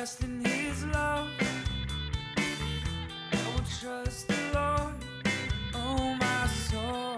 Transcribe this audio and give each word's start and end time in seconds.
in 0.00 0.42
his 0.42 0.86
love. 0.86 1.28
I 2.38 3.52
will 3.52 3.64
trust 3.78 4.28
the 4.28 4.34
Lord, 4.54 4.94
oh 5.74 6.16
my 6.18 6.46
soul. 6.46 7.16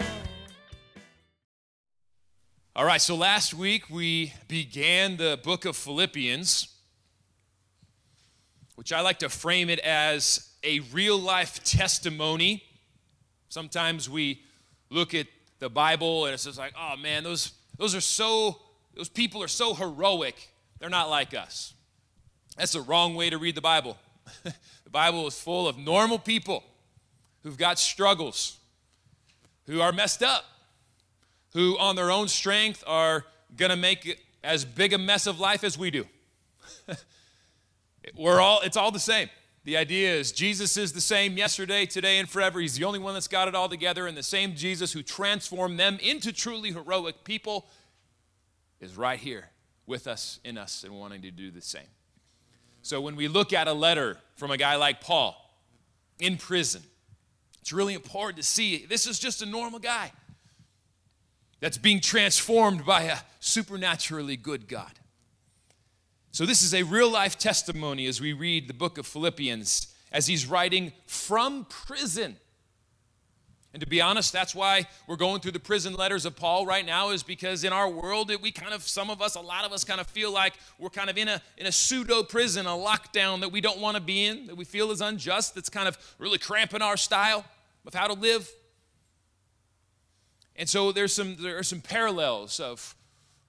All 2.75 2.83
right, 2.83 3.01
so 3.01 3.15
last 3.15 3.53
week 3.53 3.89
we 3.89 4.33
began 4.49 5.15
the 5.15 5.39
book 5.41 5.63
of 5.63 5.77
Philippians, 5.77 6.67
which 8.75 8.91
I 8.91 8.99
like 8.99 9.19
to 9.19 9.29
frame 9.29 9.69
it 9.69 9.79
as 9.79 10.49
a 10.61 10.81
real 10.91 11.17
life 11.17 11.63
testimony. 11.63 12.65
Sometimes 13.47 14.09
we 14.09 14.41
look 14.89 15.13
at 15.13 15.27
the 15.59 15.69
Bible 15.69 16.25
and 16.25 16.33
it's 16.33 16.43
just 16.43 16.57
like, 16.57 16.73
oh 16.77 16.97
man, 16.97 17.23
those, 17.23 17.53
those 17.77 17.95
are 17.95 18.01
so, 18.01 18.59
those 18.93 19.07
people 19.07 19.41
are 19.41 19.47
so 19.47 19.73
heroic. 19.73 20.49
They're 20.81 20.89
not 20.89 21.09
like 21.09 21.33
us. 21.33 21.75
That's 22.57 22.73
the 22.73 22.81
wrong 22.81 23.15
way 23.15 23.29
to 23.29 23.37
read 23.37 23.55
the 23.55 23.61
Bible. 23.61 23.97
the 24.43 24.89
Bible 24.91 25.27
is 25.27 25.39
full 25.39 25.67
of 25.67 25.77
normal 25.77 26.19
people 26.19 26.63
who've 27.41 27.57
got 27.57 27.79
struggles, 27.79 28.57
who 29.67 29.81
are 29.81 29.91
messed 29.91 30.23
up, 30.23 30.45
who 31.53 31.77
on 31.77 31.95
their 31.95 32.11
own 32.11 32.27
strength 32.27 32.83
are 32.87 33.25
going 33.55 33.71
to 33.71 33.77
make 33.77 34.19
as 34.43 34.65
big 34.65 34.93
a 34.93 34.97
mess 34.97 35.27
of 35.27 35.39
life 35.39 35.63
as 35.63 35.77
we 35.77 35.91
do. 35.91 36.05
We're 38.17 38.41
all, 38.41 38.61
it's 38.61 38.77
all 38.77 38.91
the 38.91 38.99
same. 38.99 39.29
The 39.65 39.77
idea 39.77 40.13
is 40.13 40.31
Jesus 40.31 40.75
is 40.75 40.91
the 40.91 41.01
same 41.01 41.37
yesterday, 41.37 41.85
today, 41.85 42.19
and 42.19 42.27
forever. 42.27 42.59
He's 42.59 42.75
the 42.75 42.83
only 42.83 42.99
one 42.99 43.13
that's 43.13 43.29
got 43.29 43.47
it 43.47 43.55
all 43.55 43.69
together, 43.69 44.07
and 44.07 44.17
the 44.17 44.23
same 44.23 44.55
Jesus 44.55 44.91
who 44.91 45.01
transformed 45.01 45.79
them 45.79 45.97
into 46.01 46.33
truly 46.33 46.71
heroic 46.71 47.23
people 47.23 47.67
is 48.81 48.97
right 48.97 49.19
here 49.19 49.49
with 49.85 50.05
us, 50.05 50.39
in 50.43 50.57
us, 50.57 50.83
and 50.83 50.93
wanting 50.93 51.21
to 51.21 51.31
do 51.31 51.49
the 51.49 51.61
same. 51.61 51.87
So 52.83 53.01
when 53.01 53.15
we 53.15 53.27
look 53.27 53.53
at 53.53 53.67
a 53.67 53.73
letter 53.73 54.17
from 54.35 54.51
a 54.51 54.57
guy 54.57 54.75
like 54.75 55.01
Paul 55.01 55.35
in 56.19 56.37
prison, 56.37 56.83
it's 57.61 57.73
really 57.73 57.93
important 57.93 58.37
to 58.37 58.43
see 58.43 58.85
this 58.85 59.07
is 59.07 59.17
just 59.17 59.41
a 59.41 59.45
normal 59.45 59.79
guy 59.79 60.11
that's 61.61 61.77
being 61.77 62.01
transformed 62.01 62.85
by 62.85 63.03
a 63.03 63.17
supernaturally 63.39 64.35
good 64.35 64.67
God. 64.67 64.91
So, 66.33 66.45
this 66.45 66.61
is 66.63 66.73
a 66.73 66.83
real 66.83 67.09
life 67.09 67.37
testimony 67.37 68.05
as 68.07 68.19
we 68.19 68.33
read 68.33 68.67
the 68.67 68.73
book 68.73 68.97
of 68.97 69.07
Philippians 69.07 69.93
as 70.11 70.27
he's 70.27 70.45
writing 70.45 70.91
from 71.05 71.65
prison. 71.69 72.37
And 73.73 73.81
to 73.81 73.87
be 73.87 74.01
honest, 74.01 74.31
that's 74.31 74.53
why 74.53 74.85
we're 75.07 75.15
going 75.15 75.41
through 75.41 75.53
the 75.53 75.59
prison 75.59 75.95
letters 75.95 76.27
of 76.27 76.35
Paul 76.35 76.65
right 76.65 76.85
now, 76.85 77.09
is 77.09 77.23
because 77.23 77.63
in 77.63 77.73
our 77.73 77.89
world, 77.89 78.31
we 78.39 78.51
kind 78.51 78.71
of, 78.71 78.83
some 78.83 79.09
of 79.09 79.19
us, 79.19 79.33
a 79.33 79.41
lot 79.41 79.65
of 79.65 79.71
us 79.71 79.83
kind 79.83 79.99
of 79.99 80.05
feel 80.05 80.31
like 80.31 80.53
we're 80.77 80.91
kind 80.91 81.09
of 81.09 81.17
in 81.17 81.27
a, 81.27 81.41
in 81.57 81.65
a 81.65 81.71
pseudo 81.71 82.21
prison, 82.21 82.67
a 82.67 82.69
lockdown 82.69 83.39
that 83.41 83.51
we 83.51 83.61
don't 83.61 83.79
want 83.79 83.97
to 83.97 84.01
be 84.01 84.25
in, 84.25 84.45
that 84.45 84.55
we 84.55 84.63
feel 84.63 84.91
is 84.91 85.01
unjust, 85.01 85.55
that's 85.55 85.69
kind 85.69 85.87
of 85.87 85.97
really 86.19 86.37
cramping 86.37 86.83
our 86.83 86.95
style 86.95 87.45
of 87.87 87.95
how 87.95 88.05
to 88.05 88.13
live. 88.13 88.47
And 90.55 90.69
so 90.69 90.91
there's 90.91 91.13
some, 91.13 91.35
there 91.41 91.57
are 91.57 91.63
some 91.63 91.81
parallels 91.81 92.59
of 92.59 92.95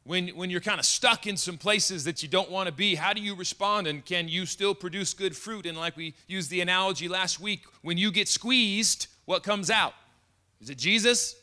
when, 0.04 0.28
when 0.28 0.48
you're 0.48 0.60
kind 0.60 0.78
of 0.78 0.86
stuck 0.86 1.26
in 1.26 1.36
some 1.36 1.58
places 1.58 2.04
that 2.04 2.22
you 2.22 2.28
don't 2.30 2.50
want 2.50 2.66
to 2.66 2.72
be, 2.72 2.94
how 2.94 3.12
do 3.12 3.20
you 3.20 3.34
respond? 3.34 3.86
And 3.86 4.04
can 4.04 4.28
you 4.28 4.46
still 4.46 4.74
produce 4.74 5.12
good 5.12 5.36
fruit? 5.36 5.66
And 5.66 5.76
like 5.76 5.98
we 5.98 6.14
used 6.26 6.50
the 6.50 6.62
analogy 6.62 7.08
last 7.08 7.40
week, 7.40 7.64
when 7.82 7.98
you 7.98 8.10
get 8.10 8.28
squeezed, 8.28 9.06
what 9.26 9.42
comes 9.42 9.70
out? 9.70 9.92
Is 10.60 10.70
it 10.70 10.78
Jesus? 10.78 11.36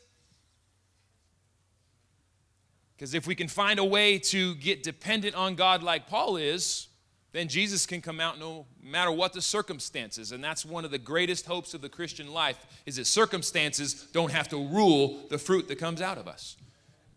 Because 2.96 3.14
if 3.14 3.26
we 3.26 3.34
can 3.34 3.48
find 3.48 3.78
a 3.80 3.84
way 3.84 4.18
to 4.18 4.54
get 4.56 4.82
dependent 4.82 5.34
on 5.34 5.54
God 5.54 5.82
like 5.82 6.06
Paul 6.06 6.36
is, 6.36 6.88
then 7.32 7.48
Jesus 7.48 7.86
can 7.86 8.00
come 8.00 8.20
out 8.20 8.38
no 8.38 8.66
matter 8.82 9.10
what 9.10 9.32
the 9.32 9.42
circumstances. 9.42 10.32
And 10.32 10.44
that's 10.44 10.64
one 10.64 10.84
of 10.84 10.90
the 10.90 10.98
greatest 10.98 11.46
hopes 11.46 11.74
of 11.74 11.80
the 11.80 11.88
Christian 11.88 12.32
life 12.32 12.64
is 12.86 12.96
that 12.96 13.06
circumstances 13.06 14.06
don't 14.12 14.30
have 14.30 14.48
to 14.50 14.56
rule 14.56 15.26
the 15.30 15.38
fruit 15.38 15.66
that 15.68 15.78
comes 15.78 16.02
out 16.02 16.18
of 16.18 16.28
us. 16.28 16.56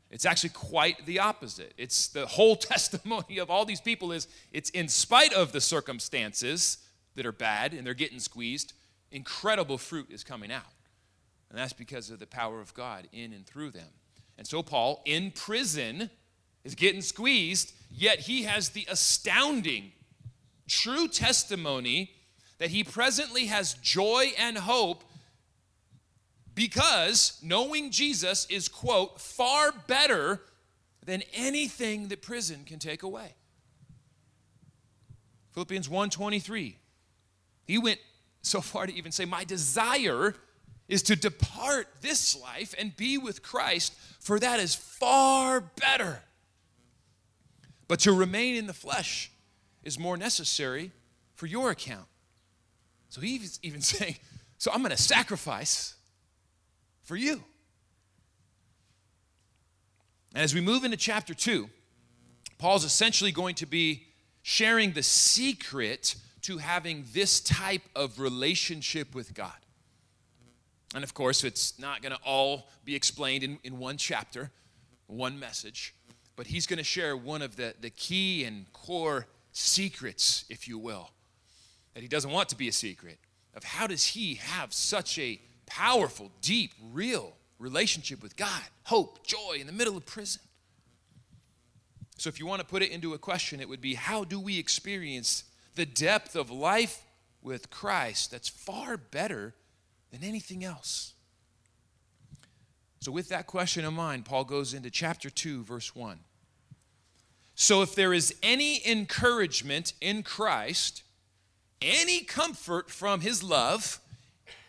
It's 0.09 0.25
actually 0.25 0.51
quite 0.51 1.05
the 1.05 1.19
opposite. 1.19 1.73
It's 1.77 2.07
the 2.07 2.25
whole 2.25 2.55
testimony 2.73 3.37
of 3.39 3.51
all 3.51 3.65
these 3.65 3.81
people 3.81 4.11
is 4.11 4.27
it's 4.53 4.69
in 4.69 4.87
spite 4.87 5.33
of 5.33 5.51
the 5.51 5.61
circumstances 5.61 6.77
that 7.15 7.25
are 7.25 7.33
bad 7.33 7.73
and 7.73 7.85
they're 7.85 7.93
getting 7.93 8.19
squeezed, 8.19 8.73
incredible 9.11 9.77
fruit 9.77 10.07
is 10.09 10.23
coming 10.23 10.51
out. 10.51 10.74
And 11.49 11.57
that's 11.57 11.73
because 11.73 12.09
of 12.09 12.19
the 12.19 12.27
power 12.27 12.59
of 12.59 12.73
God 12.73 13.07
in 13.11 13.33
and 13.33 13.45
through 13.45 13.71
them. 13.71 13.89
And 14.37 14.45
so 14.45 14.63
Paul 14.63 15.01
in 15.05 15.31
prison 15.31 16.09
is 16.63 16.75
getting 16.75 17.01
squeezed, 17.01 17.73
yet 17.91 18.21
he 18.21 18.43
has 18.43 18.69
the 18.69 18.85
astounding 18.89 19.91
true 20.67 21.07
testimony 21.07 22.11
that 22.57 22.71
he 22.71 22.83
presently 22.83 23.45
has 23.45 23.75
joy 23.75 24.33
and 24.37 24.57
hope 24.57 25.03
because 26.55 27.37
knowing 27.43 27.91
Jesus 27.91 28.47
is, 28.49 28.69
quote, 28.69 29.19
far 29.19 29.73
better 29.87 30.41
than 31.05 31.21
anything 31.33 32.07
that 32.07 32.21
prison 32.21 32.63
can 32.65 32.79
take 32.79 33.03
away. 33.03 33.35
Philippians 35.53 35.87
1:23. 35.87 36.77
He 37.65 37.77
went 37.77 37.99
so 38.41 38.61
far 38.61 38.85
to 38.87 38.93
even 38.93 39.11
say, 39.11 39.25
My 39.25 39.43
desire 39.43 40.35
is 40.87 41.01
to 41.03 41.15
depart 41.15 41.87
this 42.01 42.39
life 42.39 42.75
and 42.77 42.95
be 42.95 43.17
with 43.17 43.41
Christ, 43.41 43.95
for 44.19 44.39
that 44.39 44.59
is 44.59 44.75
far 44.75 45.61
better. 45.61 46.21
But 47.87 47.99
to 48.01 48.11
remain 48.11 48.55
in 48.55 48.67
the 48.67 48.73
flesh 48.73 49.31
is 49.83 49.97
more 49.99 50.17
necessary 50.17 50.91
for 51.35 51.47
your 51.47 51.71
account. 51.71 52.07
So 53.09 53.21
he's 53.21 53.59
even 53.63 53.81
saying, 53.81 54.17
So 54.57 54.71
I'm 54.71 54.79
going 54.79 54.95
to 54.95 55.01
sacrifice 55.01 55.95
for 57.03 57.15
you. 57.15 57.43
And 60.33 60.43
as 60.43 60.53
we 60.53 60.61
move 60.61 60.83
into 60.83 60.97
chapter 60.97 61.33
2, 61.33 61.69
Paul's 62.57 62.83
essentially 62.83 63.31
going 63.31 63.55
to 63.55 63.65
be 63.65 64.07
sharing 64.41 64.91
the 64.91 65.03
secret 65.03 66.15
to 66.41 66.57
having 66.57 67.05
this 67.13 67.39
type 67.39 67.81
of 67.95 68.19
relationship 68.19 69.15
with 69.15 69.33
God. 69.33 69.64
And 70.95 71.03
of 71.03 71.13
course, 71.13 71.43
it's 71.43 71.77
not 71.77 72.01
going 72.01 72.13
to 72.13 72.21
all 72.23 72.69
be 72.85 72.95
explained 72.95 73.43
in, 73.43 73.59
in 73.65 73.77
one 73.79 73.97
chapter, 73.97 74.49
one 75.07 75.37
message, 75.37 75.93
but 76.37 76.47
he's 76.47 76.65
going 76.65 76.77
to 76.77 76.85
share 76.85 77.17
one 77.17 77.41
of 77.41 77.57
the, 77.57 77.75
the 77.81 77.89
key 77.89 78.45
and 78.45 78.71
core 78.71 79.27
secrets, 79.51 80.45
if 80.49 80.69
you 80.69 80.77
will, 80.77 81.11
that 81.93 82.01
he 82.01 82.07
doesn't 82.07 82.31
want 82.31 82.47
to 82.49 82.55
be 82.55 82.69
a 82.69 82.71
secret, 82.71 83.19
of 83.55 83.65
how 83.65 83.87
does 83.87 84.05
he 84.07 84.35
have 84.35 84.73
such 84.73 85.19
a 85.19 85.41
powerful, 85.65 86.31
deep, 86.41 86.71
real 86.93 87.33
relationship 87.59 88.23
with 88.23 88.37
God, 88.37 88.63
hope, 88.83 89.27
joy 89.27 89.57
in 89.59 89.67
the 89.67 89.73
middle 89.73 89.97
of 89.97 90.05
prison. 90.05 90.41
So, 92.17 92.29
if 92.29 92.39
you 92.39 92.45
want 92.45 92.61
to 92.61 92.67
put 92.67 92.81
it 92.81 92.91
into 92.91 93.13
a 93.13 93.17
question, 93.17 93.59
it 93.59 93.67
would 93.67 93.81
be 93.81 93.95
how 93.95 94.23
do 94.23 94.39
we 94.39 94.57
experience 94.57 95.43
the 95.75 95.85
depth 95.85 96.37
of 96.37 96.49
life 96.49 97.03
with 97.41 97.69
Christ 97.69 98.31
that's 98.31 98.47
far 98.47 98.95
better 98.95 99.53
than 100.15 100.27
anything 100.27 100.63
else? 100.63 101.13
So, 103.01 103.11
with 103.11 103.29
that 103.29 103.45
question 103.45 103.85
in 103.85 103.93
mind, 103.93 104.25
Paul 104.25 104.45
goes 104.45 104.73
into 104.73 104.89
chapter 104.89 105.29
2, 105.29 105.63
verse 105.63 105.95
1. 105.95 106.19
So, 107.53 107.81
if 107.81 107.93
there 107.93 108.13
is 108.13 108.33
any 108.41 108.81
encouragement 108.87 109.93
in 110.01 110.23
Christ, 110.23 111.03
any 111.81 112.21
comfort 112.21 112.89
from 112.89 113.21
his 113.21 113.43
love, 113.43 113.99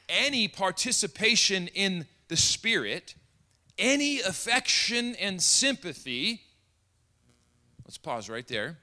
any 0.08 0.48
participation 0.48 1.68
in 1.68 2.06
the 2.28 2.36
Spirit, 2.36 3.14
any 3.78 4.20
affection 4.20 5.14
and 5.16 5.42
sympathy. 5.42 6.42
Let's 7.84 7.98
pause 7.98 8.28
right 8.28 8.46
there. 8.46 8.78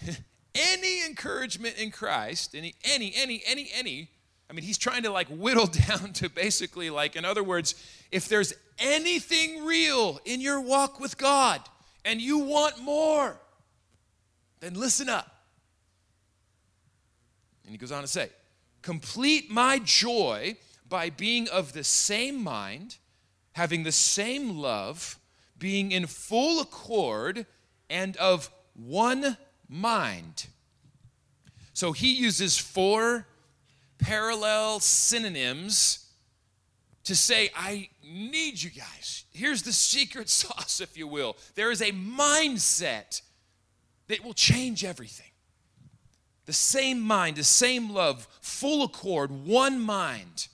any 0.54 1.04
encouragement 1.06 1.76
in 1.78 1.90
Christ, 1.90 2.54
any, 2.54 2.74
any, 2.84 3.14
any, 3.16 3.42
any, 3.46 3.70
any. 3.74 4.10
I 4.48 4.52
mean, 4.52 4.64
he's 4.64 4.78
trying 4.78 5.02
to 5.04 5.10
like 5.10 5.28
whittle 5.28 5.66
down 5.88 6.12
to 6.14 6.28
basically, 6.28 6.90
like, 6.90 7.16
in 7.16 7.24
other 7.24 7.42
words, 7.42 7.74
if 8.10 8.28
there's 8.28 8.52
anything 8.78 9.64
real 9.64 10.20
in 10.24 10.40
your 10.40 10.60
walk 10.60 11.00
with 11.00 11.16
God 11.16 11.60
and 12.04 12.20
you 12.20 12.38
want 12.38 12.78
more, 12.78 13.40
then 14.60 14.74
listen 14.74 15.08
up. 15.08 15.30
And 17.64 17.72
he 17.72 17.78
goes 17.78 17.92
on 17.92 18.02
to 18.02 18.08
say, 18.08 18.30
Complete 18.82 19.50
my 19.50 19.78
joy 19.78 20.56
by 20.88 21.08
being 21.08 21.48
of 21.48 21.72
the 21.72 21.84
same 21.84 22.42
mind, 22.42 22.98
having 23.52 23.82
the 23.82 23.92
same 23.92 24.58
love, 24.58 25.18
being 25.58 25.90
in 25.90 26.06
full 26.06 26.60
accord, 26.60 27.46
and 27.88 28.16
of 28.18 28.50
one 28.74 29.38
mind. 29.68 30.46
So 31.72 31.92
he 31.92 32.14
uses 32.14 32.58
four 32.58 33.26
parallel 34.04 34.80
synonyms 34.80 36.10
to 37.04 37.16
say, 37.16 37.50
I 37.56 37.88
need 38.06 38.62
you 38.62 38.70
guys. 38.70 39.24
Here's 39.32 39.62
the 39.62 39.72
secret 39.72 40.28
sauce, 40.40 40.80
if 40.80 40.96
you 40.96 41.08
will. 41.08 41.36
There 41.54 41.70
is 41.70 41.80
a 41.80 41.92
mindset 41.92 43.22
that 44.08 44.22
will 44.22 44.34
change 44.34 44.84
everything. 44.84 45.30
The 46.46 46.52
same 46.52 47.00
mind, 47.00 47.36
the 47.36 47.44
same 47.44 47.90
love, 47.90 48.28
full 48.42 48.84
accord, 48.84 49.30
one 49.30 49.80
mind. 49.80 50.48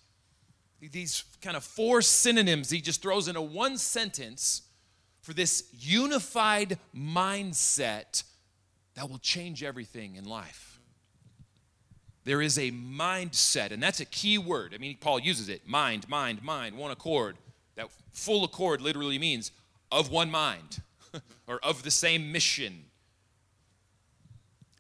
These 0.80 1.24
kind 1.42 1.56
of 1.56 1.64
four 1.64 2.00
synonyms 2.00 2.70
he 2.70 2.80
just 2.80 3.02
throws 3.02 3.26
into 3.26 3.42
one 3.42 3.76
sentence 3.76 4.62
for 5.20 5.34
this 5.34 5.64
unified 5.72 6.78
mindset 6.96 8.22
that 8.94 9.10
will 9.10 9.18
change 9.18 9.62
everything 9.62 10.14
in 10.14 10.24
life. 10.24 10.69
There 12.30 12.40
is 12.40 12.58
a 12.58 12.70
mindset, 12.70 13.72
and 13.72 13.82
that's 13.82 13.98
a 13.98 14.04
key 14.04 14.38
word. 14.38 14.72
I 14.72 14.78
mean, 14.78 14.96
Paul 15.00 15.18
uses 15.18 15.48
it 15.48 15.66
mind, 15.66 16.08
mind, 16.08 16.44
mind, 16.44 16.76
one 16.76 16.92
accord. 16.92 17.36
That 17.74 17.88
full 18.12 18.44
accord 18.44 18.80
literally 18.80 19.18
means 19.18 19.50
of 19.90 20.12
one 20.12 20.30
mind 20.30 20.80
or 21.48 21.58
of 21.64 21.82
the 21.82 21.90
same 21.90 22.30
mission. 22.30 22.84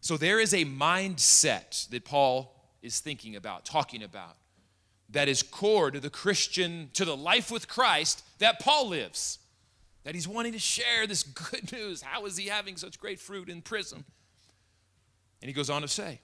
So 0.00 0.16
there 0.16 0.38
is 0.38 0.54
a 0.54 0.64
mindset 0.64 1.88
that 1.88 2.04
Paul 2.04 2.54
is 2.82 3.00
thinking 3.00 3.34
about, 3.34 3.64
talking 3.64 4.04
about, 4.04 4.36
that 5.08 5.28
is 5.28 5.42
core 5.42 5.90
to 5.90 5.98
the 5.98 6.08
Christian, 6.08 6.90
to 6.92 7.04
the 7.04 7.16
life 7.16 7.50
with 7.50 7.66
Christ 7.66 8.22
that 8.38 8.60
Paul 8.60 8.90
lives. 8.90 9.40
That 10.04 10.14
he's 10.14 10.28
wanting 10.28 10.52
to 10.52 10.60
share 10.60 11.04
this 11.08 11.22
good 11.50 11.72
news. 11.72 12.00
How 12.00 12.26
is 12.26 12.36
he 12.36 12.46
having 12.46 12.76
such 12.76 13.00
great 13.00 13.18
fruit 13.18 13.48
in 13.48 13.60
prison? 13.60 14.04
And 15.42 15.48
he 15.48 15.52
goes 15.52 15.68
on 15.68 15.82
to 15.82 15.88
say, 15.88 16.20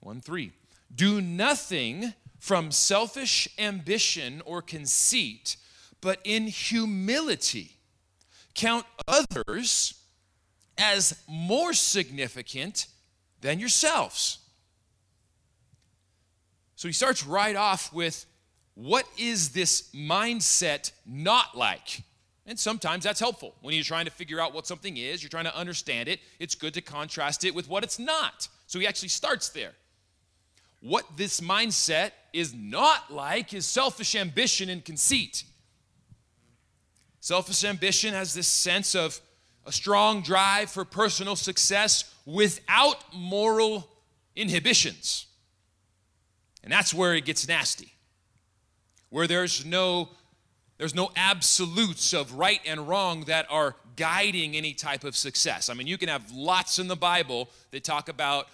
1 0.00 0.22
3, 0.22 0.50
do 0.94 1.20
nothing 1.20 2.14
from 2.38 2.70
selfish 2.70 3.48
ambition 3.58 4.42
or 4.44 4.62
conceit, 4.62 5.56
but 6.00 6.18
in 6.24 6.48
humility 6.48 7.76
count 8.54 8.84
others 9.06 9.94
as 10.76 11.22
more 11.28 11.72
significant 11.72 12.86
than 13.40 13.58
yourselves. 13.58 14.38
So 16.76 16.88
he 16.88 16.92
starts 16.92 17.24
right 17.24 17.54
off 17.54 17.92
with 17.92 18.26
what 18.74 19.06
is 19.16 19.50
this 19.50 19.90
mindset 19.94 20.90
not 21.06 21.56
like? 21.56 22.02
And 22.46 22.58
sometimes 22.58 23.04
that's 23.04 23.20
helpful. 23.20 23.54
When 23.60 23.74
you're 23.74 23.84
trying 23.84 24.06
to 24.06 24.10
figure 24.10 24.40
out 24.40 24.52
what 24.52 24.66
something 24.66 24.96
is, 24.96 25.22
you're 25.22 25.30
trying 25.30 25.44
to 25.44 25.56
understand 25.56 26.08
it, 26.08 26.20
it's 26.40 26.54
good 26.54 26.74
to 26.74 26.80
contrast 26.80 27.44
it 27.44 27.54
with 27.54 27.68
what 27.68 27.84
it's 27.84 27.98
not. 27.98 28.48
So 28.66 28.80
he 28.80 28.86
actually 28.86 29.10
starts 29.10 29.50
there. 29.50 29.72
What 30.82 31.16
this 31.16 31.40
mindset 31.40 32.10
is 32.32 32.52
not 32.52 33.12
like 33.12 33.54
is 33.54 33.64
selfish 33.66 34.16
ambition 34.16 34.68
and 34.68 34.84
conceit. 34.84 35.44
Selfish 37.20 37.62
ambition 37.62 38.12
has 38.14 38.34
this 38.34 38.48
sense 38.48 38.96
of 38.96 39.20
a 39.64 39.70
strong 39.70 40.22
drive 40.22 40.70
for 40.70 40.84
personal 40.84 41.36
success 41.36 42.12
without 42.26 42.96
moral 43.14 43.88
inhibitions. 44.34 45.26
And 46.64 46.72
that's 46.72 46.92
where 46.92 47.14
it 47.14 47.24
gets 47.24 47.46
nasty. 47.46 47.92
Where 49.08 49.28
there's 49.28 49.64
no 49.64 50.08
there's 50.78 50.96
no 50.96 51.12
absolutes 51.14 52.12
of 52.12 52.34
right 52.34 52.60
and 52.66 52.88
wrong 52.88 53.26
that 53.26 53.46
are 53.50 53.76
guiding 53.94 54.56
any 54.56 54.72
type 54.72 55.04
of 55.04 55.14
success. 55.14 55.68
I 55.68 55.74
mean, 55.74 55.86
you 55.86 55.96
can 55.96 56.08
have 56.08 56.32
lots 56.32 56.80
in 56.80 56.88
the 56.88 56.96
Bible 56.96 57.48
that 57.70 57.84
talk 57.84 58.08
about 58.08 58.48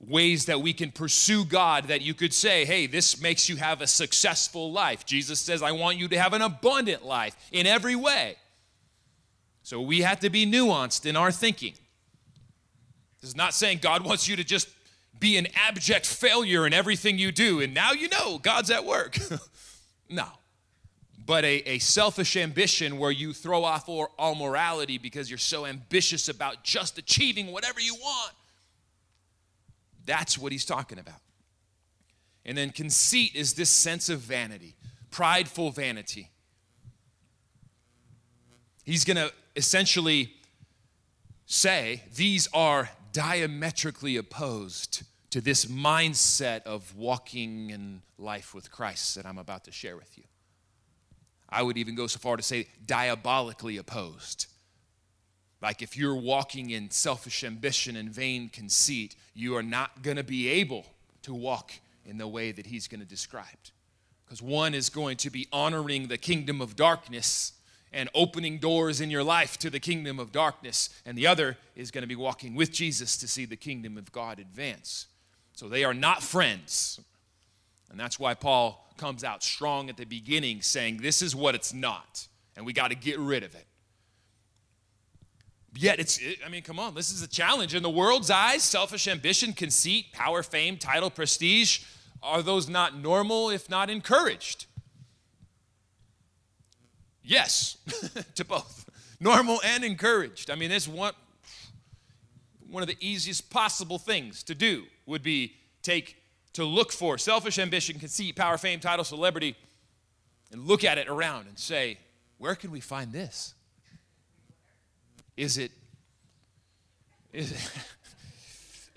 ways 0.00 0.46
that 0.46 0.60
we 0.60 0.72
can 0.72 0.90
pursue 0.90 1.44
God 1.44 1.88
that 1.88 2.02
you 2.02 2.14
could 2.14 2.32
say, 2.32 2.64
hey, 2.64 2.86
this 2.86 3.20
makes 3.20 3.48
you 3.48 3.56
have 3.56 3.80
a 3.80 3.86
successful 3.86 4.70
life. 4.70 5.04
Jesus 5.04 5.40
says, 5.40 5.62
I 5.62 5.72
want 5.72 5.98
you 5.98 6.08
to 6.08 6.18
have 6.18 6.32
an 6.32 6.42
abundant 6.42 7.04
life 7.04 7.36
in 7.50 7.66
every 7.66 7.96
way. 7.96 8.36
So 9.62 9.80
we 9.80 10.02
have 10.02 10.20
to 10.20 10.30
be 10.30 10.46
nuanced 10.46 11.04
in 11.04 11.16
our 11.16 11.32
thinking. 11.32 11.74
This 13.20 13.30
is 13.30 13.36
not 13.36 13.54
saying 13.54 13.78
God 13.82 14.04
wants 14.04 14.28
you 14.28 14.36
to 14.36 14.44
just 14.44 14.68
be 15.18 15.36
an 15.36 15.48
abject 15.56 16.06
failure 16.06 16.64
in 16.64 16.72
everything 16.72 17.18
you 17.18 17.32
do 17.32 17.60
and 17.60 17.74
now 17.74 17.90
you 17.90 18.08
know 18.08 18.38
God's 18.38 18.70
at 18.70 18.84
work. 18.84 19.18
no 20.08 20.28
but 21.28 21.44
a, 21.44 21.56
a 21.68 21.78
selfish 21.78 22.38
ambition 22.38 22.96
where 22.96 23.10
you 23.10 23.34
throw 23.34 23.62
off 23.62 23.86
all, 23.86 24.08
all 24.18 24.34
morality 24.34 24.96
because 24.96 25.28
you're 25.28 25.36
so 25.36 25.66
ambitious 25.66 26.30
about 26.30 26.64
just 26.64 26.96
achieving 26.96 27.52
whatever 27.52 27.80
you 27.80 27.94
want. 27.96 28.32
That's 30.08 30.38
what 30.38 30.52
he's 30.52 30.64
talking 30.64 30.98
about. 30.98 31.20
And 32.46 32.56
then 32.56 32.70
conceit 32.70 33.36
is 33.36 33.52
this 33.52 33.68
sense 33.68 34.08
of 34.08 34.20
vanity, 34.20 34.74
prideful 35.10 35.70
vanity. 35.70 36.30
He's 38.84 39.04
going 39.04 39.18
to 39.18 39.30
essentially 39.54 40.32
say 41.44 42.04
these 42.16 42.48
are 42.54 42.88
diametrically 43.12 44.16
opposed 44.16 45.02
to 45.28 45.42
this 45.42 45.66
mindset 45.66 46.62
of 46.62 46.96
walking 46.96 47.68
in 47.68 48.00
life 48.16 48.54
with 48.54 48.72
Christ 48.72 49.14
that 49.16 49.26
I'm 49.26 49.36
about 49.36 49.64
to 49.64 49.72
share 49.72 49.98
with 49.98 50.16
you. 50.16 50.24
I 51.50 51.62
would 51.62 51.76
even 51.76 51.94
go 51.94 52.06
so 52.06 52.18
far 52.18 52.38
to 52.38 52.42
say 52.42 52.68
diabolically 52.86 53.76
opposed. 53.76 54.46
Like 55.60 55.82
if 55.82 55.96
you're 55.96 56.14
walking 56.14 56.70
in 56.70 56.90
selfish 56.90 57.42
ambition 57.42 57.96
and 57.96 58.10
vain 58.10 58.48
conceit, 58.48 59.16
you 59.34 59.56
are 59.56 59.62
not 59.62 60.02
going 60.02 60.16
to 60.16 60.24
be 60.24 60.48
able 60.48 60.86
to 61.22 61.34
walk 61.34 61.72
in 62.04 62.18
the 62.18 62.28
way 62.28 62.52
that 62.52 62.66
he's 62.66 62.88
going 62.88 63.00
to 63.00 63.06
describe. 63.06 63.46
Because 64.24 64.42
one 64.42 64.74
is 64.74 64.90
going 64.90 65.16
to 65.18 65.30
be 65.30 65.48
honoring 65.52 66.08
the 66.08 66.18
kingdom 66.18 66.60
of 66.60 66.76
darkness 66.76 67.52
and 67.92 68.08
opening 68.14 68.58
doors 68.58 69.00
in 69.00 69.10
your 69.10 69.22
life 69.22 69.56
to 69.58 69.70
the 69.70 69.80
kingdom 69.80 70.18
of 70.18 70.32
darkness, 70.32 70.90
and 71.06 71.16
the 71.16 71.26
other 71.26 71.56
is 71.74 71.90
going 71.90 72.02
to 72.02 72.08
be 72.08 72.16
walking 72.16 72.54
with 72.54 72.70
Jesus 72.70 73.16
to 73.16 73.26
see 73.26 73.46
the 73.46 73.56
kingdom 73.56 73.96
of 73.96 74.12
God 74.12 74.38
advance. 74.38 75.06
So 75.54 75.68
they 75.68 75.84
are 75.84 75.94
not 75.94 76.22
friends. 76.22 77.00
And 77.90 77.98
that's 77.98 78.18
why 78.18 78.34
Paul 78.34 78.86
comes 78.98 79.24
out 79.24 79.42
strong 79.42 79.88
at 79.88 79.96
the 79.96 80.04
beginning 80.04 80.60
saying, 80.60 80.98
This 80.98 81.22
is 81.22 81.34
what 81.34 81.54
it's 81.54 81.72
not, 81.72 82.28
and 82.56 82.66
we 82.66 82.72
got 82.72 82.88
to 82.88 82.96
get 82.96 83.18
rid 83.18 83.42
of 83.42 83.54
it. 83.54 83.66
Yet 85.74 86.00
it's, 86.00 86.18
I 86.44 86.48
mean, 86.48 86.62
come 86.62 86.78
on, 86.78 86.94
this 86.94 87.12
is 87.12 87.22
a 87.22 87.28
challenge. 87.28 87.74
In 87.74 87.82
the 87.82 87.90
world's 87.90 88.30
eyes, 88.30 88.62
selfish 88.62 89.06
ambition, 89.06 89.52
conceit, 89.52 90.12
power, 90.12 90.42
fame, 90.42 90.76
title, 90.76 91.10
prestige, 91.10 91.84
are 92.22 92.42
those 92.42 92.68
not 92.68 92.96
normal, 92.96 93.50
if 93.50 93.68
not 93.68 93.90
encouraged? 93.90 94.66
Yes, 97.22 97.76
to 98.34 98.44
both. 98.44 98.88
Normal 99.20 99.60
and 99.64 99.84
encouraged. 99.84 100.50
I 100.50 100.54
mean, 100.54 100.70
this 100.70 100.88
one, 100.88 101.12
one 102.70 102.82
of 102.82 102.88
the 102.88 102.96
easiest 103.00 103.50
possible 103.50 103.98
things 103.98 104.42
to 104.44 104.54
do 104.54 104.84
would 105.06 105.22
be 105.22 105.54
take 105.82 106.16
to 106.54 106.64
look 106.64 106.90
for 106.90 107.18
selfish 107.18 107.58
ambition, 107.58 107.98
conceit, 107.98 108.34
power, 108.34 108.56
fame, 108.58 108.80
title, 108.80 109.04
celebrity, 109.04 109.56
and 110.50 110.66
look 110.66 110.84
at 110.84 110.98
it 110.98 111.08
around 111.08 111.46
and 111.46 111.58
say, 111.58 111.98
where 112.38 112.54
can 112.54 112.70
we 112.70 112.80
find 112.80 113.12
this? 113.12 113.54
Is 115.38 115.56
it? 115.56 115.70
Is 117.32 117.52
it? 117.52 117.70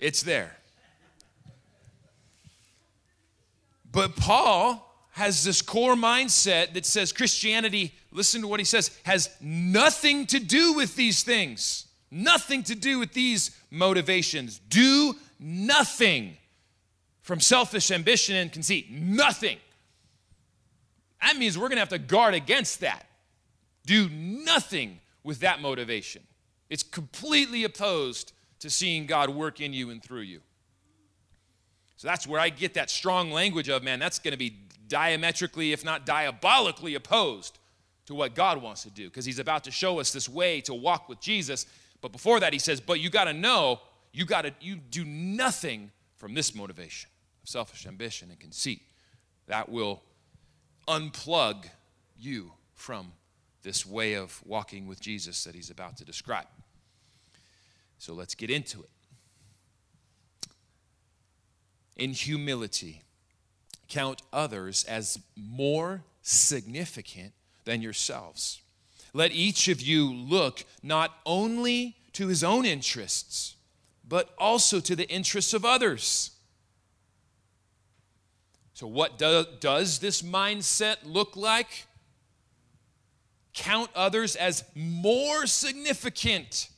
it's 0.00 0.24
there. 0.24 0.56
But 3.92 4.16
Paul 4.16 4.92
has 5.12 5.44
this 5.44 5.62
core 5.62 5.94
mindset 5.94 6.74
that 6.74 6.84
says 6.84 7.12
Christianity, 7.12 7.94
listen 8.10 8.40
to 8.40 8.48
what 8.48 8.58
he 8.58 8.64
says, 8.64 8.90
has 9.04 9.30
nothing 9.40 10.26
to 10.26 10.40
do 10.40 10.72
with 10.72 10.96
these 10.96 11.22
things. 11.22 11.86
Nothing 12.10 12.64
to 12.64 12.74
do 12.74 12.98
with 12.98 13.12
these 13.12 13.56
motivations. 13.70 14.58
Do 14.68 15.14
nothing 15.38 16.36
from 17.20 17.38
selfish 17.38 17.92
ambition 17.92 18.34
and 18.34 18.50
conceit. 18.50 18.90
Nothing. 18.90 19.58
That 21.22 21.36
means 21.36 21.56
we're 21.56 21.68
going 21.68 21.76
to 21.76 21.82
have 21.82 21.88
to 21.90 21.98
guard 21.98 22.34
against 22.34 22.80
that. 22.80 23.06
Do 23.86 24.08
nothing 24.08 24.98
with 25.22 25.40
that 25.40 25.60
motivation. 25.60 26.22
It's 26.72 26.82
completely 26.82 27.64
opposed 27.64 28.32
to 28.60 28.70
seeing 28.70 29.04
God 29.04 29.28
work 29.28 29.60
in 29.60 29.74
you 29.74 29.90
and 29.90 30.02
through 30.02 30.22
you. 30.22 30.40
So 31.96 32.08
that's 32.08 32.26
where 32.26 32.40
I 32.40 32.48
get 32.48 32.72
that 32.74 32.88
strong 32.88 33.30
language 33.30 33.68
of, 33.68 33.82
man, 33.82 33.98
that's 33.98 34.18
going 34.18 34.32
to 34.32 34.38
be 34.38 34.56
diametrically, 34.88 35.72
if 35.72 35.84
not 35.84 36.06
diabolically, 36.06 36.94
opposed 36.94 37.58
to 38.06 38.14
what 38.14 38.34
God 38.34 38.62
wants 38.62 38.84
to 38.84 38.90
do 38.90 39.10
because 39.10 39.26
he's 39.26 39.38
about 39.38 39.64
to 39.64 39.70
show 39.70 40.00
us 40.00 40.14
this 40.14 40.30
way 40.30 40.62
to 40.62 40.72
walk 40.72 41.10
with 41.10 41.20
Jesus. 41.20 41.66
But 42.00 42.10
before 42.10 42.40
that, 42.40 42.54
he 42.54 42.58
says, 42.58 42.80
but 42.80 43.00
you 43.00 43.10
got 43.10 43.24
to 43.24 43.34
know, 43.34 43.82
you 44.14 44.24
got 44.24 44.46
to, 44.46 44.54
you 44.58 44.76
do 44.76 45.04
nothing 45.04 45.90
from 46.16 46.32
this 46.32 46.54
motivation 46.54 47.10
of 47.42 47.50
selfish 47.50 47.86
ambition 47.86 48.30
and 48.30 48.40
conceit. 48.40 48.80
That 49.46 49.68
will 49.68 50.02
unplug 50.88 51.66
you 52.18 52.52
from 52.72 53.12
this 53.62 53.84
way 53.84 54.14
of 54.14 54.40
walking 54.46 54.86
with 54.86 55.02
Jesus 55.02 55.44
that 55.44 55.54
he's 55.54 55.68
about 55.68 55.98
to 55.98 56.04
describe. 56.06 56.46
So 58.02 58.14
let's 58.14 58.34
get 58.34 58.50
into 58.50 58.80
it. 58.82 58.90
In 61.94 62.10
humility, 62.10 63.04
count 63.88 64.22
others 64.32 64.82
as 64.88 65.20
more 65.36 66.02
significant 66.20 67.32
than 67.64 67.80
yourselves. 67.80 68.60
Let 69.14 69.30
each 69.30 69.68
of 69.68 69.80
you 69.80 70.12
look 70.12 70.64
not 70.82 71.16
only 71.24 71.94
to 72.14 72.26
his 72.26 72.42
own 72.42 72.64
interests, 72.64 73.54
but 74.08 74.34
also 74.36 74.80
to 74.80 74.96
the 74.96 75.08
interests 75.08 75.54
of 75.54 75.64
others. 75.64 76.32
So, 78.74 78.88
what 78.88 79.16
do, 79.16 79.46
does 79.60 80.00
this 80.00 80.22
mindset 80.22 80.96
look 81.04 81.36
like? 81.36 81.86
Count 83.54 83.90
others 83.94 84.34
as 84.34 84.64
more 84.74 85.46
significant. 85.46 86.68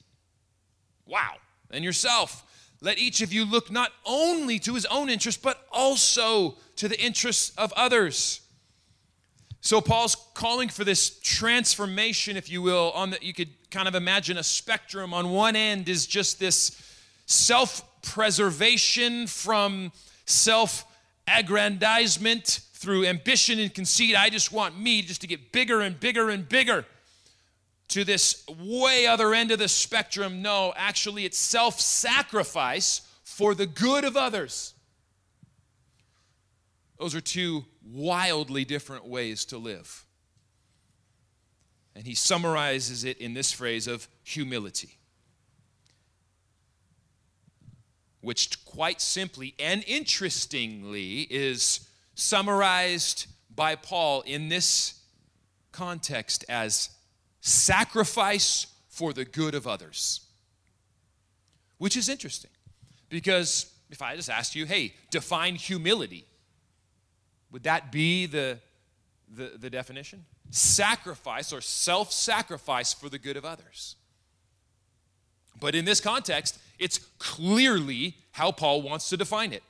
Wow, 1.07 1.37
And 1.71 1.85
yourself. 1.85 2.41
Let 2.81 2.99
each 2.99 3.23
of 3.23 3.33
you 3.33 3.45
look 3.47 3.71
not 3.71 3.93
only 4.05 4.59
to 4.61 4.75
his 4.75 4.85
own 4.87 5.09
interest, 5.09 5.43
but 5.43 5.65
also 5.73 6.57
to 6.77 6.89
the 6.89 7.01
interests 7.01 7.53
of 7.57 7.73
others. 7.75 8.41
So 9.63 9.81
Paul's 9.81 10.17
calling 10.35 10.69
for 10.69 10.85
this 10.85 11.19
transformation, 11.21 12.37
if 12.37 12.51
you 12.51 12.61
will, 12.61 12.91
on 12.95 13.09
that 13.11 13.23
you 13.23 13.33
could 13.33 13.49
kind 13.71 13.89
of 13.89 13.95
imagine 13.95 14.37
a 14.37 14.43
spectrum. 14.43 15.15
On 15.15 15.31
one 15.31 15.57
end 15.57 15.89
is 15.89 16.07
just 16.07 16.39
this 16.39 16.79
self-preservation 17.25 19.27
from 19.27 19.91
self-aggrandizement 20.27 22.61
through 22.75 23.07
ambition 23.07 23.59
and 23.59 23.73
conceit. 23.73 24.15
I 24.15 24.29
just 24.29 24.53
want 24.53 24.79
me 24.79 25.01
just 25.01 25.23
to 25.23 25.27
get 25.27 25.53
bigger 25.53 25.81
and 25.81 25.99
bigger 25.99 26.29
and 26.29 26.47
bigger. 26.47 26.85
To 27.89 28.05
this 28.05 28.45
way 28.49 29.07
other 29.07 29.35
end 29.35 29.51
of 29.51 29.59
the 29.59 29.69
spectrum, 29.69 30.43
no, 30.43 30.73
actually 30.77 31.25
it's 31.25 31.39
self-sacrifice 31.39 33.03
for 33.23 33.55
the 33.55 33.67
good 33.67 34.05
of 34.05 34.17
others. 34.17 34.75
Those 36.99 37.15
are 37.15 37.21
two 37.21 37.65
wildly 37.85 38.65
different 38.65 39.07
ways 39.07 39.45
to 39.47 39.59
live. 39.59 40.05
And 41.95 42.07
he 42.07 42.15
summarizes 42.15 43.05
it 43.05 43.19
in 43.19 43.35
this 43.35 43.53
phrase 43.53 43.87
of 43.87 44.09
humility, 44.25 44.99
which 48.21 48.65
quite 48.65 49.01
simply 49.01 49.55
and 49.59 49.85
interestingly 49.87 51.21
is 51.31 51.89
summarized 52.15 53.27
by 53.55 53.77
Paul 53.77 54.23
in 54.23 54.49
this 54.49 55.01
context 55.71 56.45
as 56.49 56.91
sacrifice 57.47 58.69
for 58.89 59.13
the 59.13 59.27
good 59.27 59.55
of 59.55 59.67
others. 59.67 60.21
Which 61.77 61.95
is 61.95 62.09
interesting 62.09 62.51
because 63.11 63.71
if 63.91 64.01
I 64.01 64.17
just 64.17 64.31
asked 64.31 64.55
you, 64.55 64.65
hey, 64.65 64.95
define 65.11 65.55
humility, 65.55 66.25
would 67.53 67.65
that 67.65 67.93
be 67.93 68.25
the, 68.25 68.59
the, 69.29 69.53
the 69.59 69.69
definition? 69.69 70.25
Sacrifice 70.51 71.53
or 71.53 71.61
self 71.61 72.13
sacrifice 72.13 72.95
for 72.95 73.11
the 73.11 73.19
good 73.19 73.37
of 73.37 73.45
others. 73.45 73.97
But 75.61 75.75
in 75.75 75.85
this 75.85 76.01
context, 76.01 76.59
it's 76.79 76.99
clearly 77.19 78.17
how 78.33 78.53
Paul 78.53 78.81
wants 78.81 79.11
to 79.11 79.19
define 79.19 79.53
it. 79.53 79.63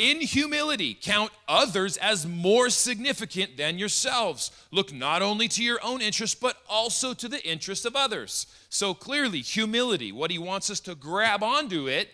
In 0.00 0.22
humility, 0.22 0.94
count 0.98 1.30
others 1.46 1.98
as 1.98 2.26
more 2.26 2.70
significant 2.70 3.58
than 3.58 3.78
yourselves. 3.78 4.50
Look 4.70 4.94
not 4.94 5.20
only 5.20 5.46
to 5.48 5.62
your 5.62 5.78
own 5.84 6.00
interests, 6.00 6.34
but 6.34 6.56
also 6.66 7.12
to 7.12 7.28
the 7.28 7.46
interests 7.46 7.84
of 7.84 7.94
others. 7.94 8.46
So 8.70 8.94
clearly, 8.94 9.42
humility, 9.42 10.10
what 10.10 10.30
he 10.30 10.38
wants 10.38 10.70
us 10.70 10.80
to 10.80 10.94
grab 10.94 11.42
onto 11.42 11.86
it 11.86 12.08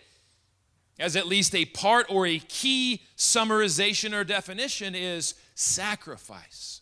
as 0.98 1.14
at 1.14 1.28
least 1.28 1.54
a 1.54 1.64
part 1.64 2.06
or 2.10 2.26
a 2.26 2.40
key 2.40 3.02
summarization 3.16 4.12
or 4.12 4.24
definition 4.24 4.96
is 4.96 5.34
sacrifice 5.54 6.80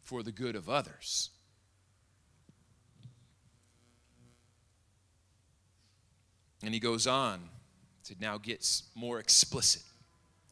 for 0.00 0.22
the 0.22 0.30
good 0.30 0.54
of 0.54 0.70
others. 0.70 1.30
And 6.62 6.72
he 6.72 6.78
goes 6.78 7.08
on 7.08 7.48
to 8.04 8.14
now 8.20 8.38
get 8.38 8.64
more 8.94 9.18
explicit 9.18 9.82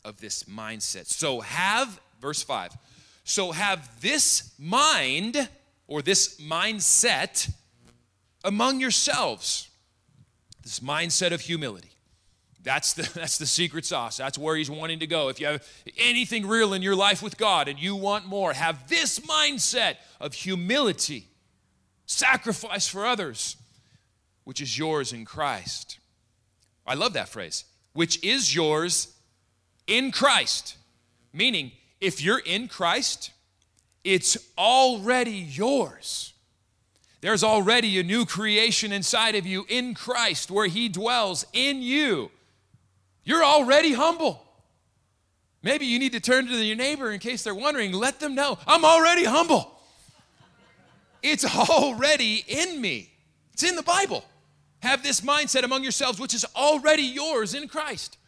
of 0.05 0.21
this 0.21 0.45
mindset. 0.45 1.07
So 1.07 1.41
have, 1.41 2.01
verse 2.21 2.43
5, 2.43 2.77
so 3.25 3.53
have 3.53 4.01
this 4.01 4.53
mind 4.59 5.49
or 5.87 6.03
this 6.03 6.41
mindset 6.41 7.51
among 8.45 8.81
yourselves, 8.81 9.69
this 10.63 10.81
mindset 10.81 11.33
of 11.33 11.41
humility. 11.41 11.91
That's 12.63 12.95
the, 12.95 13.03
that's 13.15 13.39
the 13.39 13.47
secret 13.47 13.85
sauce. 13.85 14.17
That's 14.17 14.39
where 14.39 14.57
he's 14.57 14.71
wanting 14.71 14.99
to 15.01 15.07
go. 15.07 15.29
If 15.29 15.41
you 15.41 15.47
have 15.47 15.67
anything 15.97 16.47
real 16.47 16.75
in 16.75 16.83
your 16.83 16.97
life 16.97 17.23
with 17.23 17.37
God 17.37 17.69
and 17.69 17.79
you 17.79 17.97
want 17.97 18.27
more, 18.27 18.53
have 18.53 18.89
this 18.89 19.21
mindset 19.21 19.97
of 20.21 20.35
humility, 20.35 21.29
sacrifice 22.07 22.89
for 22.89 23.07
others, 23.07 23.57
which 24.45 24.61
is 24.61 24.79
yours 24.79 25.13
in 25.13 25.25
Christ. 25.25 25.99
I 26.87 26.95
love 26.95 27.15
that 27.15 27.29
phrase, 27.29 27.65
which 27.95 28.23
is 28.23 28.55
yours 28.55 29.14
in 29.87 30.13
Christ. 30.13 30.77
Meaning, 31.33 31.73
if 32.01 32.23
you're 32.23 32.39
in 32.39 32.69
Christ, 32.69 33.31
it's 34.05 34.37
already 34.57 35.33
yours. 35.33 36.33
There's 37.21 37.43
already 37.43 37.99
a 37.99 38.03
new 38.03 38.27
creation 38.27 38.93
inside 38.93 39.35
of 39.35 39.47
you 39.47 39.65
in 39.69 39.95
Christ 39.95 40.51
where 40.51 40.67
He 40.67 40.89
dwells 40.89 41.47
in 41.53 41.81
you. 41.81 42.31
You're 43.25 43.45
already 43.45 43.95
humble. 43.95 44.43
Maybe 45.63 45.87
you 45.87 45.99
need 45.99 46.13
to 46.13 46.21
turn 46.21 46.47
to 46.47 46.53
your 46.63 46.77
neighbor 46.77 47.11
in 47.11 47.21
case 47.21 47.43
they're 47.43 47.55
wondering, 47.55 47.93
let 47.93 48.21
them 48.21 48.35
know, 48.35 48.59
I'm 48.67 48.85
already 48.85 49.25
humble. 49.25 49.81
It's 51.23 51.47
already 51.47 52.45
in 52.47 52.79
me, 52.83 53.11
it's 53.55 53.63
in 53.63 53.77
the 53.77 53.83
Bible. 53.83 54.25
Have 54.81 55.03
this 55.03 55.23
mindset 55.23 55.63
among 55.63 55.83
yourselves, 55.83 56.21
which 56.21 56.35
is 56.35 56.45
already 56.55 57.05
yours 57.05 57.55
in 57.55 57.67
Christ. 57.69 58.19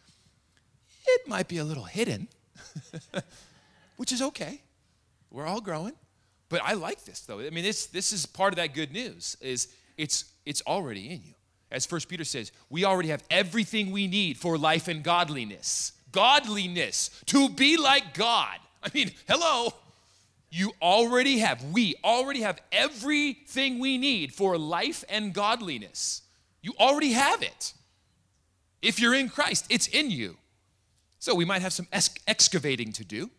It 1.07 1.27
might 1.27 1.47
be 1.47 1.57
a 1.57 1.63
little 1.63 1.85
hidden, 1.85 2.27
which 3.97 4.11
is 4.11 4.21
okay. 4.21 4.61
We're 5.31 5.47
all 5.47 5.61
growing. 5.61 5.93
But 6.49 6.61
I 6.63 6.73
like 6.73 7.05
this 7.05 7.21
though. 7.21 7.39
I 7.39 7.49
mean, 7.49 7.63
this, 7.63 7.87
this 7.87 8.13
is 8.13 8.25
part 8.25 8.53
of 8.53 8.57
that 8.57 8.73
good 8.73 8.91
news, 8.91 9.37
is 9.41 9.67
it's 9.97 10.25
it's 10.45 10.61
already 10.67 11.09
in 11.09 11.23
you. 11.23 11.33
As 11.71 11.85
First 11.85 12.07
Peter 12.07 12.23
says, 12.23 12.51
we 12.69 12.85
already 12.85 13.09
have 13.09 13.23
everything 13.29 13.91
we 13.91 14.07
need 14.07 14.37
for 14.37 14.57
life 14.57 14.87
and 14.87 15.03
godliness. 15.03 15.91
Godliness, 16.11 17.09
to 17.25 17.49
be 17.49 17.75
like 17.75 18.13
God. 18.13 18.57
I 18.81 18.89
mean, 18.93 19.11
hello. 19.27 19.73
You 20.49 20.71
already 20.81 21.39
have, 21.39 21.61
we 21.73 21.95
already 22.05 22.41
have 22.41 22.61
everything 22.71 23.79
we 23.79 23.97
need 23.97 24.33
for 24.33 24.57
life 24.57 25.03
and 25.09 25.33
godliness. 25.33 26.21
You 26.61 26.73
already 26.79 27.11
have 27.11 27.41
it. 27.41 27.73
If 28.81 29.01
you're 29.01 29.13
in 29.13 29.27
Christ, 29.27 29.65
it's 29.69 29.87
in 29.87 30.09
you. 30.09 30.37
So 31.19 31.33
we 31.33 31.45
might 31.45 31.61
have 31.61 31.73
some 31.73 31.87
excavating 31.91 32.91
to 32.93 33.03
do. 33.03 33.29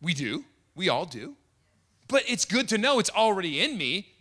We 0.00 0.14
do. 0.14 0.44
We 0.74 0.88
all 0.88 1.06
do. 1.06 1.36
But 2.06 2.24
it's 2.28 2.44
good 2.44 2.68
to 2.68 2.78
know 2.78 2.98
it's 2.98 3.10
already 3.10 3.60
in 3.60 3.76
me 3.76 4.12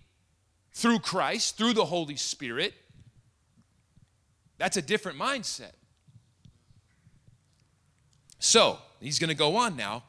through 0.73 0.99
Christ, 0.99 1.57
through 1.57 1.73
the 1.73 1.85
Holy 1.85 2.15
Spirit. 2.15 2.73
That's 4.57 4.77
a 4.77 4.81
different 4.81 5.17
mindset. 5.17 5.71
So, 8.39 8.79
he's 8.99 9.19
going 9.19 9.29
to 9.29 9.35
go 9.35 9.55
on 9.55 9.75
now 9.75 10.03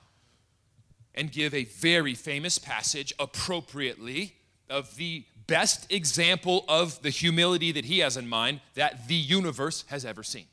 and 1.15 1.33
give 1.33 1.55
a 1.55 1.65
very 1.65 2.15
famous 2.15 2.59
passage 2.59 3.13
appropriately 3.19 4.35
of 4.71 4.97
the 4.97 5.25
best 5.47 5.91
example 5.91 6.65
of 6.69 7.01
the 7.03 7.11
humility 7.11 7.73
that 7.73 7.87
he 7.87 8.01
has 8.01 8.17
in 8.17 8.29
mind 8.29 8.61
that 8.75 9.09
the 9.09 9.15
universe 9.15 9.85
has 9.89 10.05
ever 10.05 10.23
seen. 10.23 10.47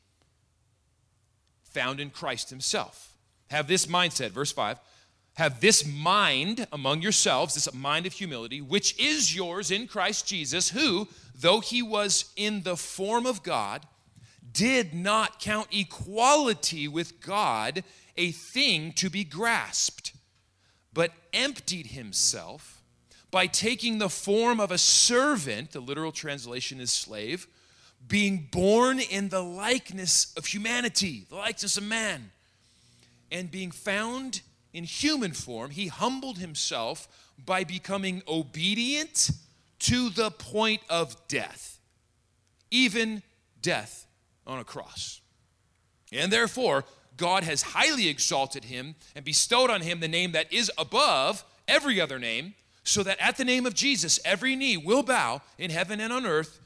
Found 1.75 1.99
in 1.99 2.09
Christ 2.09 2.49
himself. 2.49 3.13
Have 3.49 3.67
this 3.67 3.85
mindset, 3.85 4.31
verse 4.31 4.51
5 4.51 4.79
have 5.35 5.59
this 5.59 5.85
mind 5.85 6.65
among 6.71 7.01
yourselves, 7.01 7.55
this 7.55 7.73
mind 7.73 8.05
of 8.05 8.13
humility, 8.13 8.61
which 8.61 8.97
is 8.97 9.35
yours 9.35 9.69
in 9.69 9.85
Christ 9.85 10.25
Jesus, 10.25 10.69
who, 10.69 11.09
though 11.37 11.59
he 11.59 11.81
was 11.81 12.31
in 12.37 12.63
the 12.63 12.77
form 12.77 13.25
of 13.25 13.43
God, 13.43 13.85
did 14.53 14.93
not 14.93 15.41
count 15.41 15.67
equality 15.73 16.87
with 16.87 17.19
God 17.19 17.83
a 18.15 18.31
thing 18.31 18.93
to 18.93 19.09
be 19.09 19.25
grasped, 19.25 20.13
but 20.93 21.11
emptied 21.33 21.87
himself 21.87 22.81
by 23.29 23.47
taking 23.47 23.97
the 23.97 24.07
form 24.07 24.61
of 24.61 24.71
a 24.71 24.77
servant, 24.77 25.71
the 25.71 25.81
literal 25.81 26.13
translation 26.13 26.79
is 26.79 26.91
slave, 26.91 27.47
being 28.07 28.47
born 28.51 28.99
in 28.99 29.29
the 29.29 29.41
likeness 29.41 30.33
of 30.37 30.45
humanity, 30.45 31.25
the 31.29 31.35
likeness 31.35 31.77
of 31.77 31.83
man, 31.83 32.31
and 33.31 33.49
being 33.49 33.71
found 33.71 34.41
in 34.73 34.83
human 34.83 35.31
form, 35.31 35.71
he 35.71 35.87
humbled 35.87 36.37
himself 36.37 37.07
by 37.43 37.63
becoming 37.63 38.21
obedient 38.27 39.31
to 39.79 40.09
the 40.09 40.31
point 40.31 40.81
of 40.89 41.15
death, 41.27 41.79
even 42.71 43.23
death 43.61 44.05
on 44.45 44.59
a 44.59 44.63
cross. 44.63 45.21
And 46.11 46.31
therefore, 46.31 46.85
God 47.17 47.43
has 47.43 47.61
highly 47.61 48.07
exalted 48.07 48.65
him 48.65 48.95
and 49.15 49.23
bestowed 49.23 49.69
on 49.69 49.81
him 49.81 49.99
the 49.99 50.07
name 50.07 50.33
that 50.33 50.51
is 50.51 50.71
above 50.77 51.43
every 51.67 51.99
other 51.99 52.19
name, 52.19 52.53
so 52.83 53.01
that 53.03 53.19
at 53.19 53.37
the 53.37 53.45
name 53.45 53.65
of 53.65 53.73
Jesus, 53.73 54.19
every 54.23 54.55
knee 54.55 54.77
will 54.77 55.01
bow 55.01 55.41
in 55.57 55.71
heaven 55.71 55.99
and 55.99 56.13
on 56.13 56.25
earth 56.25 56.59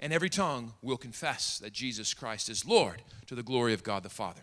and 0.00 0.12
every 0.12 0.30
tongue 0.30 0.72
will 0.82 0.96
confess 0.96 1.58
that 1.58 1.72
Jesus 1.72 2.14
Christ 2.14 2.48
is 2.48 2.64
Lord 2.64 3.02
to 3.26 3.34
the 3.34 3.42
glory 3.42 3.74
of 3.74 3.82
God 3.82 4.02
the 4.02 4.08
Father. 4.08 4.42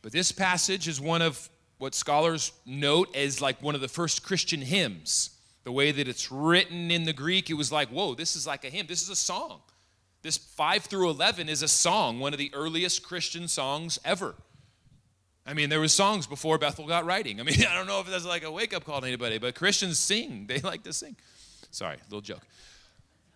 But 0.00 0.12
this 0.12 0.32
passage 0.32 0.88
is 0.88 1.00
one 1.00 1.22
of 1.22 1.48
what 1.78 1.94
scholars 1.94 2.52
note 2.64 3.14
as 3.16 3.40
like 3.40 3.62
one 3.62 3.74
of 3.74 3.80
the 3.80 3.88
first 3.88 4.22
Christian 4.22 4.60
hymns. 4.60 5.30
The 5.64 5.72
way 5.72 5.92
that 5.92 6.08
it's 6.08 6.30
written 6.30 6.90
in 6.90 7.04
the 7.04 7.12
Greek, 7.12 7.48
it 7.50 7.54
was 7.54 7.70
like, 7.70 7.88
whoa, 7.88 8.14
this 8.14 8.34
is 8.34 8.46
like 8.46 8.64
a 8.64 8.68
hymn. 8.68 8.86
This 8.88 9.02
is 9.02 9.08
a 9.08 9.16
song. 9.16 9.60
This 10.22 10.36
5 10.36 10.84
through 10.84 11.10
11 11.10 11.48
is 11.48 11.62
a 11.62 11.68
song, 11.68 12.20
one 12.20 12.32
of 12.32 12.38
the 12.38 12.50
earliest 12.54 13.02
Christian 13.02 13.48
songs 13.48 13.98
ever. 14.04 14.34
I 15.44 15.54
mean, 15.54 15.68
there 15.68 15.80
was 15.80 15.92
songs 15.92 16.26
before 16.26 16.58
Bethel 16.58 16.86
got 16.86 17.04
writing. 17.04 17.40
I 17.40 17.42
mean, 17.42 17.56
I 17.68 17.74
don't 17.74 17.86
know 17.86 18.00
if 18.00 18.06
that's 18.06 18.24
like 18.24 18.44
a 18.44 18.50
wake 18.50 18.72
up 18.72 18.84
call 18.84 19.00
to 19.00 19.06
anybody, 19.06 19.38
but 19.38 19.54
Christians 19.54 19.98
sing. 19.98 20.46
They 20.46 20.60
like 20.60 20.84
to 20.84 20.92
sing. 20.92 21.16
Sorry, 21.70 21.96
little 22.08 22.20
joke. 22.20 22.42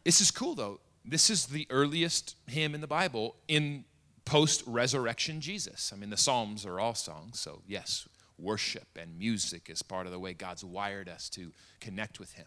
This 0.06 0.20
is 0.20 0.30
cool 0.30 0.54
though. 0.54 0.78
This 1.04 1.30
is 1.30 1.46
the 1.46 1.66
earliest 1.68 2.36
hymn 2.46 2.76
in 2.76 2.80
the 2.80 2.86
Bible 2.86 3.34
in 3.48 3.84
post 4.24 4.62
resurrection 4.64 5.40
Jesus. 5.40 5.92
I 5.92 5.96
mean, 5.98 6.10
the 6.10 6.16
Psalms 6.16 6.64
are 6.64 6.78
all 6.78 6.94
songs, 6.94 7.40
so 7.40 7.62
yes, 7.66 8.06
worship 8.38 8.86
and 8.96 9.18
music 9.18 9.68
is 9.68 9.82
part 9.82 10.06
of 10.06 10.12
the 10.12 10.20
way 10.20 10.32
God's 10.32 10.62
wired 10.62 11.08
us 11.08 11.28
to 11.30 11.50
connect 11.80 12.20
with 12.20 12.34
Him. 12.34 12.46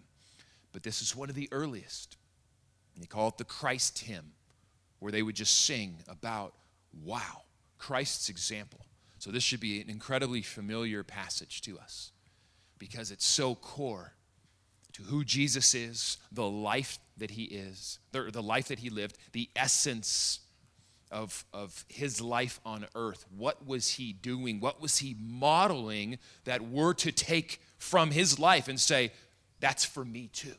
But 0.72 0.84
this 0.84 1.02
is 1.02 1.18
one 1.18 1.28
of 1.28 1.36
the 1.36 1.50
earliest. 1.52 2.16
They 2.98 3.06
call 3.06 3.28
it 3.28 3.38
the 3.38 3.44
Christ 3.44 4.00
hymn, 4.00 4.32
where 5.00 5.12
they 5.12 5.22
would 5.22 5.36
just 5.36 5.66
sing 5.66 5.98
about, 6.08 6.54
wow, 7.04 7.42
Christ's 7.78 8.30
example. 8.30 8.86
So 9.18 9.32
this 9.32 9.44
should 9.44 9.60
be 9.60 9.82
an 9.82 9.90
incredibly 9.90 10.44
familiar 10.44 11.04
passage 11.04 11.60
to 11.64 11.78
us 11.78 12.14
because 12.78 13.12
it's 13.12 13.28
so 13.28 13.54
core 13.54 14.14
to 15.00 15.06
who 15.06 15.24
Jesus 15.24 15.74
is, 15.74 16.18
the 16.32 16.48
life 16.48 17.00
that 17.18 17.32
he 17.32 17.44
is, 17.44 18.00
the, 18.12 18.30
the 18.32 18.44
life 18.44 18.68
that 18.68 18.80
he 18.80 18.90
lived, 18.90 19.18
the 19.32 19.50
essence 19.56 20.40
of, 21.12 21.46
of 21.54 21.86
his 21.90 22.22
life 22.22 22.60
on 22.66 22.86
earth. 22.96 23.26
What 23.36 23.66
was 23.66 23.92
he 23.92 24.14
doing? 24.14 24.60
What 24.60 24.82
was 24.82 25.00
he 25.00 25.16
modeling 25.20 26.20
that 26.44 26.62
we're 26.62 26.94
to 26.96 27.12
take 27.12 27.62
from 27.78 28.12
his 28.12 28.38
life 28.40 28.68
and 28.68 28.80
say, 28.80 29.12
that's 29.60 29.86
for 29.86 30.06
me 30.06 30.30
too? 30.32 30.54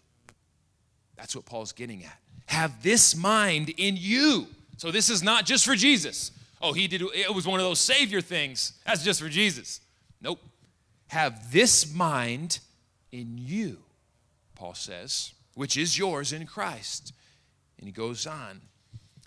That's 1.17 1.37
what 1.37 1.45
Paul's 1.45 1.73
getting 1.73 2.05
at. 2.05 2.19
Have 2.47 2.83
this 2.83 3.15
mind 3.15 3.71
in 3.77 3.97
you. 3.97 4.47
So 4.77 4.91
this 4.91 5.11
is 5.11 5.23
not 5.23 5.45
just 5.45 5.65
for 5.65 5.77
Jesus. 5.77 6.33
Oh, 6.61 6.73
he 6.73 6.89
did, 6.89 7.03
it 7.03 7.35
was 7.35 7.47
one 7.47 7.61
of 7.61 7.67
those 7.67 7.79
Savior 7.79 8.21
things. 8.21 8.73
That's 8.85 9.05
just 9.05 9.21
for 9.21 9.29
Jesus. 9.29 9.81
Nope. 10.21 10.41
Have 11.09 11.53
this 11.53 11.93
mind 11.95 12.59
in 13.13 13.39
you, 13.39 13.79
Paul 14.61 14.75
says, 14.75 15.33
which 15.55 15.79
is 15.79 15.97
yours 15.97 16.35
in 16.35 16.45
Christ. 16.45 17.15
And 17.79 17.89
he 17.89 17.93
goes 17.93 18.27
on. 18.27 18.61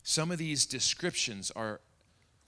Some 0.03 0.29
of 0.29 0.37
these 0.37 0.67
descriptions 0.67 1.51
are 1.55 1.81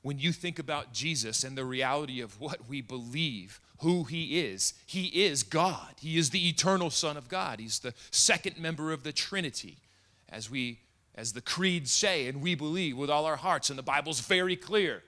when 0.04 0.20
you 0.20 0.32
think 0.32 0.60
about 0.60 0.94
Jesus 0.94 1.44
and 1.44 1.58
the 1.58 1.66
reality 1.66 2.22
of 2.22 2.40
what 2.40 2.70
we 2.70 2.82
believe, 2.82 3.60
who 3.80 4.04
he 4.04 4.40
is, 4.40 4.76
he 4.86 5.08
is 5.26 5.42
God. 5.42 5.96
He 6.00 6.20
is 6.20 6.30
the 6.30 6.48
eternal 6.48 6.92
Son 6.92 7.18
of 7.18 7.28
God. 7.28 7.60
He's 7.60 7.80
the 7.80 7.96
second 8.12 8.60
member 8.60 8.92
of 8.92 9.02
the 9.02 9.12
Trinity, 9.12 9.80
as 10.30 10.52
we 10.52 10.82
as 11.16 11.34
the 11.34 11.42
creeds 11.42 11.92
say 11.92 12.28
and 12.28 12.40
we 12.40 12.54
believe 12.54 12.98
with 12.98 13.10
all 13.10 13.26
our 13.26 13.38
hearts 13.38 13.72
and 13.72 13.80
the 13.80 13.84
Bible's 13.84 14.20
very 14.20 14.56
clear. 14.56 15.02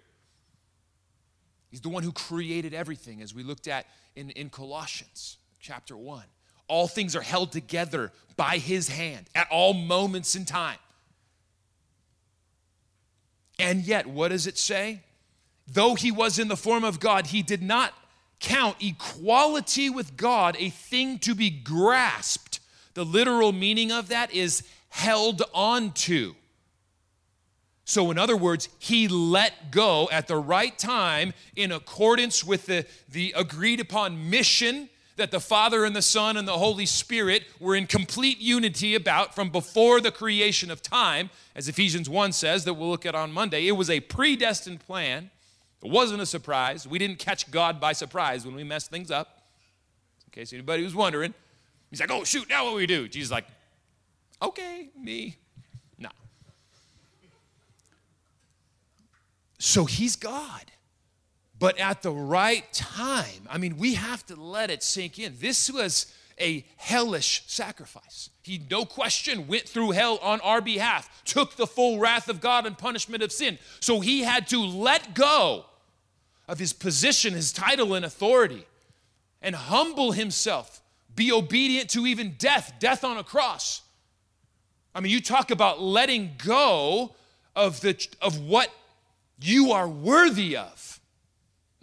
He's 1.70 1.82
the 1.82 1.90
one 1.90 2.02
who 2.02 2.12
created 2.12 2.74
everything 2.74 3.22
as 3.22 3.36
we 3.36 3.44
looked 3.44 3.68
at 3.68 3.86
in, 4.16 4.32
in 4.32 4.50
Colossians 4.50 5.38
chapter 5.60 5.96
1. 5.96 6.24
All 6.68 6.88
things 6.88 7.16
are 7.16 7.22
held 7.22 7.52
together 7.52 8.12
by 8.36 8.58
his 8.58 8.90
hand 8.90 9.30
at 9.36 9.48
all 9.50 9.74
moments 9.74 10.36
in 10.36 10.46
time. 10.46 10.78
And 13.60 13.84
yet, 13.84 14.06
what 14.06 14.30
does 14.30 14.48
it 14.48 14.58
say? 14.58 15.02
Though 15.68 15.96
he 15.96 16.12
was 16.12 16.40
in 16.40 16.48
the 16.48 16.56
form 16.56 16.84
of 16.84 17.00
God, 17.00 17.28
he 17.28 17.42
did 17.42 17.62
not 17.62 17.94
count 18.40 18.78
equality 18.80 19.90
with 19.90 20.16
God 20.16 20.56
a 20.60 20.70
thing 20.70 21.20
to 21.20 21.34
be 21.34 21.50
grasped. 21.50 22.60
The 22.94 23.04
literal 23.04 23.52
meaning 23.52 23.92
of 23.92 24.10
that 24.10 24.32
is 24.32 24.64
held 24.90 25.42
on 25.54 25.92
to. 25.92 26.36
So, 27.84 28.12
in 28.12 28.18
other 28.18 28.36
words, 28.36 28.70
he 28.80 29.08
let 29.08 29.72
go 29.72 30.10
at 30.12 30.28
the 30.28 30.36
right 30.36 30.78
time 30.78 31.34
in 31.56 31.72
accordance 31.72 32.44
with 32.44 32.66
the, 32.66 32.86
the 33.10 33.34
agreed 33.36 33.80
upon 33.80 34.30
mission 34.30 34.90
that 35.18 35.32
the 35.32 35.40
Father 35.40 35.84
and 35.84 35.96
the 35.96 36.02
Son 36.02 36.38
and 36.38 36.48
the 36.48 36.58
Holy 36.58 36.86
Spirit 36.86 37.44
were 37.60 37.76
in 37.76 37.88
complete 37.88 38.40
unity 38.40 38.96
about 38.96 39.36
from 39.36 39.50
before 39.50 40.00
the 40.00 40.12
creation 40.12 40.72
of 40.72 40.82
time, 40.82 41.30
as 41.56 41.68
Ephesians 41.68 42.10
1 42.10 42.32
says, 42.32 42.64
that 42.64 42.76
we'll 42.76 42.90
look 42.90 43.06
at 43.06 43.16
on 43.16 43.32
Monday. 43.32 43.68
It 43.68 43.74
was 43.74 43.90
a 43.90 44.00
predestined 44.00 44.80
plan. 44.80 45.30
It 45.84 45.92
wasn't 45.92 46.22
a 46.22 46.26
surprise. 46.26 46.88
We 46.88 47.00
didn't 47.00 47.20
catch 47.20 47.52
God 47.52 47.80
by 47.80 47.94
surprise 47.94 48.46
when 48.46 48.56
we 48.56 48.64
messed 48.64 48.90
things 48.90 49.12
up. 49.12 49.42
In 50.28 50.32
case 50.32 50.54
anybody 50.54 50.84
was 50.84 50.96
wondering, 50.96 51.34
he's 51.90 52.00
like, 52.00 52.12
oh, 52.12 52.24
shoot, 52.24 52.48
now 52.48 52.66
what 52.66 52.76
we 52.76 52.86
do? 52.86 53.08
Jesus 53.08 53.32
like, 53.32 53.46
okay, 54.42 54.90
me. 55.00 55.38
No. 55.98 56.10
So 59.58 59.86
he's 59.86 60.16
God 60.16 60.72
but 61.60 61.78
at 61.80 62.02
the 62.02 62.12
right 62.12 62.72
time. 62.74 63.48
I 63.50 63.58
mean, 63.58 63.78
we 63.78 63.96
have 63.96 64.26
to 64.28 64.36
let 64.36 64.70
it 64.70 64.84
sink 64.84 65.20
in. 65.20 65.36
This 65.40 65.72
was 65.72 66.14
a 66.40 66.66
hellish 66.78 67.44
sacrifice. 67.48 68.30
He, 68.44 68.62
no 68.70 68.86
question, 68.86 69.48
went 69.48 69.68
through 69.68 69.92
hell 69.92 70.20
on 70.22 70.40
our 70.42 70.62
behalf, 70.62 71.24
took 71.26 71.56
the 71.56 71.68
full 71.68 72.00
wrath 72.00 72.30
of 72.30 72.42
God 72.42 72.66
and 72.66 72.78
punishment 72.78 73.24
of 73.24 73.32
sin. 73.32 73.58
So 73.80 74.00
he 74.00 74.22
had 74.22 74.48
to 74.50 74.60
let 74.60 75.16
go 75.16 75.66
of 76.48 76.60
his 76.60 76.74
position, 76.74 77.34
his 77.34 77.52
title, 77.52 77.94
and 77.94 78.06
authority, 78.06 78.66
and 79.42 79.56
humble 79.56 80.12
himself, 80.12 80.82
be 81.16 81.32
obedient 81.32 81.90
to 81.92 82.06
even 82.06 82.36
death, 82.38 82.74
death 82.80 83.04
on 83.04 83.18
a 83.18 83.24
cross. 83.24 83.82
I 84.94 85.00
mean, 85.00 85.12
you 85.12 85.22
talk 85.22 85.52
about 85.52 85.82
letting 85.82 86.32
go 86.44 87.16
of, 87.56 87.82
the, 87.82 88.08
of 88.22 88.40
what 88.40 88.70
you 89.40 89.72
are 89.72 89.88
worthy 89.90 90.56
of. 90.56 90.97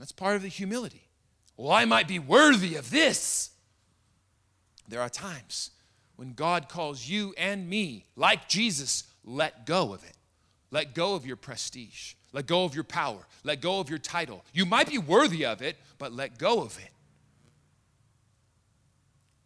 That's 0.04 0.12
part 0.12 0.36
of 0.36 0.42
the 0.42 0.48
humility. 0.48 1.08
Well, 1.56 1.72
I 1.72 1.86
might 1.86 2.06
be 2.06 2.18
worthy 2.18 2.74
of 2.74 2.90
this. 2.90 3.48
There 4.86 5.00
are 5.00 5.08
times 5.08 5.70
when 6.16 6.34
God 6.34 6.68
calls 6.68 7.08
you 7.08 7.32
and 7.38 7.66
me, 7.70 8.04
like 8.14 8.46
Jesus, 8.46 9.04
let 9.24 9.64
go 9.64 9.94
of 9.94 10.04
it. 10.04 10.12
Let 10.70 10.94
go 10.94 11.14
of 11.14 11.24
your 11.24 11.36
prestige. 11.36 12.16
Let 12.34 12.46
go 12.46 12.66
of 12.66 12.74
your 12.74 12.84
power. 12.84 13.26
Let 13.44 13.62
go 13.62 13.80
of 13.80 13.88
your 13.88 13.98
title. 13.98 14.44
You 14.52 14.66
might 14.66 14.90
be 14.90 14.98
worthy 14.98 15.46
of 15.46 15.62
it, 15.62 15.78
but 15.96 16.12
let 16.12 16.36
go 16.36 16.60
of 16.60 16.78
it. 16.78 16.90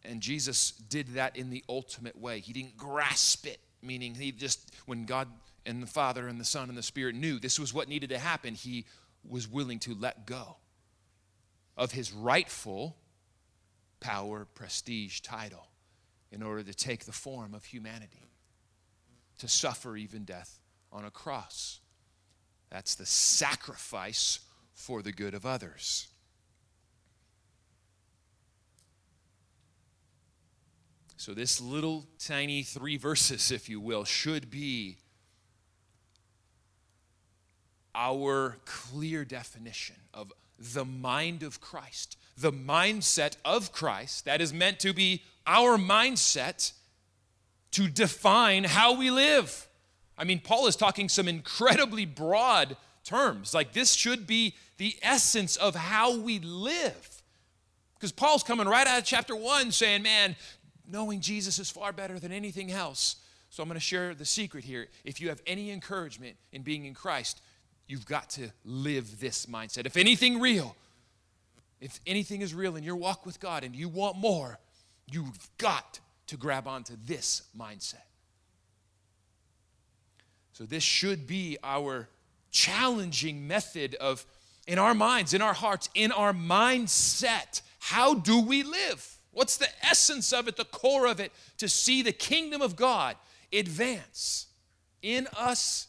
And 0.03 0.21
Jesus 0.21 0.73
did 0.73 1.14
that 1.14 1.37
in 1.37 1.51
the 1.51 1.62
ultimate 1.68 2.21
way. 2.21 2.40
He 2.40 2.53
didn't 2.53 2.77
grasp 2.77 3.47
it, 3.47 3.61
meaning 3.81 4.12
he 4.12 4.33
just, 4.33 4.75
when 4.87 5.05
God 5.05 5.29
and 5.64 5.81
the 5.81 5.87
Father 5.87 6.27
and 6.27 6.40
the 6.40 6.44
Son 6.44 6.68
and 6.68 6.77
the 6.77 6.83
Spirit 6.83 7.14
knew 7.14 7.38
this 7.38 7.61
was 7.61 7.73
what 7.73 7.88
needed 7.88 8.11
to 8.11 8.18
happen, 8.18 8.55
he 8.55 8.87
was 9.29 9.49
willing 9.49 9.79
to 9.81 9.95
let 9.95 10.27
go 10.27 10.57
of 11.77 11.93
his 11.93 12.12
rightful 12.12 12.97
power, 14.01 14.47
prestige, 14.55 15.21
title 15.21 15.69
in 16.31 16.43
order 16.43 16.62
to 16.62 16.75
take 16.75 17.05
the 17.05 17.12
form 17.12 17.55
of 17.55 17.64
humanity, 17.64 18.31
to 19.38 19.49
suffer 19.49 19.97
even 19.97 20.25
death 20.25 20.59
on 20.93 21.05
a 21.05 21.11
cross. 21.11 21.81
That's 22.71 22.95
the 22.95 23.07
sacrifice 23.07 24.41
for 24.75 25.03
the 25.03 25.12
good 25.12 25.35
of 25.35 25.47
others. 25.47 26.09
So, 31.17 31.35
this 31.35 31.61
little 31.61 32.07
tiny 32.19 32.62
three 32.62 32.97
verses, 32.97 33.51
if 33.51 33.69
you 33.69 33.81
will, 33.81 34.05
should 34.05 34.51
be 34.51 34.99
our 37.98 38.56
clear 38.64 39.24
definition 39.24 39.96
of 40.14 40.32
the 40.72 40.84
mind 40.84 41.42
of 41.42 41.61
Christ, 41.61 42.16
the 42.37 42.52
mindset 42.52 43.37
of 43.44 43.72
Christ 43.72 44.24
that 44.24 44.40
is 44.40 44.52
meant 44.52 44.78
to 44.80 44.94
be 44.94 45.24
our 45.46 45.76
mindset 45.76 46.72
to 47.72 47.88
define 47.88 48.62
how 48.64 48.96
we 48.96 49.11
live. 49.11 49.66
I 50.16 50.22
mean, 50.22 50.40
Paul 50.40 50.68
is 50.68 50.76
talking 50.76 51.08
some 51.08 51.26
incredibly 51.26 52.06
broad 52.06 52.76
terms. 53.04 53.52
Like, 53.52 53.72
this 53.72 53.94
should 53.94 54.26
be 54.26 54.54
the 54.76 54.96
essence 55.02 55.56
of 55.56 55.74
how 55.74 56.16
we 56.16 56.38
live. 56.38 57.22
Because 57.94 58.12
Paul's 58.12 58.44
coming 58.44 58.68
right 58.68 58.87
out 58.87 59.00
of 59.00 59.04
chapter 59.04 59.34
one 59.34 59.72
saying, 59.72 60.02
man, 60.02 60.37
knowing 60.88 61.20
Jesus 61.20 61.58
is 61.58 61.68
far 61.68 61.92
better 61.92 62.20
than 62.20 62.30
anything 62.30 62.70
else. 62.70 63.16
So 63.50 63.62
I'm 63.62 63.68
going 63.68 63.74
to 63.74 63.80
share 63.80 64.14
the 64.14 64.24
secret 64.24 64.64
here. 64.64 64.87
If 65.04 65.20
you 65.20 65.30
have 65.30 65.42
any 65.46 65.70
encouragement 65.70 66.37
in 66.52 66.62
being 66.62 66.84
in 66.84 66.94
Christ, 66.94 67.40
You've 67.88 68.07
got 68.07 68.31
to 68.31 68.51
live 68.64 69.18
this 69.18 69.46
mindset. 69.46 69.87
If 69.87 69.96
anything 69.96 70.40
real, 70.40 70.77
if 71.81 71.98
anything 72.07 72.42
is 72.42 72.55
real 72.55 72.77
in 72.77 72.85
your 72.85 72.96
walk 72.96 73.24
with 73.24 73.40
God 73.40 73.64
and 73.64 73.74
you 73.74 73.88
want 73.88 74.18
more, 74.18 74.59
you've 75.11 75.48
got 75.57 75.98
to 76.27 76.37
grab 76.37 76.68
onto 76.68 76.94
this 77.07 77.42
mindset. 77.59 78.05
So, 80.53 80.64
this 80.64 80.83
should 80.83 81.27
be 81.27 81.57
our 81.64 82.09
challenging 82.51 83.46
method 83.46 83.94
of, 83.94 84.27
in 84.66 84.79
our 84.79 84.94
minds, 84.94 85.33
in 85.33 85.40
our 85.40 85.55
hearts, 85.55 85.88
in 85.94 86.12
our 86.12 86.33
mindset. 86.33 87.62
How 87.79 88.14
do 88.14 88.40
we 88.40 88.64
live? 88.64 89.16
What's 89.31 89.57
the 89.57 89.68
essence 89.83 90.33
of 90.33 90.48
it, 90.48 90.57
the 90.57 90.64
core 90.64 91.07
of 91.07 91.20
it, 91.20 91.33
to 91.59 91.68
see 91.68 92.03
the 92.03 92.12
kingdom 92.12 92.61
of 92.61 92.77
God 92.77 93.16
advance 93.53 94.48
in 95.01 95.29
us 95.37 95.87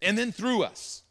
and 0.00 0.16
then 0.16 0.32
through 0.32 0.62
us? 0.62 1.02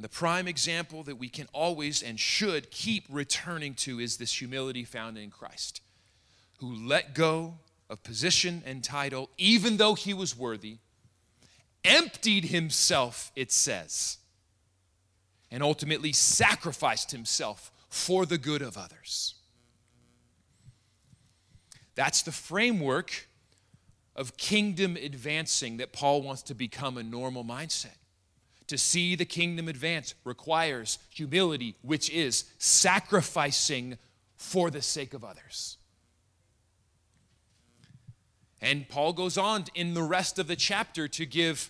The 0.00 0.08
prime 0.08 0.48
example 0.48 1.02
that 1.02 1.18
we 1.18 1.28
can 1.28 1.46
always 1.52 2.02
and 2.02 2.18
should 2.18 2.70
keep 2.70 3.04
returning 3.10 3.74
to 3.74 4.00
is 4.00 4.16
this 4.16 4.38
humility 4.38 4.84
found 4.84 5.18
in 5.18 5.30
Christ, 5.30 5.82
who 6.58 6.74
let 6.74 7.14
go 7.14 7.58
of 7.90 8.02
position 8.02 8.62
and 8.64 8.82
title, 8.82 9.28
even 9.36 9.76
though 9.76 9.94
he 9.94 10.14
was 10.14 10.36
worthy, 10.36 10.78
emptied 11.84 12.46
himself, 12.46 13.30
it 13.36 13.52
says, 13.52 14.18
and 15.50 15.62
ultimately 15.62 16.12
sacrificed 16.12 17.10
himself 17.10 17.70
for 17.88 18.24
the 18.24 18.38
good 18.38 18.62
of 18.62 18.78
others. 18.78 19.34
That's 21.94 22.22
the 22.22 22.32
framework 22.32 23.28
of 24.16 24.36
kingdom 24.36 24.96
advancing 24.96 25.76
that 25.76 25.92
Paul 25.92 26.22
wants 26.22 26.42
to 26.44 26.54
become 26.54 26.96
a 26.96 27.02
normal 27.02 27.44
mindset. 27.44 27.99
To 28.70 28.78
see 28.78 29.16
the 29.16 29.24
kingdom 29.24 29.66
advance 29.66 30.14
requires 30.22 31.00
humility, 31.08 31.74
which 31.82 32.08
is 32.08 32.44
sacrificing 32.58 33.98
for 34.36 34.70
the 34.70 34.80
sake 34.80 35.12
of 35.12 35.24
others. 35.24 35.76
And 38.62 38.88
Paul 38.88 39.12
goes 39.12 39.36
on 39.36 39.64
in 39.74 39.94
the 39.94 40.04
rest 40.04 40.38
of 40.38 40.46
the 40.46 40.54
chapter 40.54 41.08
to 41.08 41.26
give 41.26 41.68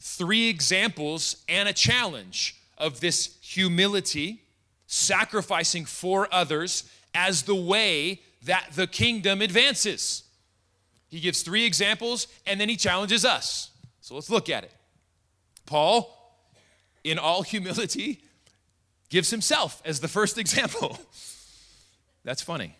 three 0.00 0.48
examples 0.48 1.44
and 1.48 1.68
a 1.68 1.72
challenge 1.72 2.56
of 2.78 2.98
this 2.98 3.38
humility, 3.40 4.42
sacrificing 4.88 5.84
for 5.84 6.26
others 6.34 6.82
as 7.14 7.44
the 7.44 7.54
way 7.54 8.22
that 8.42 8.70
the 8.74 8.88
kingdom 8.88 9.40
advances. 9.40 10.24
He 11.06 11.20
gives 11.20 11.42
three 11.42 11.64
examples 11.64 12.26
and 12.44 12.60
then 12.60 12.68
he 12.68 12.76
challenges 12.76 13.24
us. 13.24 13.70
So 14.00 14.16
let's 14.16 14.30
look 14.30 14.50
at 14.50 14.64
it. 14.64 14.72
Paul, 15.66 16.36
in 17.04 17.18
all 17.18 17.42
humility, 17.42 18.22
gives 19.08 19.30
himself 19.30 19.82
as 19.84 20.00
the 20.00 20.08
first 20.08 20.38
example. 20.38 20.98
That's 22.24 22.42
funny. 22.42 22.76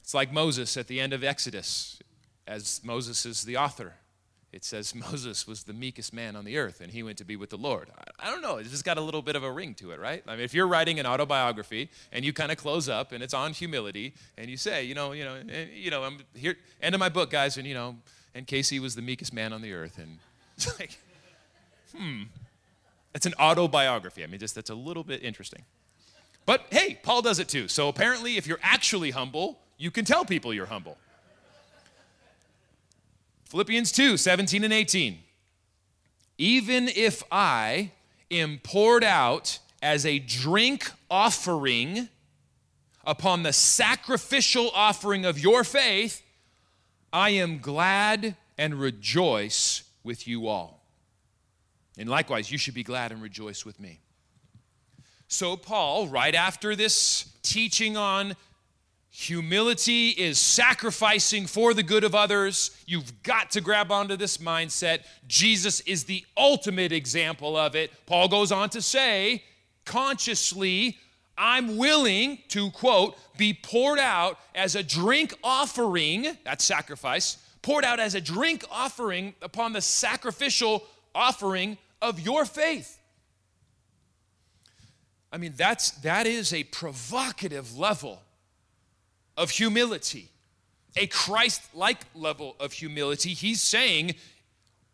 It's 0.00 0.14
like 0.14 0.32
Moses 0.32 0.76
at 0.76 0.88
the 0.88 1.00
end 1.00 1.12
of 1.12 1.22
Exodus, 1.22 1.98
as 2.46 2.80
Moses 2.82 3.24
is 3.24 3.44
the 3.44 3.56
author. 3.56 3.94
It 4.52 4.64
says 4.64 4.94
Moses 5.12 5.46
was 5.46 5.64
the 5.64 5.72
meekest 5.72 6.12
man 6.12 6.36
on 6.36 6.44
the 6.44 6.58
earth 6.58 6.80
and 6.80 6.90
he 6.90 7.02
went 7.02 7.18
to 7.18 7.24
be 7.24 7.36
with 7.36 7.50
the 7.50 7.56
Lord. 7.56 7.90
I, 8.18 8.30
don't 8.30 8.42
know, 8.42 8.56
it's 8.56 8.70
just 8.70 8.84
got 8.84 8.98
a 8.98 9.00
little 9.00 9.22
bit 9.22 9.36
of 9.36 9.44
a 9.44 9.52
ring 9.52 9.74
to 9.74 9.92
it, 9.92 10.00
right? 10.00 10.22
I 10.26 10.32
mean, 10.32 10.40
if 10.40 10.54
you're 10.54 10.66
writing 10.66 10.98
an 10.98 11.06
autobiography 11.06 11.90
and 12.12 12.24
you 12.24 12.32
kind 12.32 12.50
of 12.50 12.58
close 12.58 12.88
up 12.88 13.12
and 13.12 13.22
it's 13.22 13.34
on 13.34 13.52
humility 13.52 14.14
and 14.36 14.50
you 14.50 14.56
say, 14.56 14.84
you 14.84 14.94
know, 14.94 15.12
you 15.12 15.24
know, 15.24 15.36
eh, 15.48 15.66
you 15.72 15.90
know, 15.90 16.02
I'm 16.02 16.18
here, 16.34 16.56
end 16.82 16.94
of 16.94 16.98
my 16.98 17.08
book, 17.08 17.30
guys, 17.30 17.56
and 17.56 17.66
you 17.66 17.74
know, 17.74 17.96
and 18.34 18.46
Casey 18.46 18.80
was 18.80 18.94
the 18.94 19.02
meekest 19.02 19.32
man 19.32 19.52
on 19.52 19.62
the 19.62 19.72
earth. 19.72 19.98
And 19.98 20.18
it's 20.56 20.78
like, 20.80 20.98
hmm, 21.96 22.22
it's 23.14 23.26
an 23.26 23.34
autobiography. 23.40 24.22
I 24.22 24.26
mean, 24.26 24.40
just 24.40 24.54
that's 24.54 24.70
a 24.70 24.74
little 24.74 25.04
bit 25.04 25.22
interesting. 25.22 25.64
But 26.46 26.66
hey, 26.70 26.98
Paul 27.02 27.22
does 27.22 27.38
it 27.38 27.48
too. 27.48 27.68
So 27.68 27.88
apparently, 27.88 28.36
if 28.36 28.46
you're 28.46 28.60
actually 28.62 29.10
humble, 29.10 29.58
you 29.78 29.90
can 29.90 30.04
tell 30.04 30.24
people 30.24 30.52
you're 30.52 30.66
humble. 30.66 30.96
Philippians 33.46 33.92
2 33.92 34.16
17 34.16 34.64
and 34.64 34.72
18. 34.72 35.18
Even 36.38 36.88
if 36.88 37.22
I 37.30 37.92
am 38.30 38.60
poured 38.62 39.04
out 39.04 39.58
as 39.82 40.06
a 40.06 40.18
drink 40.18 40.90
offering 41.10 42.08
upon 43.04 43.42
the 43.42 43.52
sacrificial 43.52 44.70
offering 44.74 45.24
of 45.24 45.38
your 45.38 45.64
faith, 45.64 46.22
I 47.12 47.30
am 47.30 47.58
glad 47.58 48.36
and 48.56 48.74
rejoice 48.74 49.82
with 50.04 50.28
you 50.28 50.46
all. 50.46 50.79
And 51.98 52.08
likewise, 52.08 52.50
you 52.50 52.58
should 52.58 52.74
be 52.74 52.82
glad 52.82 53.12
and 53.12 53.20
rejoice 53.20 53.64
with 53.64 53.78
me. 53.80 54.00
So, 55.28 55.56
Paul, 55.56 56.08
right 56.08 56.34
after 56.34 56.74
this 56.74 57.32
teaching 57.42 57.96
on 57.96 58.34
Humility 59.12 60.10
is 60.10 60.38
sacrificing 60.38 61.46
for 61.46 61.74
the 61.74 61.82
good 61.82 62.04
of 62.04 62.14
others. 62.14 62.70
You've 62.86 63.24
got 63.24 63.50
to 63.50 63.60
grab 63.60 63.90
onto 63.90 64.16
this 64.16 64.38
mindset. 64.38 65.00
Jesus 65.26 65.80
is 65.80 66.04
the 66.04 66.24
ultimate 66.36 66.92
example 66.92 67.56
of 67.56 67.74
it. 67.74 67.90
Paul 68.06 68.28
goes 68.28 68.52
on 68.52 68.70
to 68.70 68.80
say, 68.80 69.42
consciously, 69.84 70.96
I'm 71.36 71.76
willing 71.76 72.38
to, 72.48 72.70
quote, 72.70 73.16
be 73.36 73.52
poured 73.52 73.98
out 73.98 74.38
as 74.54 74.76
a 74.76 74.82
drink 74.82 75.34
offering, 75.42 76.38
that's 76.44 76.64
sacrifice, 76.64 77.38
poured 77.62 77.84
out 77.84 77.98
as 77.98 78.14
a 78.14 78.20
drink 78.20 78.64
offering 78.70 79.34
upon 79.42 79.72
the 79.72 79.80
sacrificial 79.80 80.84
offering 81.14 81.78
of 82.00 82.20
your 82.20 82.44
faith. 82.44 82.98
I 85.32 85.38
mean, 85.38 85.54
that's, 85.56 85.92
that 86.02 86.26
is 86.26 86.52
a 86.52 86.64
provocative 86.64 87.78
level 87.78 88.22
of 89.36 89.50
humility, 89.50 90.30
a 90.96 91.06
Christ 91.06 91.62
like 91.74 91.98
level 92.14 92.56
of 92.58 92.72
humility. 92.72 93.30
He's 93.30 93.62
saying, 93.62 94.16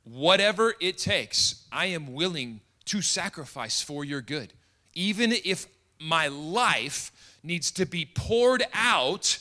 whatever 0.04 0.74
it 0.80 0.98
takes, 0.98 1.64
I 1.72 1.86
am 1.86 2.12
willing 2.12 2.60
to 2.86 3.02
sacrifice 3.02 3.80
for 3.82 4.04
your 4.04 4.20
good. 4.20 4.52
Even 4.94 5.32
if 5.32 5.66
my 5.98 6.28
life 6.28 7.12
needs 7.42 7.70
to 7.72 7.86
be 7.86 8.04
poured 8.04 8.64
out 8.74 9.38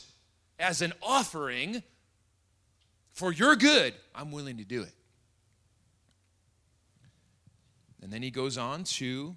as 0.58 0.80
an 0.80 0.92
offering 1.02 1.82
for 3.12 3.32
your 3.32 3.54
good, 3.56 3.94
I'm 4.14 4.32
willing 4.32 4.56
to 4.58 4.64
do 4.64 4.82
it. 4.82 4.92
And 8.06 8.12
then 8.12 8.22
he 8.22 8.30
goes 8.30 8.56
on 8.56 8.84
to 8.84 9.34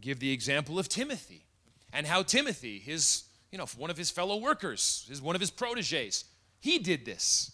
give 0.00 0.18
the 0.18 0.32
example 0.32 0.76
of 0.76 0.88
Timothy 0.88 1.44
and 1.92 2.04
how 2.04 2.24
Timothy, 2.24 2.80
his 2.80 3.22
you 3.52 3.58
know, 3.58 3.66
one 3.76 3.90
of 3.90 3.96
his 3.96 4.10
fellow 4.10 4.38
workers, 4.38 5.06
his, 5.08 5.22
one 5.22 5.36
of 5.36 5.40
his 5.40 5.52
proteges. 5.52 6.24
He 6.58 6.80
did 6.80 7.04
this. 7.04 7.52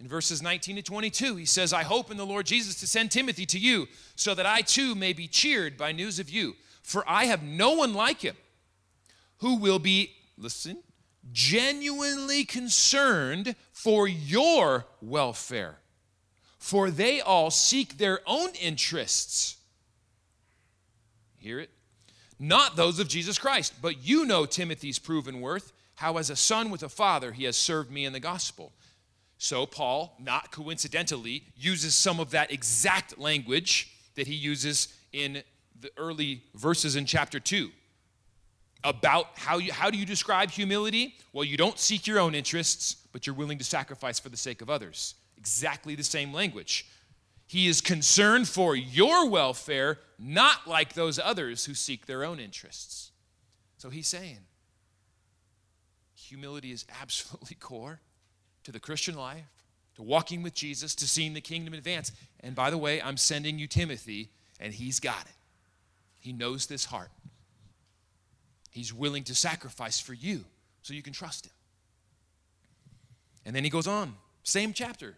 In 0.00 0.08
verses 0.08 0.42
19 0.42 0.74
to 0.74 0.82
22, 0.82 1.36
he 1.36 1.44
says, 1.44 1.72
I 1.72 1.84
hope 1.84 2.10
in 2.10 2.16
the 2.16 2.26
Lord 2.26 2.46
Jesus 2.46 2.80
to 2.80 2.86
send 2.88 3.12
Timothy 3.12 3.46
to 3.46 3.60
you, 3.60 3.86
so 4.16 4.34
that 4.34 4.44
I 4.44 4.62
too 4.62 4.96
may 4.96 5.12
be 5.12 5.28
cheered 5.28 5.76
by 5.76 5.92
news 5.92 6.18
of 6.18 6.28
you. 6.28 6.56
For 6.82 7.04
I 7.08 7.26
have 7.26 7.44
no 7.44 7.70
one 7.74 7.94
like 7.94 8.22
him 8.22 8.36
who 9.36 9.54
will 9.54 9.78
be, 9.78 10.16
listen, 10.36 10.78
genuinely 11.30 12.42
concerned 12.42 13.54
for 13.70 14.08
your 14.08 14.86
welfare. 15.00 15.76
For 16.58 16.90
they 16.90 17.20
all 17.20 17.52
seek 17.52 17.98
their 17.98 18.18
own 18.26 18.50
interests. 18.60 19.58
Hear 21.40 21.58
it? 21.58 21.70
not 22.40 22.74
those 22.74 22.98
of 22.98 23.06
Jesus 23.06 23.38
Christ. 23.38 23.74
But 23.80 24.04
you 24.04 24.24
know 24.24 24.46
Timothy's 24.46 24.98
proven 24.98 25.40
worth, 25.40 25.72
how 25.96 26.16
as 26.16 26.30
a 26.30 26.36
son 26.36 26.70
with 26.70 26.82
a 26.82 26.88
father 26.88 27.32
he 27.32 27.44
has 27.44 27.56
served 27.56 27.92
me 27.92 28.06
in 28.06 28.12
the 28.12 28.20
gospel. 28.20 28.72
So, 29.36 29.66
Paul, 29.66 30.16
not 30.18 30.50
coincidentally, 30.50 31.44
uses 31.56 31.94
some 31.94 32.18
of 32.18 32.30
that 32.30 32.50
exact 32.50 33.18
language 33.18 33.94
that 34.14 34.26
he 34.26 34.34
uses 34.34 34.88
in 35.12 35.42
the 35.78 35.90
early 35.96 36.42
verses 36.54 36.96
in 36.96 37.06
chapter 37.06 37.38
2 37.40 37.70
about 38.84 39.26
how, 39.36 39.58
you, 39.58 39.72
how 39.72 39.90
do 39.90 39.98
you 39.98 40.06
describe 40.06 40.50
humility? 40.50 41.14
Well, 41.32 41.44
you 41.44 41.56
don't 41.56 41.78
seek 41.78 42.06
your 42.06 42.18
own 42.18 42.34
interests, 42.34 42.96
but 43.12 43.26
you're 43.26 43.36
willing 43.36 43.58
to 43.58 43.64
sacrifice 43.64 44.18
for 44.18 44.28
the 44.30 44.36
sake 44.36 44.60
of 44.62 44.68
others. 44.68 45.14
Exactly 45.38 45.94
the 45.94 46.04
same 46.04 46.34
language. 46.34 46.86
He 47.50 47.66
is 47.66 47.80
concerned 47.80 48.46
for 48.46 48.76
your 48.76 49.28
welfare, 49.28 49.98
not 50.20 50.68
like 50.68 50.92
those 50.92 51.18
others 51.18 51.64
who 51.64 51.74
seek 51.74 52.06
their 52.06 52.22
own 52.22 52.38
interests. 52.38 53.10
So 53.76 53.90
he's 53.90 54.06
saying 54.06 54.38
humility 56.14 56.70
is 56.70 56.86
absolutely 57.02 57.56
core 57.56 57.98
to 58.62 58.70
the 58.70 58.78
Christian 58.78 59.16
life, 59.16 59.50
to 59.96 60.02
walking 60.04 60.44
with 60.44 60.54
Jesus, 60.54 60.94
to 60.94 61.08
seeing 61.08 61.34
the 61.34 61.40
kingdom 61.40 61.74
advance. 61.74 62.12
And 62.38 62.54
by 62.54 62.70
the 62.70 62.78
way, 62.78 63.02
I'm 63.02 63.16
sending 63.16 63.58
you 63.58 63.66
Timothy, 63.66 64.28
and 64.60 64.72
he's 64.72 65.00
got 65.00 65.22
it. 65.22 65.34
He 66.20 66.32
knows 66.32 66.66
this 66.66 66.84
heart. 66.84 67.10
He's 68.70 68.94
willing 68.94 69.24
to 69.24 69.34
sacrifice 69.34 69.98
for 69.98 70.14
you 70.14 70.44
so 70.82 70.94
you 70.94 71.02
can 71.02 71.12
trust 71.12 71.46
him. 71.46 71.52
And 73.44 73.56
then 73.56 73.64
he 73.64 73.70
goes 73.70 73.88
on, 73.88 74.14
same 74.44 74.72
chapter, 74.72 75.16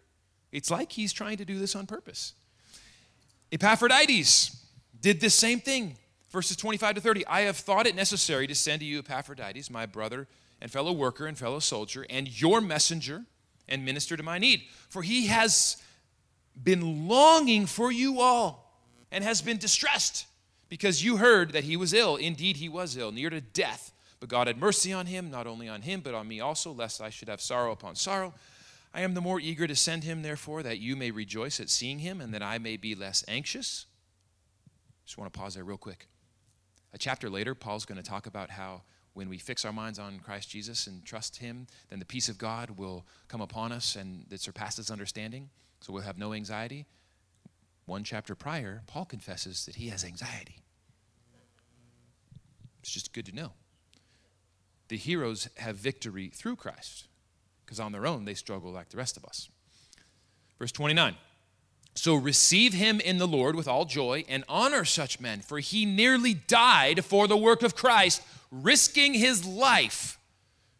it's 0.52 0.70
like 0.70 0.92
he's 0.92 1.12
trying 1.12 1.38
to 1.38 1.44
do 1.44 1.58
this 1.58 1.74
on 1.74 1.86
purpose. 1.86 2.34
Epaphroditus 3.50 4.64
did 5.00 5.20
this 5.20 5.34
same 5.34 5.60
thing. 5.60 5.96
Verses 6.30 6.56
25 6.56 6.96
to 6.96 7.00
30. 7.00 7.26
I 7.26 7.42
have 7.42 7.56
thought 7.56 7.86
it 7.86 7.94
necessary 7.94 8.46
to 8.46 8.54
send 8.54 8.80
to 8.80 8.86
you 8.86 9.00
Epaphroditus, 9.00 9.70
my 9.70 9.86
brother 9.86 10.28
and 10.60 10.70
fellow 10.70 10.92
worker 10.92 11.26
and 11.26 11.36
fellow 11.36 11.58
soldier, 11.58 12.06
and 12.08 12.40
your 12.40 12.60
messenger 12.60 13.24
and 13.68 13.84
minister 13.84 14.16
to 14.16 14.22
my 14.22 14.38
need. 14.38 14.62
For 14.88 15.02
he 15.02 15.26
has 15.26 15.82
been 16.62 17.08
longing 17.08 17.66
for 17.66 17.90
you 17.90 18.20
all 18.20 18.80
and 19.10 19.24
has 19.24 19.42
been 19.42 19.58
distressed 19.58 20.26
because 20.68 21.04
you 21.04 21.18
heard 21.18 21.52
that 21.52 21.64
he 21.64 21.76
was 21.76 21.92
ill. 21.92 22.16
Indeed, 22.16 22.56
he 22.56 22.68
was 22.68 22.96
ill, 22.96 23.12
near 23.12 23.28
to 23.28 23.40
death. 23.40 23.92
But 24.20 24.28
God 24.28 24.46
had 24.46 24.56
mercy 24.56 24.92
on 24.92 25.06
him, 25.06 25.30
not 25.30 25.46
only 25.46 25.68
on 25.68 25.82
him, 25.82 26.00
but 26.00 26.14
on 26.14 26.28
me 26.28 26.40
also, 26.40 26.72
lest 26.72 27.00
I 27.00 27.10
should 27.10 27.28
have 27.28 27.40
sorrow 27.40 27.72
upon 27.72 27.96
sorrow. 27.96 28.32
I 28.94 29.00
am 29.00 29.14
the 29.14 29.20
more 29.20 29.40
eager 29.40 29.66
to 29.66 29.74
send 29.74 30.04
him, 30.04 30.22
therefore, 30.22 30.62
that 30.62 30.78
you 30.78 30.96
may 30.96 31.10
rejoice 31.10 31.60
at 31.60 31.70
seeing 31.70 32.00
him 32.00 32.20
and 32.20 32.34
that 32.34 32.42
I 32.42 32.58
may 32.58 32.76
be 32.76 32.94
less 32.94 33.24
anxious. 33.26 33.86
Just 35.06 35.16
want 35.16 35.32
to 35.32 35.38
pause 35.38 35.54
there 35.54 35.64
real 35.64 35.78
quick. 35.78 36.08
A 36.92 36.98
chapter 36.98 37.30
later, 37.30 37.54
Paul's 37.54 37.86
going 37.86 38.00
to 38.00 38.08
talk 38.08 38.26
about 38.26 38.50
how 38.50 38.82
when 39.14 39.28
we 39.28 39.38
fix 39.38 39.64
our 39.64 39.72
minds 39.72 39.98
on 39.98 40.20
Christ 40.20 40.50
Jesus 40.50 40.86
and 40.86 41.04
trust 41.04 41.38
him, 41.38 41.66
then 41.88 41.98
the 41.98 42.04
peace 42.04 42.28
of 42.28 42.38
God 42.38 42.70
will 42.70 43.06
come 43.28 43.40
upon 43.40 43.72
us 43.72 43.96
and 43.96 44.26
that 44.28 44.40
surpasses 44.40 44.90
understanding. 44.90 45.48
So 45.80 45.92
we'll 45.92 46.02
have 46.02 46.18
no 46.18 46.34
anxiety. 46.34 46.86
One 47.86 48.04
chapter 48.04 48.34
prior, 48.34 48.82
Paul 48.86 49.06
confesses 49.06 49.66
that 49.66 49.76
he 49.76 49.88
has 49.88 50.04
anxiety. 50.04 50.60
It's 52.80 52.92
just 52.92 53.12
good 53.12 53.26
to 53.26 53.34
know. 53.34 53.52
The 54.88 54.96
heroes 54.96 55.48
have 55.56 55.76
victory 55.76 56.28
through 56.28 56.56
Christ 56.56 57.08
because 57.72 57.80
on 57.80 57.92
their 57.92 58.06
own 58.06 58.26
they 58.26 58.34
struggle 58.34 58.70
like 58.70 58.90
the 58.90 58.98
rest 58.98 59.16
of 59.16 59.24
us. 59.24 59.48
Verse 60.58 60.72
29 60.72 61.16
So 61.94 62.14
receive 62.14 62.74
him 62.74 63.00
in 63.00 63.16
the 63.16 63.26
Lord 63.26 63.56
with 63.56 63.66
all 63.66 63.86
joy 63.86 64.26
and 64.28 64.44
honor 64.46 64.84
such 64.84 65.20
men, 65.20 65.40
for 65.40 65.58
he 65.58 65.86
nearly 65.86 66.34
died 66.34 67.02
for 67.02 67.26
the 67.26 67.36
work 67.36 67.62
of 67.62 67.74
Christ, 67.74 68.20
risking 68.50 69.14
his 69.14 69.46
life 69.46 70.18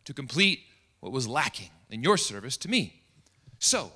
to 0.04 0.12
complete 0.12 0.60
what 1.00 1.12
was 1.12 1.26
lacking 1.26 1.70
in 1.88 2.02
your 2.02 2.18
service 2.18 2.58
to 2.58 2.68
me. 2.68 3.00
So, 3.58 3.90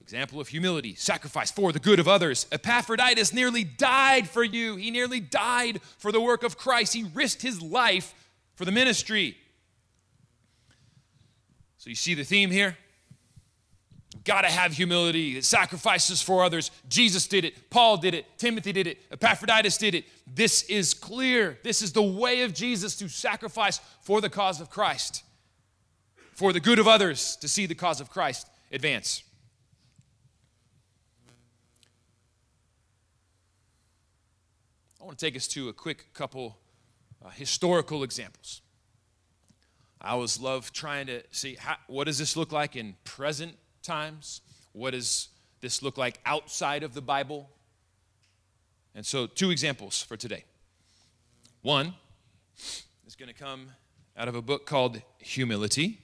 example 0.00 0.40
of 0.40 0.48
humility, 0.48 0.94
sacrifice 0.94 1.50
for 1.50 1.70
the 1.70 1.78
good 1.78 2.00
of 2.00 2.08
others. 2.08 2.46
Epaphroditus 2.50 3.30
nearly 3.34 3.62
died 3.62 4.26
for 4.26 4.42
you. 4.42 4.76
He 4.76 4.90
nearly 4.90 5.20
died 5.20 5.82
for 5.98 6.12
the 6.12 6.20
work 6.20 6.42
of 6.42 6.56
Christ. 6.56 6.94
He 6.94 7.04
risked 7.12 7.42
his 7.42 7.60
life 7.60 8.14
for 8.54 8.64
the 8.64 8.72
ministry. 8.72 9.36
So 11.78 11.90
you 11.90 11.96
see 11.96 12.14
the 12.14 12.24
theme 12.24 12.50
here? 12.50 12.76
Got 14.24 14.42
to 14.42 14.48
have 14.48 14.72
humility, 14.72 15.40
sacrifices 15.40 16.20
for 16.20 16.44
others. 16.44 16.70
Jesus 16.88 17.26
did 17.26 17.44
it, 17.44 17.70
Paul 17.70 17.96
did 17.96 18.14
it, 18.14 18.26
Timothy 18.36 18.72
did 18.72 18.86
it, 18.86 18.98
Epaphroditus 19.12 19.78
did 19.78 19.94
it. 19.94 20.04
This 20.26 20.64
is 20.64 20.92
clear. 20.92 21.58
This 21.62 21.80
is 21.80 21.92
the 21.92 22.02
way 22.02 22.42
of 22.42 22.52
Jesus 22.52 22.96
to 22.96 23.08
sacrifice 23.08 23.80
for 24.02 24.20
the 24.20 24.28
cause 24.28 24.60
of 24.60 24.70
Christ, 24.70 25.22
for 26.32 26.52
the 26.52 26.60
good 26.60 26.78
of 26.78 26.88
others, 26.88 27.36
to 27.36 27.48
see 27.48 27.66
the 27.66 27.74
cause 27.74 28.00
of 28.00 28.10
Christ 28.10 28.48
advance. 28.72 29.22
I 35.00 35.04
want 35.04 35.16
to 35.16 35.24
take 35.24 35.36
us 35.36 35.46
to 35.48 35.68
a 35.68 35.72
quick 35.72 36.12
couple 36.12 36.58
uh, 37.24 37.30
historical 37.30 38.02
examples. 38.02 38.62
I 40.00 40.10
always 40.10 40.40
love 40.40 40.72
trying 40.72 41.06
to 41.08 41.22
see 41.30 41.56
how, 41.56 41.76
what 41.88 42.04
does 42.04 42.18
this 42.18 42.36
look 42.36 42.52
like 42.52 42.76
in 42.76 42.94
present 43.04 43.56
times? 43.82 44.40
What 44.72 44.92
does 44.92 45.28
this 45.60 45.82
look 45.82 45.98
like 45.98 46.20
outside 46.24 46.82
of 46.82 46.94
the 46.94 47.02
Bible? 47.02 47.50
And 48.94 49.04
so, 49.04 49.26
two 49.26 49.50
examples 49.50 50.02
for 50.02 50.16
today. 50.16 50.44
One 51.62 51.94
is 53.06 53.16
going 53.16 53.28
to 53.28 53.34
come 53.34 53.70
out 54.16 54.28
of 54.28 54.34
a 54.34 54.42
book 54.42 54.66
called 54.66 55.02
Humility 55.18 56.00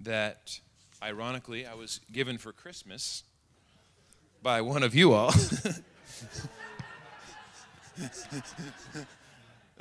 that, 0.00 0.60
ironically, 1.02 1.66
I 1.66 1.74
was 1.74 2.00
given 2.12 2.38
for 2.38 2.52
Christmas 2.52 3.22
by 4.42 4.60
one 4.62 4.82
of 4.82 4.94
you 4.94 5.12
all. 5.12 5.32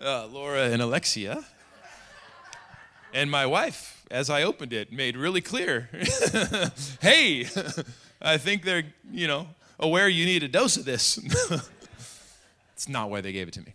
uh, 0.01 0.27
Laura 0.27 0.69
and 0.69 0.81
Alexia. 0.81 1.45
And 3.13 3.29
my 3.31 3.45
wife, 3.45 4.05
as 4.12 4.29
I 4.29 4.43
opened 4.43 4.73
it, 4.73 4.91
made 4.91 5.17
really 5.17 5.41
clear 5.41 5.89
hey, 7.01 7.47
I 8.21 8.38
think 8.38 8.63
they're, 8.63 8.83
you 9.12 9.27
know, 9.27 9.47
aware 9.79 10.07
you 10.07 10.25
need 10.25 10.43
a 10.43 10.47
dose 10.47 10.77
of 10.77 10.85
this. 10.85 11.17
it's 12.73 12.88
not 12.88 13.09
why 13.09 13.21
they 13.21 13.31
gave 13.31 13.47
it 13.47 13.53
to 13.55 13.62
me. 13.62 13.73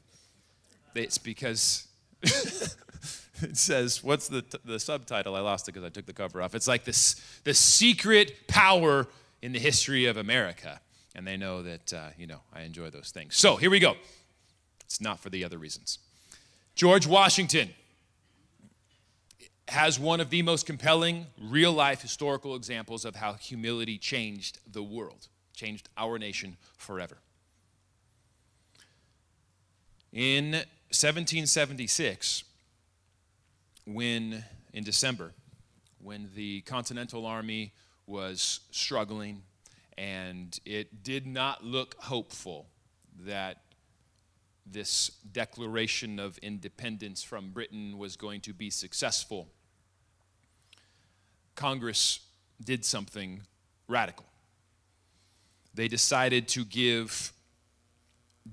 It's 0.95 1.19
because 1.19 1.89
it 2.23 3.57
says, 3.57 4.05
what's 4.05 4.29
the, 4.29 4.45
the 4.65 4.79
subtitle? 4.79 5.35
I 5.35 5.41
lost 5.41 5.69
it 5.69 5.73
because 5.73 5.85
I 5.85 5.91
took 5.91 6.07
the 6.07 6.13
cover 6.13 6.41
off. 6.41 6.55
It's 6.55 6.69
like 6.69 6.85
this 6.85 7.15
the 7.43 7.55
secret 7.55 8.47
power 8.47 9.09
in 9.43 9.53
the 9.53 9.59
history 9.59 10.07
of 10.07 10.17
America. 10.17 10.81
And 11.17 11.27
they 11.27 11.37
know 11.37 11.63
that, 11.63 11.93
uh, 11.93 12.09
you 12.19 12.27
know, 12.27 12.41
I 12.53 12.63
enjoy 12.63 12.91
those 12.91 13.11
things. 13.11 13.37
So 13.37 13.57
here 13.57 13.71
we 13.71 13.79
go. 13.79 13.95
It's 14.85 15.01
not 15.01 15.21
for 15.21 15.31
the 15.31 15.45
other 15.45 15.59
reasons. 15.59 15.99
George 16.75 17.07
Washington 17.07 17.71
has 19.69 19.99
one 19.99 20.21
of 20.21 20.31
the 20.31 20.43
most 20.43 20.67
compelling 20.67 21.27
real 21.41 21.73
life 21.73 22.03
historical 22.03 22.57
examples 22.57 23.05
of 23.05 23.15
how 23.17 23.35
humility 23.35 23.97
changed 23.97 24.59
the 24.71 24.83
world, 24.83 25.29
changed 25.55 25.89
our 25.97 26.19
nation 26.19 26.57
forever. 26.77 27.19
In 30.13 30.53
1776, 30.91 32.45
when 33.87 34.45
in 34.73 34.85
December, 34.85 35.33
when 36.03 36.31
the 36.35 36.61
Continental 36.63 37.25
Army 37.25 37.73
was 38.07 38.61
struggling 38.71 39.43
and 39.97 40.59
it 40.65 41.05
did 41.05 41.27
not 41.27 41.65
look 41.65 41.95
hopeful 42.01 42.67
that 43.21 43.64
this 44.67 45.11
declaration 45.33 46.19
of 46.19 46.39
independence 46.39 47.23
from 47.23 47.51
Britain 47.51 47.99
was 47.99 48.17
going 48.17 48.41
to 48.43 48.53
be 48.53 48.71
successful, 48.71 49.49
Congress 51.55 52.21
did 52.63 52.85
something 52.85 53.43
radical. 53.89 54.27
They 55.75 55.89
decided 55.89 56.49
to 56.49 56.65
give 56.65 57.33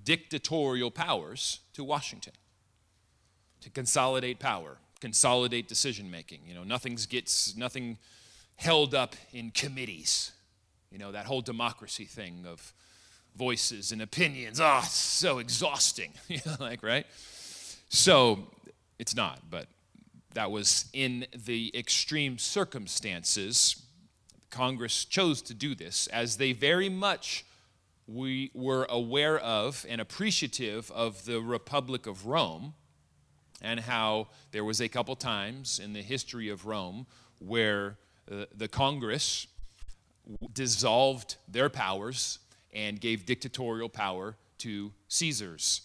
dictatorial 0.03 0.91
powers 0.91 1.59
to 1.73 1.83
Washington 1.83 2.33
to 3.61 3.69
consolidate 3.69 4.39
power, 4.39 4.77
consolidate 4.99 5.67
decision 5.67 6.09
making. 6.09 6.39
You 6.47 6.55
know, 6.55 6.63
nothing's 6.63 7.05
gets 7.05 7.55
nothing 7.55 7.97
held 8.55 8.93
up 8.93 9.15
in 9.31 9.51
committees. 9.51 10.31
You 10.91 10.97
know, 10.97 11.11
that 11.11 11.25
whole 11.25 11.41
democracy 11.41 12.05
thing 12.05 12.45
of 12.47 12.73
voices 13.35 13.91
and 13.91 14.01
opinions. 14.01 14.59
Oh, 14.61 14.81
so 14.87 15.39
exhausting. 15.39 16.11
like, 16.59 16.83
right? 16.83 17.05
So 17.89 18.47
it's 18.99 19.15
not, 19.15 19.39
but 19.49 19.67
that 20.33 20.51
was 20.51 20.85
in 20.93 21.25
the 21.45 21.71
extreme 21.77 22.37
circumstances. 22.37 23.83
Congress 24.49 25.05
chose 25.05 25.41
to 25.43 25.53
do 25.53 25.75
this 25.75 26.07
as 26.07 26.37
they 26.37 26.53
very 26.53 26.89
much 26.89 27.45
we 28.07 28.51
were 28.53 28.85
aware 28.89 29.39
of 29.39 29.85
and 29.87 30.01
appreciative 30.01 30.91
of 30.91 31.25
the 31.25 31.39
Republic 31.39 32.07
of 32.07 32.25
Rome 32.25 32.73
and 33.61 33.79
how 33.79 34.27
there 34.51 34.65
was 34.65 34.81
a 34.81 34.89
couple 34.89 35.15
times 35.15 35.79
in 35.79 35.93
the 35.93 36.01
history 36.01 36.49
of 36.49 36.65
Rome 36.65 37.05
where 37.39 37.97
uh, 38.31 38.45
the 38.55 38.67
Congress 38.67 39.47
dissolved 40.53 41.35
their 41.47 41.69
powers 41.69 42.39
and 42.73 42.99
gave 42.99 43.25
dictatorial 43.25 43.89
power 43.89 44.35
to 44.59 44.91
Caesars. 45.07 45.81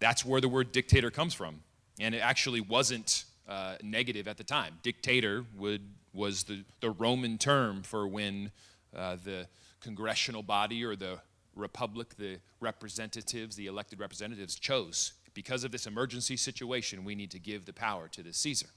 That's 0.00 0.24
where 0.24 0.40
the 0.40 0.48
word 0.48 0.72
dictator 0.72 1.10
comes 1.10 1.34
from. 1.34 1.60
And 2.00 2.14
it 2.14 2.18
actually 2.18 2.60
wasn't 2.60 3.24
uh, 3.48 3.76
negative 3.82 4.28
at 4.28 4.36
the 4.36 4.44
time. 4.44 4.74
Dictator 4.82 5.44
would, 5.56 5.82
was 6.12 6.44
the, 6.44 6.64
the 6.80 6.90
Roman 6.90 7.38
term 7.38 7.82
for 7.82 8.06
when 8.06 8.50
uh, 8.96 9.16
the 9.24 9.48
congressional 9.80 10.42
body 10.42 10.84
or 10.84 10.94
the 10.94 11.18
republic, 11.54 12.16
the 12.16 12.38
representatives, 12.60 13.56
the 13.56 13.66
elected 13.66 14.00
representatives 14.00 14.54
chose. 14.54 15.12
Because 15.34 15.64
of 15.64 15.72
this 15.72 15.86
emergency 15.86 16.36
situation, 16.36 17.04
we 17.04 17.14
need 17.14 17.30
to 17.30 17.38
give 17.38 17.64
the 17.64 17.72
power 17.72 18.08
to 18.08 18.22
the 18.22 18.32
Caesar. 18.32 18.68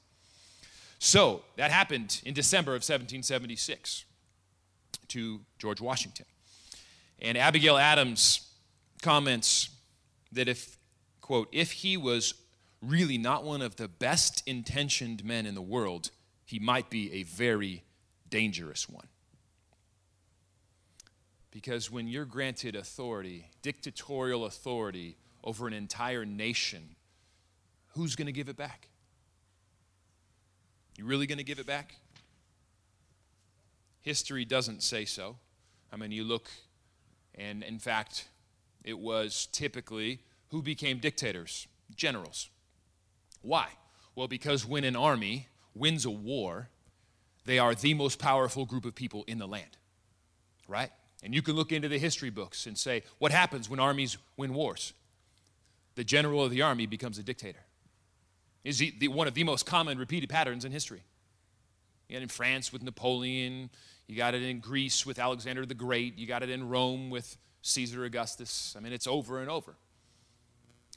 So 1.00 1.41
that 1.58 1.71
happened 1.71 2.21
in 2.26 2.34
December 2.34 2.71
of 2.71 2.84
1776 2.84 4.06
to 5.08 5.41
George 5.58 5.82
Washington. 5.82 6.26
And 7.22 7.38
Abigail 7.38 7.78
Adams 7.78 8.50
comments 9.02 9.70
that 10.32 10.48
if, 10.48 10.78
quote, 11.22 11.48
if 11.52 11.72
he 11.72 11.98
was 11.98 12.34
really 12.82 13.18
not 13.18 13.44
one 13.44 13.62
of 13.62 13.76
the 13.76 13.88
best 13.88 14.42
intentioned 14.48 15.24
men 15.24 15.46
in 15.46 15.54
the 15.54 15.62
world, 15.62 16.10
he 16.46 16.58
might 16.58 16.90
be 16.90 17.14
a 17.14 17.24
very 17.24 17.84
dangerous 18.30 18.90
one. 18.90 19.08
Because 21.52 21.92
when 21.92 22.08
you're 22.08 22.26
granted 22.26 22.76
authority, 22.76 23.50
dictatorial 23.62 24.46
authority 24.46 25.18
over 25.44 25.68
an 25.68 25.74
entire 25.74 26.26
nation, 26.26 26.96
who's 27.90 28.16
going 28.16 28.28
to 28.28 28.32
give 28.32 28.50
it 28.50 28.58
back? 28.58 28.88
You 30.98 31.06
really 31.06 31.28
going 31.28 31.38
to 31.38 31.44
give 31.44 31.60
it 31.60 31.68
back? 31.68 31.96
History 34.02 34.46
doesn't 34.46 34.82
say 34.82 35.06
so. 35.06 35.38
I 35.92 35.98
mean, 35.98 36.12
you 36.12 36.24
look, 36.24 36.50
and 37.36 37.63
in 37.63 37.80
fact, 37.80 38.28
it 38.84 39.00
was 39.00 39.48
typically 39.52 40.20
who 40.50 40.62
became 40.62 41.00
dictators? 41.00 41.67
Generals. 41.96 42.50
Why? 43.41 43.70
Well, 44.15 44.28
because 44.28 44.65
when 44.65 44.84
an 44.84 44.96
army 44.96 45.48
wins 45.74 46.06
a 46.06 46.12
war, 46.12 46.70
they 47.46 47.60
are 47.60 47.74
the 47.74 47.94
most 47.94 48.20
powerful 48.20 48.65
group 48.65 48.86
of 48.86 48.94
people 48.94 49.24
in 49.28 49.39
the 49.39 49.48
land, 49.48 49.78
right? 50.67 50.91
And 51.24 51.34
you 51.34 51.41
can 51.41 51.56
look 51.56 51.72
into 51.72 51.88
the 51.88 51.98
history 51.98 52.30
books 52.30 52.65
and 52.65 52.78
say, 52.78 53.04
what 53.20 53.32
happens 53.32 53.70
when 53.70 53.80
armies 53.80 54.17
win 54.38 54.54
wars? 54.54 54.94
The 55.96 56.04
general 56.04 56.44
of 56.44 56.52
the 56.52 56.62
army 56.62 56.86
becomes 56.86 57.17
a 57.17 57.24
dictator. 57.24 57.60
Is 58.63 58.78
the, 58.78 59.08
one 59.08 59.28
of 59.28 59.34
the 59.34 59.44
most 59.44 59.65
common 59.65 59.98
repeated 59.98 60.30
patterns 60.30 60.65
in 60.65 60.72
history. 60.72 61.04
It 62.10 62.22
in 62.22 62.28
France 62.28 62.72
with 62.72 62.84
Napoleon, 62.84 63.70
you 64.12 64.17
got 64.17 64.36
it 64.36 64.43
in 64.43 64.60
Greece 64.60 65.06
with 65.06 65.19
Alexander 65.19 65.65
the 65.65 65.74
Great, 65.74 66.17
you 66.17 66.28
got 66.28 66.43
it 66.43 66.50
in 66.50 66.67
Rome 66.67 67.10
with 67.10 67.38
Caesar 67.62 68.04
Augustus. 68.04 68.76
I 68.78 68.82
mean, 68.82 68.91
it's 68.91 69.08
over 69.08 69.39
and 69.39 69.50
over. 69.50 69.76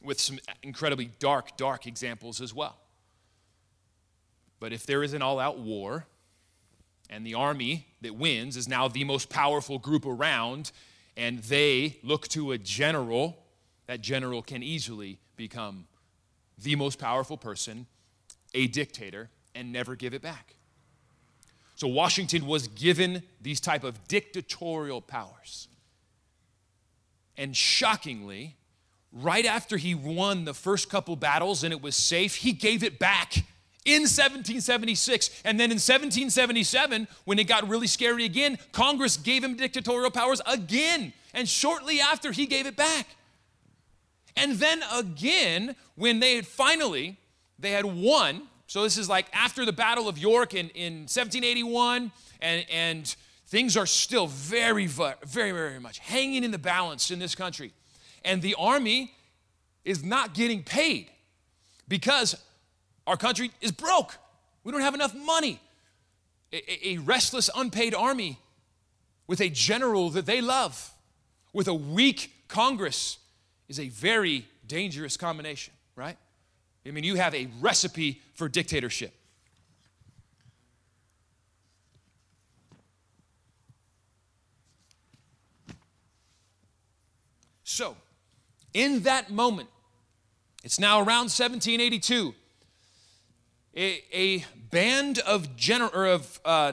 With 0.03 0.21
some 0.21 0.41
incredibly 0.65 1.13
dark, 1.21 1.57
dark 1.57 1.87
examples 1.87 2.41
as 2.41 2.53
well. 2.53 2.77
But 4.59 4.73
if 4.73 4.85
there 4.85 5.05
is 5.05 5.15
an 5.15 5.23
all 5.23 5.39
out 5.39 5.61
war, 5.61 6.07
and 7.09 7.25
the 7.25 7.35
army 7.35 7.87
that 8.01 8.17
wins 8.17 8.57
is 8.57 8.67
now 8.67 8.89
the 8.89 9.05
most 9.05 9.31
powerful 9.31 9.79
group 9.79 10.07
around, 10.07 10.73
and 11.17 11.39
they 11.39 11.99
look 12.03 12.27
to 12.29 12.51
a 12.51 12.59
general, 12.59 13.39
that 13.87 14.01
general 14.01 14.43
can 14.43 14.65
easily 14.65 15.21
become 15.37 15.87
the 16.59 16.75
most 16.75 16.99
powerful 16.99 17.37
person, 17.37 17.87
a 18.55 18.67
dictator, 18.67 19.31
and 19.55 19.71
never 19.71 19.95
give 19.95 20.15
it 20.15 20.23
back. 20.23 20.57
So 21.75 21.89
Washington 21.89 22.47
was 22.47 22.69
given 22.69 23.23
these 23.41 23.61
type 23.61 23.85
of 23.85 24.07
dictatorial 24.07 25.01
powers. 25.01 25.69
And 27.37 27.57
shockingly, 27.57 28.57
right 29.13 29.45
after 29.45 29.77
he 29.77 29.95
won 29.95 30.45
the 30.45 30.55
first 30.55 30.89
couple 30.89 31.17
battles 31.17 31.65
and 31.65 31.73
it 31.73 31.83
was 31.83 31.97
safe, 31.97 32.37
he 32.37 32.53
gave 32.53 32.83
it 32.85 32.99
back 32.99 33.39
in 33.85 34.03
1776. 34.03 35.43
And 35.45 35.59
then 35.59 35.71
in 35.71 35.77
1777, 35.77 37.09
when 37.25 37.39
it 37.39 37.45
got 37.45 37.69
really 37.69 37.87
scary 37.87 38.25
again, 38.25 38.59
Congress 38.73 39.17
gave 39.17 39.43
him 39.43 39.57
dictatorial 39.57 40.11
powers 40.11 40.41
again. 40.47 41.13
And 41.33 41.49
shortly 41.49 42.01
after, 42.01 42.33
he 42.33 42.47
gave 42.47 42.67
it 42.67 42.77
back. 42.77 43.07
And 44.37 44.55
then 44.55 44.83
again, 44.93 45.77
when 45.97 46.21
they 46.21 46.37
had 46.37 46.47
finally, 46.47 47.17
they 47.59 47.71
had 47.71 47.85
won. 47.85 48.43
So 48.75 48.83
this 48.83 48.99
is 48.99 49.09
like 49.09 49.27
after 49.33 49.65
the 49.65 49.73
Battle 49.73 50.09
of 50.09 50.19
York 50.19 50.53
in, 50.53 50.69
in 50.71 51.03
1781, 51.03 52.11
and, 52.41 52.67
and 52.69 53.17
things 53.47 53.77
are 53.77 53.87
still 53.87 54.27
very, 54.27 54.87
very, 54.89 55.15
very 55.53 55.79
much 55.79 56.01
hanging 56.01 56.43
in 56.43 56.51
the 56.51 56.59
balance 56.59 57.13
in 57.13 57.21
this 57.21 57.37
country. 57.37 57.73
And 58.25 58.43
the 58.43 58.57
army 58.59 59.15
is 59.85 60.03
not 60.03 60.35
getting 60.35 60.65
paid 60.65 61.09
because 61.87 62.35
our 63.07 63.17
country 63.17 63.53
is 63.61 63.71
broke. 63.71 64.17
We 64.65 64.73
don't 64.73 64.81
have 64.81 64.95
enough 64.95 65.15
money. 65.15 65.61
A, 66.53 66.89
a, 66.95 66.99
restless, 66.99 67.49
unpaid 67.55 67.95
army 67.95 68.41
with 69.29 69.41
a 69.41 69.51
general 69.51 70.11
that 70.11 70.27
they 70.27 70.41
love, 70.41 70.91
with 71.53 71.69
a 71.69 71.75
weak 71.75 72.49
Congress, 72.49 73.19
is 73.69 73.79
a 73.79 73.89
very 73.89 74.49
dangerous 74.67 75.17
combination, 75.17 75.75
right? 75.95 76.17
I 76.87 76.91
mean, 76.91 77.05
you 77.05 77.15
have 77.17 77.35
a 77.35 77.49
recipe 77.61 78.21
for 78.35 78.49
dictatorship. 78.49 79.15
So, 87.63 87.97
in 88.75 89.01
that 89.01 89.31
moment, 89.31 89.69
it's 90.63 90.79
now 90.79 90.99
around 90.99 91.31
1782 91.31 92.35
a, 93.77 94.03
a 94.13 94.45
band 94.71 95.19
of 95.21 95.57
general 95.57 95.91
or 95.95 96.07
of 96.07 96.41
uh, 96.45 96.73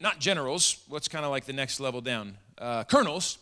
not 0.00 0.18
generals. 0.18 0.82
What's 0.88 1.08
kind 1.08 1.24
of 1.24 1.30
like 1.30 1.44
the 1.44 1.52
next 1.52 1.80
level 1.80 2.00
down? 2.00 2.36
Uh, 2.58 2.84
colonels. 2.84 3.38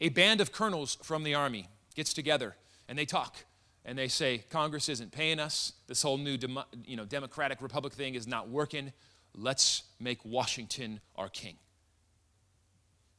A 0.00 0.08
band 0.10 0.40
of 0.40 0.52
colonels 0.52 0.96
from 1.02 1.24
the 1.24 1.34
army 1.34 1.68
gets 1.94 2.12
together 2.12 2.56
and 2.88 2.98
they 2.98 3.04
talk 3.04 3.44
and 3.84 3.98
they 3.98 4.08
say 4.08 4.44
Congress 4.50 4.88
isn't 4.88 5.12
paying 5.12 5.38
us. 5.38 5.72
This 5.86 6.02
whole 6.02 6.18
new 6.18 6.38
you 6.86 6.96
know 6.96 7.04
democratic 7.04 7.60
republic 7.60 7.92
thing 7.92 8.14
is 8.14 8.26
not 8.26 8.48
working. 8.48 8.92
Let's 9.34 9.82
make 10.00 10.24
Washington 10.24 11.00
our 11.16 11.28
king. 11.28 11.56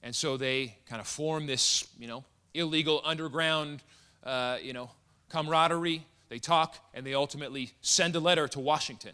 And 0.01 0.15
so 0.15 0.37
they 0.37 0.77
kind 0.87 1.01
of 1.01 1.07
form 1.07 1.47
this 1.47 1.87
you 1.97 2.07
know 2.07 2.23
illegal 2.53 3.01
underground 3.03 3.83
uh, 4.23 4.57
you 4.61 4.73
know 4.73 4.89
camaraderie. 5.29 6.05
They 6.29 6.39
talk 6.39 6.75
and 6.93 7.05
they 7.05 7.13
ultimately 7.13 7.71
send 7.81 8.15
a 8.15 8.19
letter 8.19 8.47
to 8.49 8.59
Washington 8.59 9.13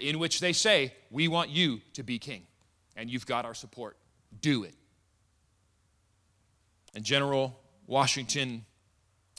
in 0.00 0.18
which 0.18 0.40
they 0.40 0.52
say, 0.52 0.92
We 1.10 1.28
want 1.28 1.50
you 1.50 1.80
to 1.94 2.02
be 2.02 2.18
king, 2.18 2.46
and 2.96 3.10
you've 3.10 3.26
got 3.26 3.44
our 3.44 3.54
support. 3.54 3.96
Do 4.40 4.64
it. 4.64 4.74
And 6.94 7.04
General 7.04 7.58
Washington 7.86 8.64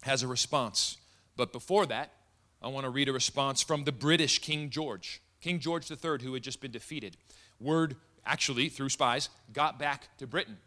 has 0.05 0.21
a 0.21 0.27
response. 0.27 0.97
But 1.35 1.51
before 1.51 1.87
that, 1.87 2.13
I 2.61 2.67
want 2.67 2.85
to 2.85 2.91
read 2.91 3.09
a 3.09 3.13
response 3.13 3.63
from 3.63 3.85
the 3.85 3.91
British 3.91 4.37
King 4.37 4.69
George, 4.69 5.19
King 5.41 5.59
George 5.59 5.89
III, 5.89 6.19
who 6.21 6.33
had 6.35 6.43
just 6.43 6.61
been 6.61 6.71
defeated. 6.71 7.17
Word, 7.59 7.95
actually, 8.23 8.69
through 8.69 8.89
spies, 8.89 9.29
got 9.51 9.79
back 9.79 10.15
to 10.19 10.27
Britain 10.27 10.57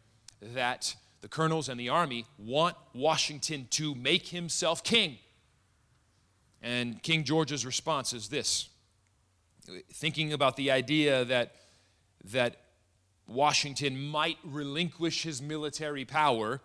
that 0.43 0.97
the 1.21 1.29
colonels 1.29 1.69
and 1.69 1.79
the 1.79 1.89
army 1.89 2.27
want 2.37 2.77
Washington 2.93 3.69
to 3.71 3.95
make 3.95 4.27
himself 4.29 4.83
king. 4.83 5.19
And 6.61 7.01
King 7.03 7.23
George's 7.23 7.65
response 7.65 8.13
is 8.13 8.29
this 8.29 8.69
thinking 9.93 10.33
about 10.33 10.57
the 10.57 10.73
idea 10.73 11.25
that, 11.27 11.55
that 12.25 12.57
Washington 13.29 14.01
might 14.01 14.39
relinquish 14.43 15.23
his 15.23 15.41
military 15.41 16.05
power, 16.05 16.61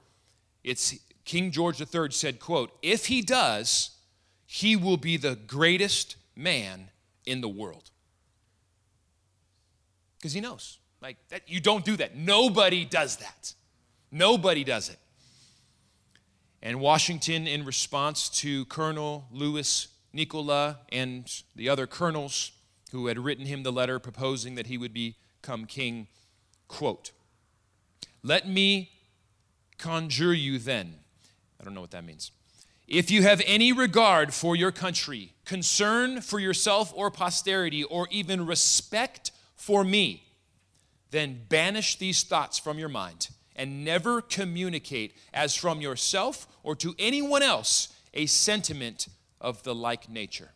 it's 0.63 0.95
King 1.25 1.51
George 1.51 1.79
III 1.79 2.11
said, 2.11 2.39
quote, 2.39 2.77
if 2.81 3.05
he 3.05 3.21
does, 3.21 3.91
he 4.45 4.75
will 4.75 4.97
be 4.97 5.17
the 5.17 5.35
greatest 5.35 6.15
man 6.35 6.89
in 7.25 7.41
the 7.41 7.49
world. 7.49 7.89
Because 10.17 10.33
he 10.33 10.41
knows. 10.41 10.79
Like 11.01 11.17
that 11.29 11.49
you 11.49 11.59
don't 11.59 11.83
do 11.83 11.97
that. 11.97 12.15
Nobody 12.15 12.85
does 12.85 13.17
that. 13.17 13.53
Nobody 14.11 14.63
does 14.63 14.89
it. 14.89 14.97
And 16.61 16.79
Washington, 16.79 17.45
in 17.45 17.65
response 17.65 18.29
to 18.39 18.63
Colonel 18.65 19.25
Lewis 19.31 19.89
Nicola 20.13 20.79
and 20.89 21.29
the 21.55 21.67
other 21.67 21.87
colonels, 21.87 22.51
who 22.91 23.07
had 23.07 23.19
written 23.19 23.45
him 23.45 23.63
the 23.63 23.71
letter 23.71 23.99
proposing 23.99 24.55
that 24.55 24.67
he 24.67 24.77
would 24.77 24.93
become 24.93 25.65
king, 25.65 26.07
quote, 26.69 27.11
Let 28.21 28.47
me 28.47 28.91
conjure 29.77 30.33
you 30.33 30.57
then. 30.57 31.02
I 31.63 31.65
don't 31.65 31.75
know 31.75 31.81
what 31.81 31.91
that 31.91 32.03
means. 32.03 32.31
If 32.89 33.09
you 33.09 33.23
have 33.23 33.41
any 33.45 33.71
regard 33.71 34.33
for 34.33 34.53
your 34.53 34.73
country, 34.73 35.31
concern 35.45 36.19
for 36.19 36.39
yourself 36.39 36.91
or 36.93 37.09
posterity, 37.09 37.85
or 37.85 38.09
even 38.11 38.45
respect 38.45 39.31
for 39.55 39.85
me, 39.85 40.25
then 41.11 41.39
banish 41.47 41.95
these 41.95 42.21
thoughts 42.23 42.59
from 42.59 42.77
your 42.77 42.89
mind 42.89 43.29
and 43.55 43.85
never 43.85 44.19
communicate 44.19 45.15
as 45.33 45.55
from 45.55 45.79
yourself 45.79 46.49
or 46.63 46.75
to 46.75 46.93
anyone 46.99 47.41
else 47.41 47.95
a 48.13 48.25
sentiment 48.25 49.07
of 49.39 49.63
the 49.63 49.73
like 49.73 50.09
nature. 50.09 50.51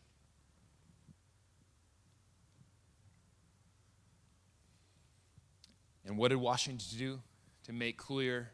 And 6.05 6.17
what 6.17 6.31
did 6.31 6.37
Washington 6.37 6.97
do 6.97 7.19
to 7.63 7.71
make 7.71 7.97
clear 7.97 8.49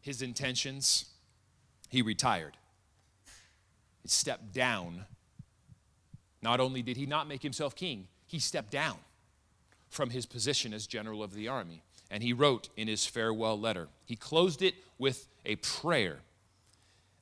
his 0.00 0.22
intentions? 0.22 1.04
He 1.88 2.02
retired. 2.02 2.56
He 4.02 4.08
stepped 4.08 4.52
down. 4.52 5.06
Not 6.42 6.60
only 6.60 6.82
did 6.82 6.96
he 6.96 7.06
not 7.06 7.28
make 7.28 7.42
himself 7.42 7.74
king, 7.74 8.08
he 8.26 8.38
stepped 8.38 8.70
down 8.70 8.96
from 9.88 10.10
his 10.10 10.26
position 10.26 10.72
as 10.74 10.86
general 10.86 11.22
of 11.22 11.34
the 11.34 11.48
army. 11.48 11.82
And 12.10 12.22
he 12.22 12.32
wrote 12.32 12.68
in 12.76 12.88
his 12.88 13.06
farewell 13.06 13.58
letter, 13.58 13.88
he 14.04 14.16
closed 14.16 14.62
it 14.62 14.74
with 14.98 15.26
a 15.44 15.56
prayer 15.56 16.20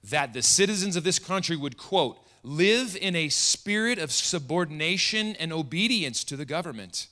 that 0.05 0.33
the 0.33 0.43
citizens 0.43 0.97
of 0.97 1.05
this 1.05 1.19
country 1.19 1.57
would, 1.57 1.77
quote, 1.77 2.19
live 2.43 2.97
in 3.01 3.17
a 3.17 3.29
spirit 3.29 3.99
of 3.99 4.13
subordination 4.13 5.35
and 5.37 5.53
obedience 5.53 6.23
to 6.25 6.37
the 6.37 6.45
government 6.45 7.09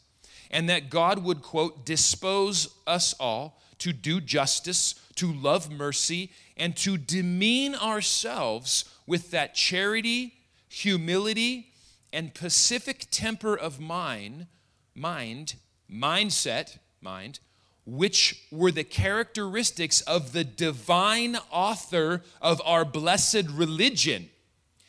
and 0.50 0.68
that 0.68 0.88
God 0.88 1.24
would, 1.24 1.42
quote, 1.42 1.84
dispose 1.84 2.72
us 2.86 3.12
all 3.18 3.60
to 3.84 3.92
do 3.92 4.18
justice, 4.18 4.94
to 5.14 5.30
love 5.30 5.70
mercy, 5.70 6.30
and 6.56 6.74
to 6.74 6.96
demean 6.96 7.74
ourselves 7.74 8.86
with 9.06 9.30
that 9.30 9.54
charity, 9.54 10.32
humility, 10.70 11.68
and 12.10 12.32
pacific 12.32 13.04
temper 13.10 13.54
of 13.54 13.78
mind, 13.78 14.46
mind, 14.94 15.56
mindset, 15.92 16.78
mind, 17.02 17.40
which 17.84 18.46
were 18.50 18.72
the 18.72 18.84
characteristics 18.84 20.00
of 20.00 20.32
the 20.32 20.44
divine 20.44 21.36
author 21.50 22.22
of 22.40 22.62
our 22.64 22.86
blessed 22.86 23.44
religion. 23.50 24.30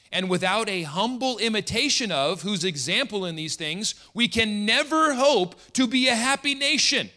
And 0.09 0.29
without 0.29 0.69
a 0.69 0.83
humble 0.83 1.37
imitation 1.39 2.13
of, 2.13 2.43
whose 2.43 2.63
example 2.63 3.25
in 3.25 3.35
these 3.35 3.57
things, 3.57 3.95
we 4.13 4.29
can 4.29 4.65
never 4.65 5.15
hope 5.15 5.59
to 5.73 5.85
be 5.85 6.07
a 6.07 6.15
happy 6.15 6.55
nation. 6.55 7.09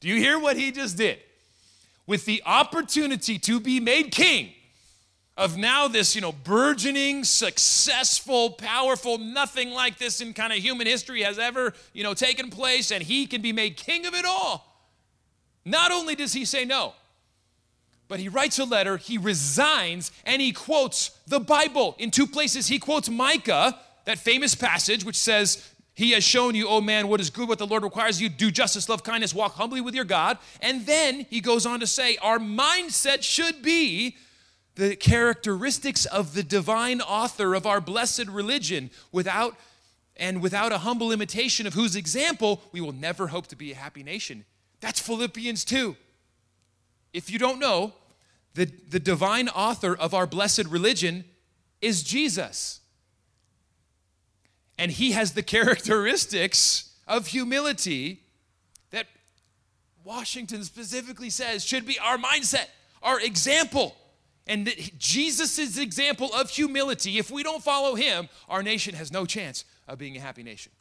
Do 0.00 0.08
you 0.08 0.16
hear 0.16 0.38
what 0.38 0.56
he 0.56 0.72
just 0.72 0.96
did? 0.96 1.18
With 2.06 2.24
the 2.24 2.42
opportunity 2.44 3.38
to 3.38 3.60
be 3.60 3.78
made 3.78 4.10
king 4.10 4.52
of 5.36 5.56
now 5.56 5.88
this, 5.88 6.14
you 6.14 6.20
know, 6.20 6.32
burgeoning, 6.32 7.24
successful, 7.24 8.50
powerful, 8.50 9.18
nothing 9.18 9.70
like 9.70 9.98
this 9.98 10.20
in 10.20 10.34
kind 10.34 10.52
of 10.52 10.58
human 10.58 10.86
history 10.86 11.22
has 11.22 11.38
ever, 11.38 11.72
you 11.92 12.02
know, 12.02 12.14
taken 12.14 12.50
place, 12.50 12.90
and 12.90 13.02
he 13.02 13.26
can 13.26 13.40
be 13.40 13.52
made 13.52 13.76
king 13.76 14.06
of 14.06 14.14
it 14.14 14.24
all. 14.24 14.66
Not 15.64 15.92
only 15.92 16.14
does 16.14 16.32
he 16.32 16.44
say 16.44 16.64
no, 16.64 16.94
but 18.08 18.18
he 18.18 18.28
writes 18.28 18.58
a 18.58 18.64
letter, 18.64 18.96
he 18.96 19.18
resigns, 19.18 20.10
and 20.24 20.42
he 20.42 20.52
quotes 20.52 21.10
the 21.26 21.40
Bible 21.40 21.94
in 21.98 22.10
two 22.10 22.26
places. 22.26 22.66
He 22.66 22.78
quotes 22.78 23.08
Micah, 23.08 23.78
that 24.04 24.18
famous 24.18 24.54
passage 24.54 25.04
which 25.04 25.16
says, 25.16 25.69
He 26.00 26.12
has 26.12 26.24
shown 26.24 26.54
you, 26.54 26.66
oh 26.66 26.80
man, 26.80 27.08
what 27.08 27.20
is 27.20 27.28
good, 27.28 27.46
what 27.46 27.58
the 27.58 27.66
Lord 27.66 27.82
requires 27.82 28.22
you. 28.22 28.30
Do 28.30 28.50
justice, 28.50 28.88
love 28.88 29.04
kindness, 29.04 29.34
walk 29.34 29.56
humbly 29.56 29.82
with 29.82 29.94
your 29.94 30.06
God. 30.06 30.38
And 30.62 30.86
then 30.86 31.26
he 31.28 31.42
goes 31.42 31.66
on 31.66 31.78
to 31.80 31.86
say, 31.86 32.16
Our 32.22 32.38
mindset 32.38 33.22
should 33.22 33.60
be 33.60 34.16
the 34.76 34.96
characteristics 34.96 36.06
of 36.06 36.32
the 36.32 36.42
divine 36.42 37.02
author 37.02 37.54
of 37.54 37.66
our 37.66 37.82
blessed 37.82 38.28
religion. 38.28 38.88
Without 39.12 39.58
and 40.16 40.40
without 40.40 40.72
a 40.72 40.78
humble 40.78 41.12
imitation 41.12 41.66
of 41.66 41.74
whose 41.74 41.94
example 41.94 42.62
we 42.72 42.80
will 42.80 42.92
never 42.92 43.26
hope 43.26 43.48
to 43.48 43.56
be 43.56 43.70
a 43.72 43.74
happy 43.74 44.02
nation. 44.02 44.46
That's 44.80 45.00
philippians 45.00 45.66
2 45.66 45.94
if 47.12 47.30
you 47.30 47.38
don't 47.38 47.58
know 47.58 47.92
the, 48.54 48.64
the 48.88 49.00
divine 49.00 49.50
author 49.50 49.94
of 49.94 50.14
our 50.14 50.26
blessed 50.26 50.64
religion 50.64 51.24
is 51.82 52.02
jesus 52.02 52.80
and 54.80 54.90
he 54.90 55.12
has 55.12 55.32
the 55.32 55.42
characteristics 55.56 56.92
of 57.06 57.28
humility 57.28 58.22
that 58.90 59.06
washington 60.04 60.64
specifically 60.64 61.30
says 61.30 61.64
should 61.64 61.86
be 61.86 61.98
our 62.00 62.18
mindset 62.18 62.66
our 63.02 63.20
example 63.20 63.94
and 64.50 64.68
Jesus' 64.98 65.78
example 65.78 66.34
of 66.34 66.50
humility, 66.50 67.18
if 67.18 67.30
we 67.30 67.44
don't 67.44 67.62
follow 67.62 67.94
him, 67.94 68.28
our 68.48 68.64
nation 68.64 68.96
has 68.96 69.12
no 69.12 69.24
chance 69.24 69.64
of 69.86 69.98
being 69.98 70.16
a 70.16 70.20
happy 70.20 70.42
nation. 70.42 70.72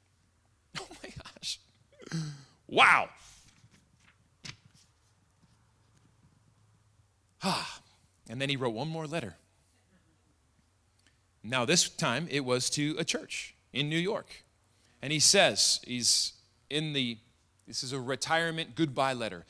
Oh 0.79 0.87
my 1.03 1.09
gosh. 1.23 1.59
Wow. 2.67 3.09
Ah. 7.43 7.79
And 8.29 8.39
then 8.39 8.49
he 8.49 8.55
wrote 8.55 8.73
one 8.73 8.87
more 8.87 9.07
letter. 9.07 9.35
Now, 11.43 11.65
this 11.65 11.89
time 11.89 12.27
it 12.29 12.45
was 12.45 12.69
to 12.71 12.95
a 12.99 13.03
church 13.03 13.55
in 13.73 13.89
New 13.89 13.97
York. 13.97 14.43
And 15.01 15.13
he 15.13 15.19
says, 15.19 15.79
he's 15.85 16.33
in 16.69 16.93
the, 16.93 17.17
this 17.67 17.83
is 17.83 17.93
a 17.93 17.99
retirement 17.99 18.75
goodbye 18.75 19.13
letter. 19.13 19.45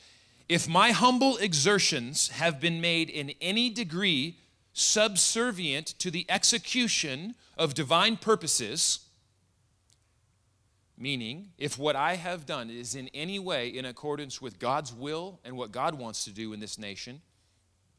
If 0.48 0.68
my 0.68 0.90
humble 0.90 1.36
exertions 1.36 2.28
have 2.28 2.60
been 2.60 2.80
made 2.80 3.08
in 3.08 3.32
any 3.40 3.70
degree 3.70 4.38
subservient 4.72 5.86
to 5.98 6.10
the 6.10 6.26
execution 6.28 7.34
of 7.56 7.74
divine 7.74 8.16
purposes, 8.16 9.00
meaning 10.96 11.50
if 11.58 11.78
what 11.78 11.96
I 11.96 12.16
have 12.16 12.46
done 12.46 12.70
is 12.70 12.94
in 12.94 13.08
any 13.14 13.38
way 13.38 13.68
in 13.68 13.84
accordance 13.84 14.40
with 14.40 14.58
God's 14.58 14.92
will 14.92 15.40
and 15.44 15.56
what 15.56 15.72
God 15.72 15.94
wants 15.98 16.24
to 16.24 16.30
do 16.30 16.52
in 16.52 16.60
this 16.60 16.78
nation, 16.78 17.20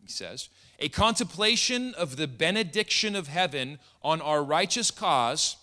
he 0.02 0.12
says, 0.12 0.50
a 0.80 0.90
contemplation 0.90 1.94
of 1.96 2.16
the 2.16 2.28
benediction 2.28 3.16
of 3.16 3.28
heaven 3.28 3.80
on 4.02 4.20
our 4.22 4.44
righteous 4.44 4.92
cause, 4.92 5.58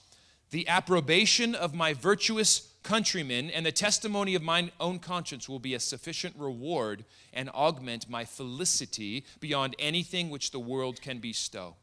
the 0.50 0.66
approbation 0.68 1.54
of 1.54 1.74
my 1.74 1.92
virtuous 1.94 2.72
countrymen, 2.82 3.50
and 3.50 3.66
the 3.66 3.72
testimony 3.72 4.34
of 4.34 4.42
mine 4.42 4.70
own 4.80 4.98
conscience 4.98 5.48
will 5.48 5.58
be 5.58 5.74
a 5.74 5.80
sufficient 5.80 6.34
reward 6.38 7.04
and 7.34 7.50
augment 7.50 8.08
my 8.08 8.24
felicity 8.24 9.24
beyond 9.40 9.76
anything 9.78 10.30
which 10.30 10.50
the 10.50 10.58
world 10.58 11.02
can 11.02 11.18
bestow. 11.18 11.76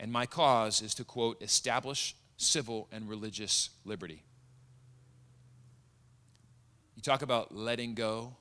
And 0.00 0.12
my 0.12 0.24
cause 0.24 0.80
is 0.80 0.94
to, 0.94 1.04
quote, 1.04 1.42
establish 1.42 2.14
civil 2.36 2.88
and 2.92 3.08
religious 3.08 3.70
liberty. 3.84 4.22
You 6.94 7.02
talk 7.02 7.22
about 7.22 7.54
letting 7.54 7.94
go, 7.94 8.36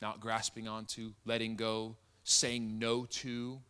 not 0.00 0.20
grasping 0.20 0.66
onto, 0.66 1.12
letting 1.24 1.56
go, 1.56 1.96
saying 2.24 2.78
no 2.78 3.04
to 3.06 3.60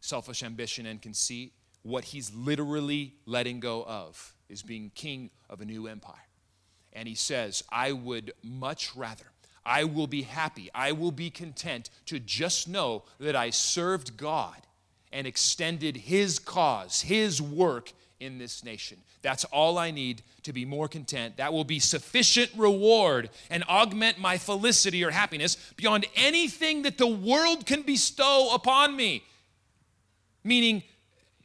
selfish 0.00 0.42
ambition 0.42 0.86
and 0.86 1.00
conceit. 1.00 1.52
What 1.86 2.02
he's 2.02 2.34
literally 2.34 3.14
letting 3.26 3.60
go 3.60 3.84
of 3.84 4.34
is 4.48 4.60
being 4.60 4.90
king 4.96 5.30
of 5.48 5.60
a 5.60 5.64
new 5.64 5.86
empire. 5.86 6.16
And 6.92 7.06
he 7.06 7.14
says, 7.14 7.62
I 7.70 7.92
would 7.92 8.32
much 8.42 8.96
rather, 8.96 9.26
I 9.64 9.84
will 9.84 10.08
be 10.08 10.22
happy, 10.22 10.68
I 10.74 10.90
will 10.90 11.12
be 11.12 11.30
content 11.30 11.90
to 12.06 12.18
just 12.18 12.66
know 12.66 13.04
that 13.20 13.36
I 13.36 13.50
served 13.50 14.16
God 14.16 14.56
and 15.12 15.28
extended 15.28 15.96
his 15.96 16.40
cause, 16.40 17.02
his 17.02 17.40
work 17.40 17.92
in 18.18 18.38
this 18.38 18.64
nation. 18.64 18.98
That's 19.22 19.44
all 19.44 19.78
I 19.78 19.92
need 19.92 20.22
to 20.42 20.52
be 20.52 20.64
more 20.64 20.88
content. 20.88 21.36
That 21.36 21.52
will 21.52 21.62
be 21.62 21.78
sufficient 21.78 22.50
reward 22.56 23.30
and 23.48 23.62
augment 23.68 24.18
my 24.18 24.38
felicity 24.38 25.04
or 25.04 25.12
happiness 25.12 25.56
beyond 25.76 26.06
anything 26.16 26.82
that 26.82 26.98
the 26.98 27.06
world 27.06 27.64
can 27.64 27.82
bestow 27.82 28.50
upon 28.52 28.96
me. 28.96 29.22
Meaning, 30.42 30.82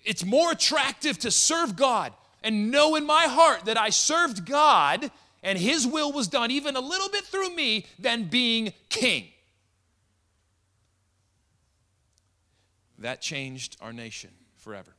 it's 0.04 0.26
more 0.26 0.52
attractive 0.52 1.18
to 1.20 1.32
serve 1.32 1.76
God 1.76 2.14
and 2.44 2.72
know 2.72 2.96
in 2.96 3.06
my 3.06 3.26
heart 3.26 3.66
that 3.66 3.78
I 3.78 3.90
served 3.90 4.46
God 4.46 5.12
and 5.44 5.58
His 5.58 5.86
will 5.88 6.12
was 6.12 6.28
done 6.28 6.52
even 6.52 6.76
a 6.76 6.80
little 6.80 7.10
bit 7.10 7.24
through 7.24 7.56
me 7.56 7.86
than 8.00 8.26
being 8.26 8.74
king. 8.90 9.28
That 13.00 13.22
changed 13.22 13.78
our 13.82 13.94
nation 13.94 14.30
forever. 14.58 14.92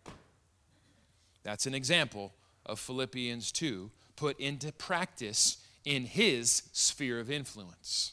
That's 1.45 1.67
an 1.67 1.75
example 1.75 2.33
of 2.67 2.79
Philippians 2.79 3.53
2 3.53 3.91
put 4.17 4.39
into 4.39 4.73
practice 4.73 5.59
in 5.85 6.05
his 6.05 6.63
sphere 6.73 7.19
of 7.19 7.31
influence. 7.31 8.13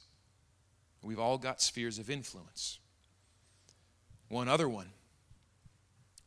We've 1.04 1.20
all 1.20 1.38
got 1.38 1.62
spheres 1.62 2.00
of 2.00 2.10
influence. 2.10 2.80
One 4.28 4.48
other 4.48 4.68
one 4.68 4.90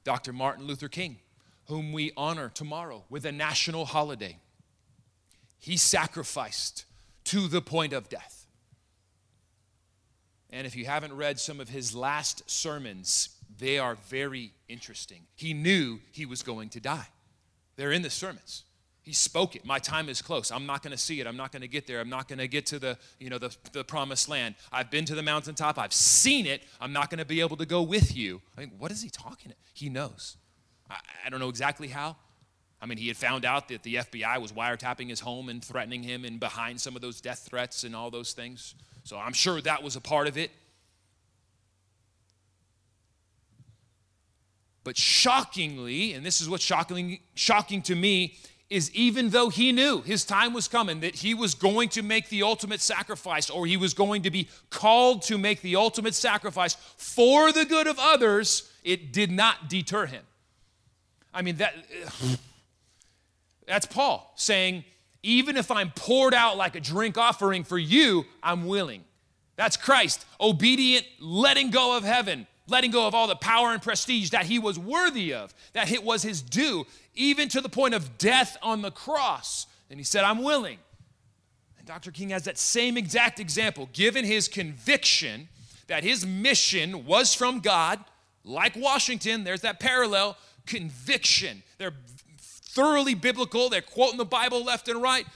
Dr. 0.05 0.33
Martin 0.33 0.67
Luther 0.67 0.89
King 0.89 1.19
whom 1.67 1.93
we 1.93 2.13
honor 2.17 2.49
tomorrow 2.49 3.05
with 3.09 3.25
a 3.25 3.33
national 3.33 3.87
holiday. 3.87 4.37
He 5.59 5.77
sacrificed 5.77 6.85
to 7.25 7.49
the 7.49 7.63
point 7.63 7.93
of 7.93 8.09
death. 8.09 8.47
And 10.51 10.67
if 10.67 10.77
you 10.77 10.85
haven't 10.85 11.17
read 11.17 11.39
some 11.41 11.61
of 11.61 11.69
his 11.69 11.95
last 11.95 12.51
sermons, 12.51 13.31
they 13.59 13.79
are 13.79 13.95
very 13.95 14.53
interesting. 14.69 15.23
He 15.35 15.55
knew 15.55 16.01
he 16.11 16.27
was 16.27 16.43
going 16.43 16.69
to 16.71 16.81
die. 16.81 17.07
They're 17.77 17.93
in 17.93 18.03
the 18.03 18.11
sermons. 18.11 18.65
He 19.03 19.13
spoke 19.13 19.57
it. 19.57 19.65
My 19.65 19.81
time 19.81 20.09
is 20.09 20.23
close. 20.23 20.53
I'm 20.53 20.65
not 20.65 20.83
going 20.83 20.93
to 20.93 20.99
see 20.99 21.21
it. 21.21 21.27
I'm 21.27 21.37
not 21.37 21.51
going 21.51 21.63
to 21.63 21.69
get 21.69 21.89
there. 21.89 22.01
I'm 22.01 22.09
not 22.09 22.29
going 22.29 22.39
to 22.39 22.47
get 22.47 22.67
to 22.67 22.79
the, 22.79 22.97
you 23.19 23.31
know, 23.31 23.39
the, 23.39 23.55
the 23.73 23.83
promised 23.83 24.29
land. 24.29 24.55
I've 24.71 24.91
been 24.93 25.05
to 25.07 25.17
the 25.17 25.25
mountaintop. 25.25 25.77
I've 25.77 25.93
seen 25.93 26.47
it. 26.47 26.63
I'm 26.81 26.93
not 26.93 27.11
going 27.11 27.19
to 27.19 27.25
be 27.25 27.41
able 27.41 27.57
to 27.57 27.67
go 27.67 27.83
with 27.83 28.17
you. 28.17 28.41
I 28.57 28.61
mean, 28.61 28.73
what 28.79 28.93
is 28.93 29.03
he 29.03 29.11
talking? 29.11 29.53
He 29.75 29.89
knows. 29.89 30.37
I, 30.89 30.99
I 31.27 31.31
don't 31.31 31.41
know 31.41 31.49
exactly 31.49 31.89
how. 31.89 32.17
I 32.81 32.87
mean, 32.87 32.99
he 32.99 33.09
had 33.09 33.17
found 33.17 33.45
out 33.45 33.69
that 33.69 33.83
the 33.83 33.97
FBI 33.97 34.41
was 34.41 34.53
wiretapping 34.53 35.09
his 35.09 35.21
home 35.21 35.49
and 35.49 35.65
threatening 35.65 36.05
him 36.05 36.25
and 36.25 36.39
behind 36.39 36.81
some 36.81 36.95
of 36.95 37.03
those 37.03 37.21
death 37.21 37.49
threats 37.49 37.83
and 37.83 37.97
all 37.97 38.11
those 38.11 38.33
things. 38.33 38.75
So 39.03 39.19
I'm 39.19 39.33
sure 39.33 39.61
that 39.61 39.83
was 39.83 39.97
a 39.97 40.01
part 40.01 40.29
of 40.29 40.39
it. 40.39 40.53
But 44.85 44.97
shockingly, 44.97 46.13
and 46.13 46.27
this 46.27 46.41
is 46.41 46.49
what's 46.49 46.65
shocking, 46.65 47.21
shocking 47.35 47.83
to 47.83 47.95
me, 47.95 48.37
is 48.73 48.91
even 48.95 49.29
though 49.29 49.51
he 49.51 49.71
knew 49.71 50.01
his 50.01 50.25
time 50.25 50.55
was 50.55 50.67
coming, 50.67 51.01
that 51.01 51.17
he 51.17 51.35
was 51.35 51.55
going 51.55 51.91
to 51.91 52.03
make 52.03 52.31
the 52.31 52.43
ultimate 52.43 52.81
sacrifice, 52.81 53.51
or 53.51 53.67
he 53.67 53.77
was 53.77 53.93
going 53.93 54.23
to 54.23 54.31
be 54.31 54.49
called 54.71 55.21
to 55.23 55.37
make 55.37 55.61
the 55.61 55.77
ultimate 55.77 56.15
sacrifice 56.15 56.75
for 56.97 57.53
the 57.53 57.67
good 57.67 57.87
of 57.87 57.99
others, 58.01 58.73
it 58.83 59.13
did 59.13 59.31
not 59.31 59.69
deter 59.69 60.07
him. 60.07 60.25
I 61.35 61.43
mean, 61.43 61.57
that, 61.57 61.75
that's 63.67 63.85
Paul 63.85 64.33
saying, 64.37 64.85
even 65.23 65.59
if 65.59 65.71
I'm 65.71 65.91
poured 65.91 66.33
out 66.33 66.57
like 66.57 66.75
a 66.75 66.81
drink 66.81 67.19
offering 67.19 67.65
for 67.65 67.79
you, 67.79 68.25
I'm 68.43 68.67
willing. 68.67 69.05
That's 69.57 69.77
Christ, 69.77 70.25
obedient, 70.41 71.05
letting 71.21 71.71
go 71.71 71.95
of 71.95 72.05
heaven, 72.05 72.47
letting 72.69 72.91
go 72.91 73.07
of 73.07 73.15
all 73.15 73.29
the 73.29 73.37
power 73.37 73.73
and 73.73 73.83
prestige 73.83 74.31
that 74.31 74.47
he 74.47 74.59
was 74.59 74.79
worthy 74.79 75.35
of, 75.35 75.55
that 75.75 75.93
it 75.93 76.03
was 76.03 76.23
his 76.23 76.41
due, 76.41 76.87
even 77.15 77.49
to 77.49 77.61
the 77.61 77.69
point 77.69 77.95
of 77.95 78.19
death 78.19 78.57
on 78.63 78.83
the 78.83 78.91
cross. 78.91 79.67
And 79.91 79.99
he 79.99 80.05
said, 80.05 80.25
I'm 80.25 80.43
willing. 80.43 80.79
And 81.79 81.87
Dr. 81.87 82.11
King 82.11 82.31
has 82.31 82.45
that 82.45 82.59
same 82.59 82.97
exact 82.97 83.41
example, 83.41 83.89
given 83.93 84.25
his 84.25 84.49
conviction 84.49 85.49
that 85.89 86.05
his 86.05 86.25
mission 86.25 87.05
was 87.05 87.35
from 87.35 87.61
God, 87.61 87.99
like 88.45 88.75
Washington, 88.77 89.45
there's 89.45 89.61
that 89.63 89.81
parallel 89.81 90.37
conviction. 90.67 91.63
They're 91.79 91.95
thoroughly 92.39 93.15
biblical, 93.15 93.69
they're 93.69 93.83
quoting 93.83 94.17
the 94.19 94.25
Bible 94.25 94.65
left 94.65 94.89
and 94.89 95.03
right, 95.03 95.27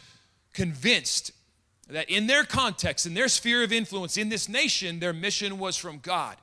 convinced 0.52 1.32
that 1.88 2.08
in 2.08 2.26
their 2.26 2.44
context, 2.44 3.06
in 3.06 3.14
their 3.14 3.28
sphere 3.28 3.62
of 3.62 3.72
influence, 3.72 4.16
in 4.16 4.28
this 4.28 4.48
nation, 4.48 4.98
their 4.98 5.12
mission 5.12 5.58
was 5.58 5.76
from 5.76 5.98
God. 5.98 6.36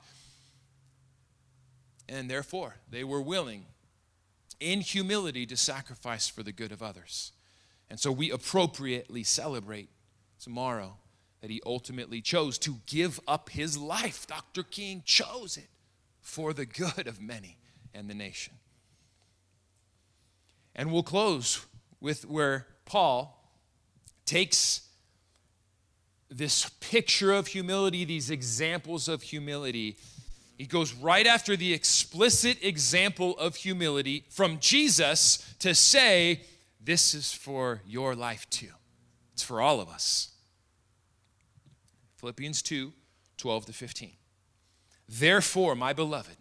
And 2.08 2.30
therefore, 2.30 2.76
they 2.90 3.04
were 3.04 3.22
willing, 3.22 3.66
in 4.64 4.82
humility, 4.82 5.46
to 5.46 5.58
sacrifice 5.58 6.28
for 6.28 6.44
the 6.44 6.52
good 6.52 6.72
of 6.72 6.82
others. 6.82 7.34
And 7.90 8.00
so 8.00 8.12
we 8.12 8.32
appropriately 8.32 9.24
celebrate 9.24 9.90
tomorrow 10.40 10.98
that 11.42 11.50
he 11.50 11.62
ultimately 11.66 12.22
chose 12.22 12.58
to 12.60 12.78
give 12.86 13.20
up 13.28 13.50
his 13.50 13.78
life. 13.78 14.26
Dr. 14.26 14.64
King 14.64 15.04
chose 15.06 15.58
it 15.58 15.68
for 16.22 16.54
the 16.54 16.66
good 16.66 17.08
of 17.08 17.22
many 17.22 17.58
and 17.94 18.10
the 18.10 18.14
nation. 18.14 18.54
And 20.76 20.92
we'll 20.92 21.04
close 21.04 21.66
with 22.00 22.26
where 22.26 22.66
Paul 22.86 23.40
takes 24.26 24.88
this 26.30 26.70
picture 26.80 27.32
of 27.32 27.48
humility, 27.48 28.06
these 28.06 28.32
examples 28.32 29.08
of 29.08 29.22
humility. 29.22 29.98
He 30.58 30.66
goes 30.66 30.94
right 30.94 31.26
after 31.26 31.56
the 31.56 31.74
explicit 31.74 32.58
example 32.64 33.38
of 33.38 33.56
humility 33.56 34.26
from 34.30 34.60
Jesus 34.60 35.54
to 35.60 35.74
say, 35.74 36.42
This 36.80 37.14
is 37.14 37.34
for 37.34 37.82
your 37.86 38.16
life 38.16 38.50
too. 38.50 38.70
It's 39.34 39.44
for 39.44 39.62
all 39.62 39.82
of 39.82 39.90
us. 39.90 40.30
Philippians 42.18 42.62
2 42.62 42.94
12 43.38 43.66
to 43.66 43.74
15. 43.74 44.12
Therefore, 45.10 45.76
my 45.76 45.92
beloved, 45.92 46.38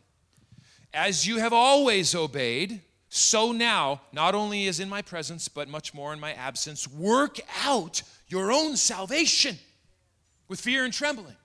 as 0.94 1.26
you 1.26 1.38
have 1.38 1.52
always 1.52 2.14
obeyed, 2.14 2.80
so 3.08 3.50
now, 3.50 4.02
not 4.12 4.34
only 4.34 4.66
is 4.66 4.78
in 4.78 4.88
my 4.88 5.02
presence, 5.02 5.48
but 5.48 5.68
much 5.68 5.92
more 5.92 6.12
in 6.12 6.20
my 6.20 6.32
absence, 6.34 6.86
work 6.86 7.40
out 7.64 8.02
your 8.28 8.52
own 8.52 8.76
salvation 8.76 9.58
with 10.48 10.60
fear 10.60 10.84
and 10.84 10.92
trembling. 10.94 11.36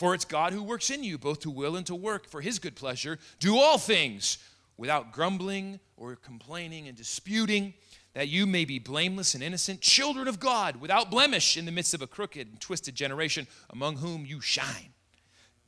For 0.00 0.14
it's 0.14 0.24
God 0.24 0.52
who 0.52 0.62
works 0.62 0.88
in 0.88 1.04
you, 1.04 1.18
both 1.18 1.40
to 1.40 1.50
will 1.50 1.76
and 1.76 1.86
to 1.86 1.94
work 1.94 2.26
for 2.26 2.40
his 2.40 2.58
good 2.58 2.74
pleasure. 2.74 3.18
Do 3.38 3.58
all 3.58 3.78
things 3.78 4.38
without 4.76 5.12
grumbling 5.12 5.78
or 5.96 6.16
complaining 6.16 6.88
and 6.88 6.96
disputing, 6.96 7.74
that 8.14 8.28
you 8.28 8.46
may 8.46 8.64
be 8.64 8.78
blameless 8.78 9.34
and 9.34 9.42
innocent, 9.42 9.82
children 9.82 10.26
of 10.26 10.40
God, 10.40 10.80
without 10.80 11.10
blemish 11.10 11.56
in 11.56 11.66
the 11.66 11.70
midst 11.72 11.94
of 11.94 12.02
a 12.02 12.06
crooked 12.06 12.48
and 12.48 12.60
twisted 12.60 12.94
generation, 12.94 13.46
among 13.68 13.98
whom 13.98 14.24
you 14.24 14.40
shine 14.40 14.94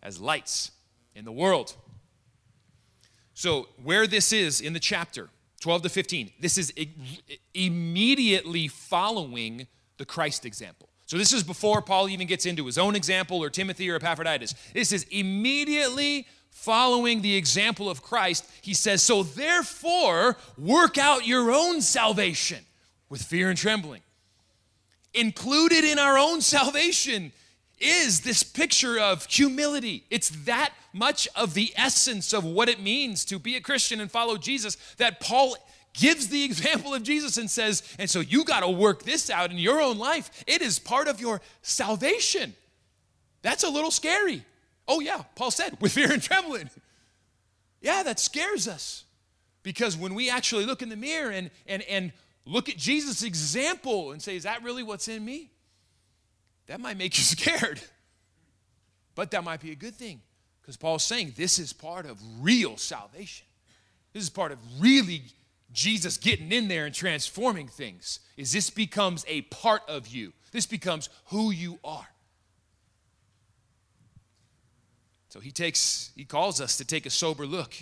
as 0.02 0.18
lights 0.18 0.72
in 1.14 1.24
the 1.24 1.32
world 1.32 1.76
so, 3.34 3.68
where 3.82 4.06
this 4.06 4.32
is 4.32 4.60
in 4.60 4.72
the 4.72 4.80
chapter, 4.80 5.30
12 5.60 5.82
to 5.82 5.88
15, 5.88 6.32
this 6.40 6.58
is 6.58 6.72
immediately 7.54 8.68
following 8.68 9.66
the 9.96 10.04
Christ 10.04 10.44
example. 10.44 10.88
So, 11.12 11.18
this 11.18 11.34
is 11.34 11.42
before 11.42 11.82
Paul 11.82 12.08
even 12.08 12.26
gets 12.26 12.46
into 12.46 12.64
his 12.64 12.78
own 12.78 12.96
example 12.96 13.42
or 13.42 13.50
Timothy 13.50 13.90
or 13.90 13.96
Epaphroditus. 13.96 14.54
This 14.72 14.92
is 14.92 15.04
immediately 15.10 16.26
following 16.48 17.20
the 17.20 17.36
example 17.36 17.90
of 17.90 18.02
Christ. 18.02 18.50
He 18.62 18.72
says, 18.72 19.02
So, 19.02 19.22
therefore, 19.22 20.38
work 20.56 20.96
out 20.96 21.26
your 21.26 21.52
own 21.52 21.82
salvation 21.82 22.64
with 23.10 23.20
fear 23.20 23.50
and 23.50 23.58
trembling. 23.58 24.00
Included 25.12 25.84
in 25.84 25.98
our 25.98 26.16
own 26.16 26.40
salvation 26.40 27.32
is 27.78 28.22
this 28.22 28.42
picture 28.42 28.98
of 28.98 29.26
humility. 29.26 30.04
It's 30.08 30.30
that 30.46 30.72
much 30.94 31.28
of 31.36 31.52
the 31.52 31.74
essence 31.76 32.32
of 32.32 32.42
what 32.42 32.70
it 32.70 32.80
means 32.80 33.26
to 33.26 33.38
be 33.38 33.54
a 33.56 33.60
Christian 33.60 34.00
and 34.00 34.10
follow 34.10 34.38
Jesus 34.38 34.78
that 34.96 35.20
Paul 35.20 35.58
gives 35.94 36.28
the 36.28 36.44
example 36.44 36.94
of 36.94 37.02
Jesus 37.02 37.36
and 37.36 37.50
says, 37.50 37.82
and 37.98 38.08
so 38.08 38.20
you 38.20 38.44
got 38.44 38.60
to 38.60 38.68
work 38.68 39.02
this 39.02 39.30
out 39.30 39.50
in 39.50 39.58
your 39.58 39.80
own 39.80 39.98
life. 39.98 40.44
It 40.46 40.62
is 40.62 40.78
part 40.78 41.08
of 41.08 41.20
your 41.20 41.40
salvation. 41.60 42.54
That's 43.42 43.64
a 43.64 43.68
little 43.68 43.90
scary. 43.90 44.44
Oh, 44.88 45.00
yeah, 45.00 45.22
Paul 45.34 45.50
said, 45.50 45.76
with 45.80 45.92
fear 45.92 46.12
and 46.12 46.22
trembling. 46.22 46.70
Yeah, 47.80 48.02
that 48.04 48.20
scares 48.20 48.66
us. 48.68 49.04
Because 49.62 49.96
when 49.96 50.14
we 50.14 50.30
actually 50.30 50.66
look 50.66 50.82
in 50.82 50.88
the 50.88 50.96
mirror 50.96 51.30
and, 51.30 51.50
and, 51.66 51.82
and 51.82 52.12
look 52.44 52.68
at 52.68 52.76
Jesus' 52.76 53.22
example 53.22 54.12
and 54.12 54.20
say, 54.20 54.36
is 54.36 54.42
that 54.42 54.62
really 54.62 54.82
what's 54.82 55.08
in 55.08 55.24
me? 55.24 55.50
That 56.66 56.80
might 56.80 56.96
make 56.96 57.16
you 57.16 57.24
scared. 57.24 57.80
But 59.14 59.30
that 59.32 59.44
might 59.44 59.60
be 59.60 59.72
a 59.72 59.76
good 59.76 59.94
thing 59.94 60.20
because 60.60 60.76
Paul's 60.76 61.04
saying 61.04 61.34
this 61.36 61.58
is 61.58 61.72
part 61.72 62.06
of 62.06 62.18
real 62.40 62.76
salvation. 62.76 63.46
This 64.12 64.22
is 64.22 64.30
part 64.30 64.52
of 64.52 64.58
really 64.80 65.22
Jesus 65.72 66.16
getting 66.18 66.52
in 66.52 66.68
there 66.68 66.86
and 66.86 66.94
transforming 66.94 67.68
things. 67.68 68.20
Is 68.36 68.52
this 68.52 68.70
becomes 68.70 69.24
a 69.28 69.42
part 69.42 69.82
of 69.88 70.08
you. 70.08 70.32
This 70.52 70.66
becomes 70.66 71.08
who 71.26 71.50
you 71.50 71.78
are. 71.82 72.08
So 75.28 75.40
he 75.40 75.50
takes 75.50 76.12
he 76.14 76.24
calls 76.24 76.60
us 76.60 76.76
to 76.76 76.84
take 76.84 77.06
a 77.06 77.10
sober 77.10 77.46
look. 77.46 77.74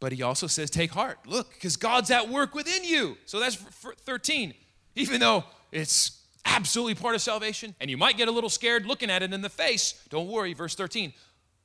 But 0.00 0.12
he 0.12 0.22
also 0.22 0.46
says 0.46 0.70
take 0.70 0.92
heart. 0.92 1.18
Look, 1.26 1.60
cuz 1.60 1.76
God's 1.76 2.10
at 2.10 2.28
work 2.28 2.54
within 2.54 2.84
you. 2.84 3.18
So 3.26 3.38
that's 3.38 3.56
13. 3.56 4.54
Even 4.96 5.20
though 5.20 5.44
it's 5.72 6.22
absolutely 6.44 6.94
part 6.94 7.14
of 7.14 7.22
salvation, 7.22 7.74
and 7.80 7.90
you 7.90 7.96
might 7.96 8.16
get 8.16 8.28
a 8.28 8.30
little 8.30 8.50
scared 8.50 8.86
looking 8.86 9.10
at 9.10 9.22
it 9.22 9.32
in 9.32 9.40
the 9.42 9.50
face. 9.50 9.94
Don't 10.08 10.28
worry, 10.28 10.54
verse 10.54 10.74
13. 10.74 11.12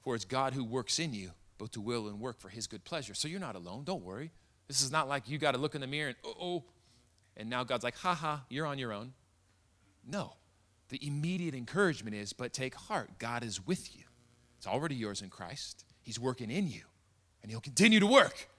For 0.02 0.16
it's 0.16 0.26
God 0.26 0.54
who 0.54 0.64
works 0.64 1.00
in 1.00 1.14
you, 1.14 1.32
both 1.60 1.72
to 1.72 1.82
will 1.82 2.08
and 2.08 2.20
work 2.20 2.40
for 2.40 2.50
his 2.50 2.66
good 2.66 2.84
pleasure. 2.84 3.14
So 3.14 3.28
you're 3.28 3.40
not 3.40 3.56
alone. 3.56 3.84
Don't 3.84 4.04
worry. 4.04 4.32
This 4.68 4.82
is 4.82 4.92
not 4.92 5.08
like 5.08 5.30
you 5.30 5.38
got 5.38 5.52
to 5.52 5.60
look 5.60 5.76
in 5.76 5.82
the 5.82 5.88
mirror 5.88 6.10
and, 6.10 6.18
oh, 6.26 6.36
oh, 6.42 6.64
and 7.38 7.50
now 7.50 7.64
God's 7.64 7.84
like, 7.84 7.98
ha 7.98 8.16
ha, 8.16 8.44
you're 8.50 8.66
on 8.66 8.80
your 8.80 8.92
own. 8.92 9.14
No. 10.08 10.34
The 10.90 11.06
immediate 11.06 11.54
encouragement 11.54 12.16
is, 12.16 12.34
but 12.34 12.52
take 12.54 12.74
heart. 12.74 13.12
God 13.20 13.44
is 13.44 13.66
with 13.66 13.96
you. 13.96 14.04
It's 14.58 14.68
already 14.68 14.96
yours 14.96 15.22
in 15.22 15.30
Christ. 15.30 15.86
He's 16.02 16.20
working 16.20 16.50
in 16.50 16.68
you, 16.68 16.82
and 17.42 17.52
He'll 17.52 17.62
continue 17.62 18.00
to 18.00 18.08
work. 18.08 18.50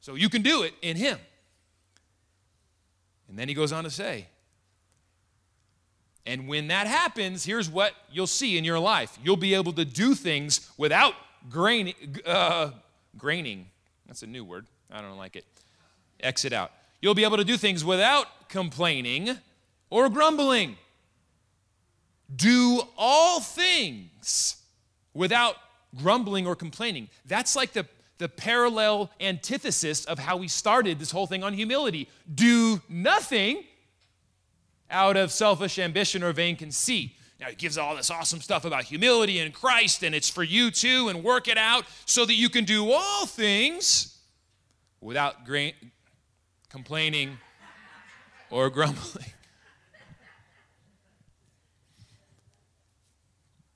So 0.00 0.14
you 0.14 0.28
can 0.28 0.42
do 0.42 0.62
it 0.62 0.74
in 0.82 0.96
Him. 0.96 1.18
And 3.28 3.38
then 3.38 3.48
He 3.48 3.54
goes 3.54 3.72
on 3.72 3.84
to 3.84 3.90
say, 3.90 4.28
and 6.26 6.46
when 6.46 6.68
that 6.68 6.86
happens, 6.86 7.44
here's 7.44 7.68
what 7.68 7.94
you'll 8.12 8.26
see 8.26 8.58
in 8.58 8.64
your 8.64 8.78
life 8.78 9.18
you'll 9.24 9.36
be 9.36 9.54
able 9.54 9.72
to 9.72 9.84
do 9.84 10.14
things 10.14 10.70
without 10.76 11.14
graining. 11.48 11.94
Uh, 12.26 12.70
graining. 13.16 13.66
That's 14.06 14.22
a 14.22 14.26
new 14.26 14.44
word. 14.44 14.66
I 14.90 15.00
don't 15.00 15.16
like 15.16 15.36
it. 15.36 15.44
Exit 16.20 16.52
out. 16.52 16.72
You'll 17.00 17.14
be 17.14 17.24
able 17.24 17.38
to 17.38 17.44
do 17.44 17.56
things 17.56 17.84
without 17.84 18.48
complaining 18.48 19.38
or 19.88 20.08
grumbling. 20.08 20.76
Do 22.34 22.82
all 22.96 23.40
things 23.40 24.56
without 25.14 25.56
grumbling 25.96 26.46
or 26.46 26.54
complaining. 26.54 27.08
That's 27.26 27.56
like 27.56 27.72
the, 27.72 27.86
the 28.18 28.28
parallel 28.28 29.10
antithesis 29.20 30.04
of 30.04 30.18
how 30.18 30.36
we 30.36 30.48
started 30.48 30.98
this 30.98 31.10
whole 31.10 31.26
thing 31.26 31.42
on 31.42 31.54
humility. 31.54 32.08
Do 32.32 32.80
nothing 32.88 33.64
out 34.90 35.16
of 35.16 35.32
selfish 35.32 35.78
ambition 35.78 36.22
or 36.22 36.32
vain 36.32 36.56
conceit. 36.56 37.12
Now, 37.40 37.48
he 37.48 37.54
gives 37.54 37.78
all 37.78 37.96
this 37.96 38.10
awesome 38.10 38.42
stuff 38.42 38.66
about 38.66 38.84
humility 38.84 39.38
in 39.38 39.50
Christ, 39.50 40.02
and 40.02 40.14
it's 40.14 40.28
for 40.28 40.42
you 40.42 40.70
too, 40.70 41.08
and 41.08 41.24
work 41.24 41.48
it 41.48 41.56
out 41.56 41.86
so 42.04 42.26
that 42.26 42.34
you 42.34 42.50
can 42.50 42.64
do 42.64 42.92
all 42.92 43.24
things 43.24 44.18
without 45.00 45.46
gra- 45.46 45.72
complaining 46.68 47.38
or 48.50 48.68
grumbling. 48.68 49.24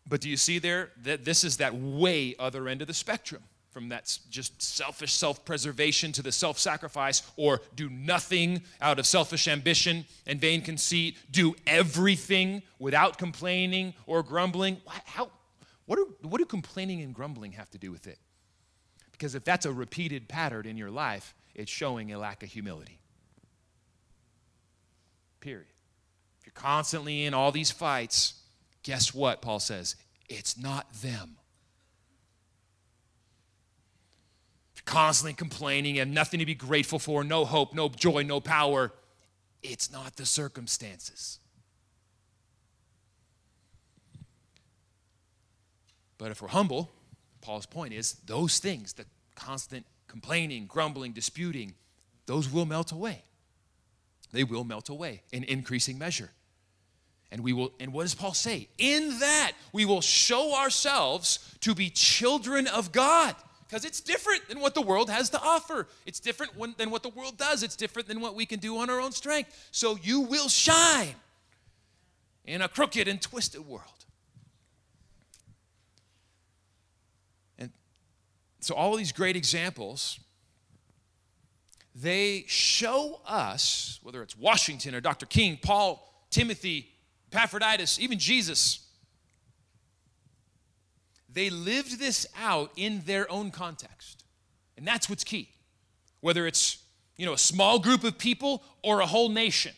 But 0.07 0.21
do 0.21 0.29
you 0.29 0.37
see 0.37 0.59
there 0.59 0.91
that 1.03 1.25
this 1.25 1.43
is 1.43 1.57
that 1.57 1.75
way 1.75 2.37
other 2.39 2.69
end 2.69 2.83
of 2.83 2.87
the 2.87 2.95
spectrum? 2.95 3.43
From 3.75 3.89
that 3.89 4.19
just 4.31 4.63
selfish 4.63 5.13
self 5.13 5.45
preservation 5.45 6.13
to 6.13 6.23
the 6.23 6.33
self 6.33 6.59
sacrifice, 6.59 7.23
or 7.37 7.61
do 7.75 7.91
nothing 7.91 8.63
out 8.81 8.99
of 9.01 9.07
selfish 9.07 9.49
ambition 9.49 10.07
and 10.27 10.41
vain 10.41 10.63
conceit, 10.63 11.19
do 11.31 11.55
everything 11.67 12.63
without 12.79 13.19
complaining 13.19 13.93
or 14.07 14.23
grumbling. 14.23 14.79
How, 15.05 15.31
what, 15.87 15.97
do, 15.97 16.15
what 16.23 16.39
do 16.39 16.47
complaining 16.47 17.03
and 17.03 17.13
grumbling 17.13 17.53
have 17.53 17.69
to 17.73 17.79
do 17.79 17.91
with 17.91 18.07
it? 18.07 18.19
Because 19.11 19.35
if 19.35 19.45
that's 19.45 19.67
a 19.67 19.73
repeated 19.73 20.29
pattern 20.29 20.67
in 20.67 20.77
your 20.77 20.91
life, 20.91 21.35
it's 21.55 21.71
showing 21.71 22.13
a 22.13 22.19
lack 22.19 22.43
of 22.43 22.49
humility. 22.49 23.01
Period. 25.41 25.67
If 26.41 26.47
you're 26.47 26.53
constantly 26.55 27.25
in 27.25 27.35
all 27.35 27.53
these 27.53 27.71
fights, 27.71 28.35
guess 28.83 29.13
what, 29.13 29.43
Paul 29.43 29.61
says? 29.61 29.97
It's 30.29 30.57
not 30.57 30.93
them, 30.95 31.37
constantly 34.85 35.35
complaining 35.35 35.99
and 35.99 36.13
nothing 36.13 36.41
to 36.41 36.47
be 36.47 36.55
grateful 36.55 36.99
for, 36.99 37.25
no 37.25 37.45
hope, 37.45 37.75
no 37.75 37.89
joy, 37.89 38.23
no 38.23 38.41
power. 38.41 38.93
It's 39.63 39.91
not 39.91 40.17
the 40.17 40.27
circumstances. 40.27 41.39
But 46.19 46.31
if 46.31 46.43
we're 46.43 46.49
humble, 46.49 46.91
Paul's 47.41 47.67
point 47.67 47.93
is 47.93 48.15
those 48.27 48.59
things, 48.59 48.93
the 48.93 49.05
constant 49.35 49.87
complaining, 50.07 50.67
grumbling, 50.67 51.13
disputing, 51.13 51.75
those 52.27 52.51
will 52.51 52.67
melt 52.67 52.93
away. 52.93 53.23
They 54.33 54.45
will 54.45 54.65
melt 54.65 54.89
away 54.89 55.23
in 55.33 55.45
increasing 55.45 55.99
measure. 55.99 56.31
And 57.31 57.43
we 57.43 57.53
will, 57.53 57.73
and 57.81 57.93
what 57.93 58.03
does 58.03 58.15
Paul 58.15 58.35
say? 58.35 58.69
In 58.79 59.19
that 59.19 59.53
we 59.73 59.85
will 59.85 60.01
show 60.01 60.55
ourselves 60.55 61.57
to 61.61 61.75
be 61.75 61.91
children 61.91 62.67
of 62.67 62.93
God. 62.93 63.35
Because 63.75 63.87
it's 63.87 64.01
different 64.01 64.47
than 64.49 64.61
what 64.61 64.77
the 64.77 64.81
world 64.81 65.11
has 65.11 65.31
to 65.31 65.41
offer. 65.43 65.89
It's 66.07 66.21
different 66.21 66.57
when, 66.57 66.77
than 66.79 66.91
what 66.91 67.03
the 67.03 67.09
world 67.09 67.37
does. 67.37 67.65
It's 67.65 67.75
different 67.75 68.07
than 68.07 68.21
what 68.21 68.37
we 68.37 68.47
can 68.47 68.61
do 68.61 68.79
on 68.79 68.89
our 68.89 69.01
own 69.01 69.11
strength. 69.11 69.69
So 69.73 69.99
you 70.01 70.21
will 70.21 70.49
shine 70.49 71.17
in 72.45 72.63
a 72.63 72.69
crooked 72.69 73.09
and 73.09 73.21
twisted 73.21 73.67
world. 73.67 74.05
And 77.59 77.73
so 78.61 78.77
all 78.77 78.95
these 78.95 79.11
great 79.11 79.35
examples 79.35 80.21
they 81.97 82.45
show 82.47 83.23
us, 83.27 83.99
whether 84.05 84.23
it's 84.23 84.39
Washington 84.39 84.95
or 84.95 85.01
Dr. 85.01 85.27
King, 85.27 85.59
Paul, 85.61 86.09
Timothy, 86.31 86.93
Epaphroditus, 87.33 87.99
even 87.99 88.21
Jesus, 88.21 88.84
they 91.35 91.51
lived 91.51 91.99
this 91.99 92.27
out 92.41 92.71
in 92.77 93.03
their 93.05 93.31
own 93.31 93.51
context. 93.51 94.25
And 94.77 94.87
that's 94.87 95.11
what's 95.11 95.25
key. 95.25 95.51
Whether 96.21 96.47
it's, 96.47 96.79
you 97.17 97.27
know, 97.27 97.33
a 97.33 97.39
small 97.39 97.79
group 97.79 98.05
of 98.05 98.17
people 98.17 98.63
or 98.83 99.01
a 99.01 99.07
whole 99.07 99.29
nation. 99.29 99.73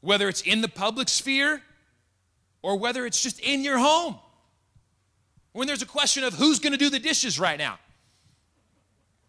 Whether 0.00 0.28
it's 0.28 0.42
in 0.42 0.60
the 0.60 0.68
public 0.68 1.08
sphere 1.08 1.60
or 2.62 2.78
whether 2.78 3.04
it's 3.04 3.22
just 3.22 3.40
in 3.40 3.62
your 3.62 3.78
home. 3.78 4.16
When 5.52 5.66
there's 5.66 5.82
a 5.82 5.86
question 5.86 6.22
of 6.22 6.34
who's 6.34 6.60
going 6.60 6.72
to 6.72 6.78
do 6.78 6.88
the 6.88 7.00
dishes 7.00 7.40
right 7.40 7.58
now. 7.58 7.78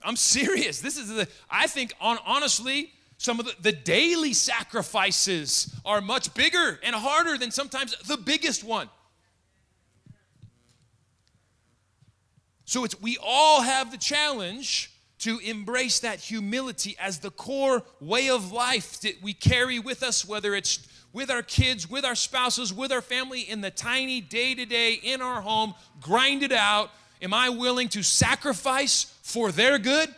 I'm 0.03 0.15
serious. 0.15 0.79
This 0.79 0.97
is 0.97 1.09
the, 1.09 1.27
I 1.49 1.67
think, 1.67 1.93
on, 1.99 2.19
honestly, 2.25 2.91
some 3.17 3.39
of 3.39 3.47
the, 3.47 3.55
the 3.61 3.71
daily 3.71 4.33
sacrifices 4.33 5.75
are 5.83 6.01
much 6.01 6.33
bigger 6.35 6.79
and 6.83 6.95
harder 6.95 7.37
than 7.37 7.51
sometimes 7.51 7.97
the 8.07 8.15
biggest 8.15 8.63
one. 8.63 8.89
So 12.69 12.83
it's 12.83 13.01
we 13.01 13.17
all 13.19 13.61
have 13.61 13.89
the 13.89 13.97
challenge 13.97 14.91
to 15.21 15.39
embrace 15.39 16.01
that 16.01 16.19
humility 16.19 16.95
as 16.99 17.17
the 17.17 17.31
core 17.31 17.81
way 17.99 18.29
of 18.29 18.51
life 18.51 19.01
that 19.01 19.23
we 19.23 19.33
carry 19.33 19.79
with 19.79 20.03
us, 20.03 20.23
whether 20.23 20.53
it's 20.53 20.87
with 21.11 21.31
our 21.31 21.41
kids, 21.41 21.89
with 21.89 22.05
our 22.05 22.13
spouses, 22.13 22.71
with 22.71 22.91
our 22.91 23.01
family, 23.01 23.41
in 23.41 23.61
the 23.61 23.71
tiny 23.71 24.21
day 24.21 24.53
to 24.53 24.65
day 24.65 24.93
in 24.93 25.19
our 25.19 25.41
home, 25.41 25.73
grind 25.99 26.43
it 26.43 26.51
out. 26.51 26.91
Am 27.23 27.33
I 27.33 27.49
willing 27.49 27.89
to 27.89 28.03
sacrifice 28.03 29.17
for 29.23 29.51
their 29.51 29.79
good, 29.79 30.13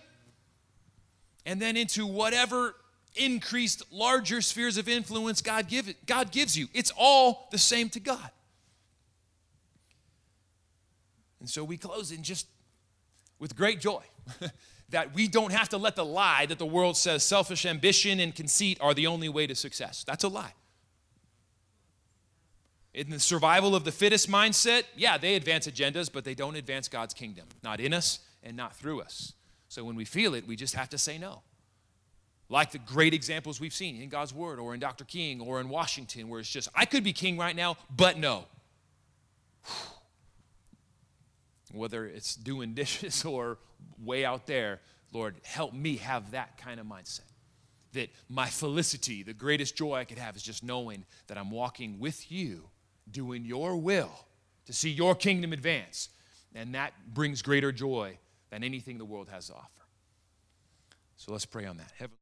and 1.46 1.62
then 1.62 1.78
into 1.78 2.06
whatever 2.06 2.76
increased 3.16 3.82
larger 3.94 4.42
spheres 4.42 4.76
of 4.76 4.90
influence 4.90 5.42
God, 5.42 5.70
give 5.70 5.94
God 6.06 6.34
gives 6.34 6.58
you. 6.58 6.68
It's 6.74 6.92
all 6.98 7.48
the 7.50 7.58
same 7.58 7.88
to 7.92 8.02
God. 8.02 8.30
And 11.42 11.50
so 11.50 11.64
we 11.64 11.76
close 11.76 12.12
in 12.12 12.24
just 12.24 12.48
with 13.40 13.56
great 13.56 13.82
joy 13.82 14.04
that 14.90 15.14
we 15.14 15.28
don't 15.28 15.52
have 15.52 15.68
to 15.70 15.78
let 15.78 15.98
the 15.98 16.06
lie 16.06 16.46
that 16.46 16.60
the 16.60 16.66
world 16.66 16.96
says 16.96 17.24
selfish 17.24 17.66
ambition 17.66 18.20
and 18.20 18.34
conceit 18.34 18.78
are 18.80 18.94
the 18.94 19.08
only 19.08 19.28
way 19.28 19.48
to 19.48 19.56
success. 19.56 20.06
That's 20.06 20.24
a 20.24 20.30
lie. 20.30 20.54
In 22.94 23.10
the 23.10 23.20
survival 23.20 23.76
of 23.76 23.84
the 23.84 23.92
fittest 23.92 24.30
mindset, 24.30 24.84
yeah, 24.96 25.18
they 25.18 25.36
advance 25.36 25.68
agendas, 25.68 26.12
but 26.12 26.24
they 26.24 26.36
don't 26.36 26.56
advance 26.56 26.88
God's 26.88 27.14
kingdom. 27.14 27.46
Not 27.64 27.80
in 27.80 27.94
us, 27.94 28.20
and 28.44 28.56
not 28.56 28.76
through 28.76 29.02
us. 29.02 29.34
So 29.68 29.84
when 29.84 29.96
we 29.96 30.06
feel 30.06 30.36
it, 30.36 30.46
we 30.48 30.56
just 30.56 30.76
have 30.76 30.90
to 30.90 30.98
say 30.98 31.18
no. 31.18 31.42
Like 32.50 32.72
the 32.72 32.80
great 32.80 33.14
examples 33.14 33.60
we've 33.60 33.74
seen 33.74 34.02
in 34.02 34.10
God's 34.10 34.34
Word 34.34 34.60
or 34.60 34.74
in 34.74 34.80
Dr. 34.80 35.06
King 35.06 35.40
or 35.42 35.62
in 35.62 35.70
Washington, 35.70 36.28
where 36.28 36.42
it's 36.42 36.50
just, 36.50 36.68
I 36.76 36.86
could 36.86 37.04
be 37.04 37.14
king 37.14 37.38
right 37.38 37.56
now, 37.56 37.78
but 37.96 38.18
no. 38.18 38.46
Whether 41.74 42.06
it's 42.06 42.36
doing 42.36 42.74
dishes 42.76 43.26
or 43.26 43.58
way 44.00 44.26
out 44.26 44.48
there, 44.48 44.82
Lord, 45.14 45.36
help 45.44 45.74
me 45.74 45.98
have 45.98 46.32
that 46.32 46.58
kind 46.58 46.80
of 46.80 46.86
mindset. 46.86 47.22
That 47.94 48.10
my 48.30 48.48
felicity, 48.48 49.24
the 49.24 49.34
greatest 49.34 49.76
joy 49.76 49.96
I 49.96 50.06
could 50.06 50.18
have, 50.18 50.36
is 50.36 50.44
just 50.44 50.64
knowing 50.64 51.06
that 51.28 51.38
I'm 51.38 51.52
walking 51.52 52.00
with 52.00 52.32
you, 52.32 52.70
doing 53.10 53.44
your 53.44 53.76
will 53.76 54.26
to 54.66 54.74
see 54.74 54.90
your 54.90 55.16
kingdom 55.16 55.52
advance. 55.52 56.10
And 56.56 56.76
that 56.76 56.94
brings 57.14 57.42
greater 57.42 57.72
joy 57.72 58.18
than 58.50 58.64
anything 58.64 58.98
the 58.98 59.06
world 59.06 59.30
has 59.30 59.48
to 59.48 59.54
offer. 59.54 59.68
So 61.18 61.32
let's 61.32 61.46
pray 61.46 61.66
on 61.66 61.78
that. 61.78 61.92
Heaven. 61.98 62.16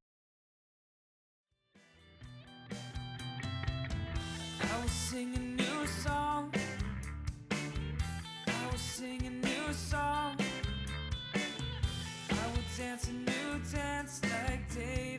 I 4.62 4.82
will 4.82 4.90
sing 4.90 5.50
dance 12.80 13.10
a 13.10 13.12
new 13.12 13.60
dance 13.74 14.22
like 14.24 14.74
David. 14.74 15.19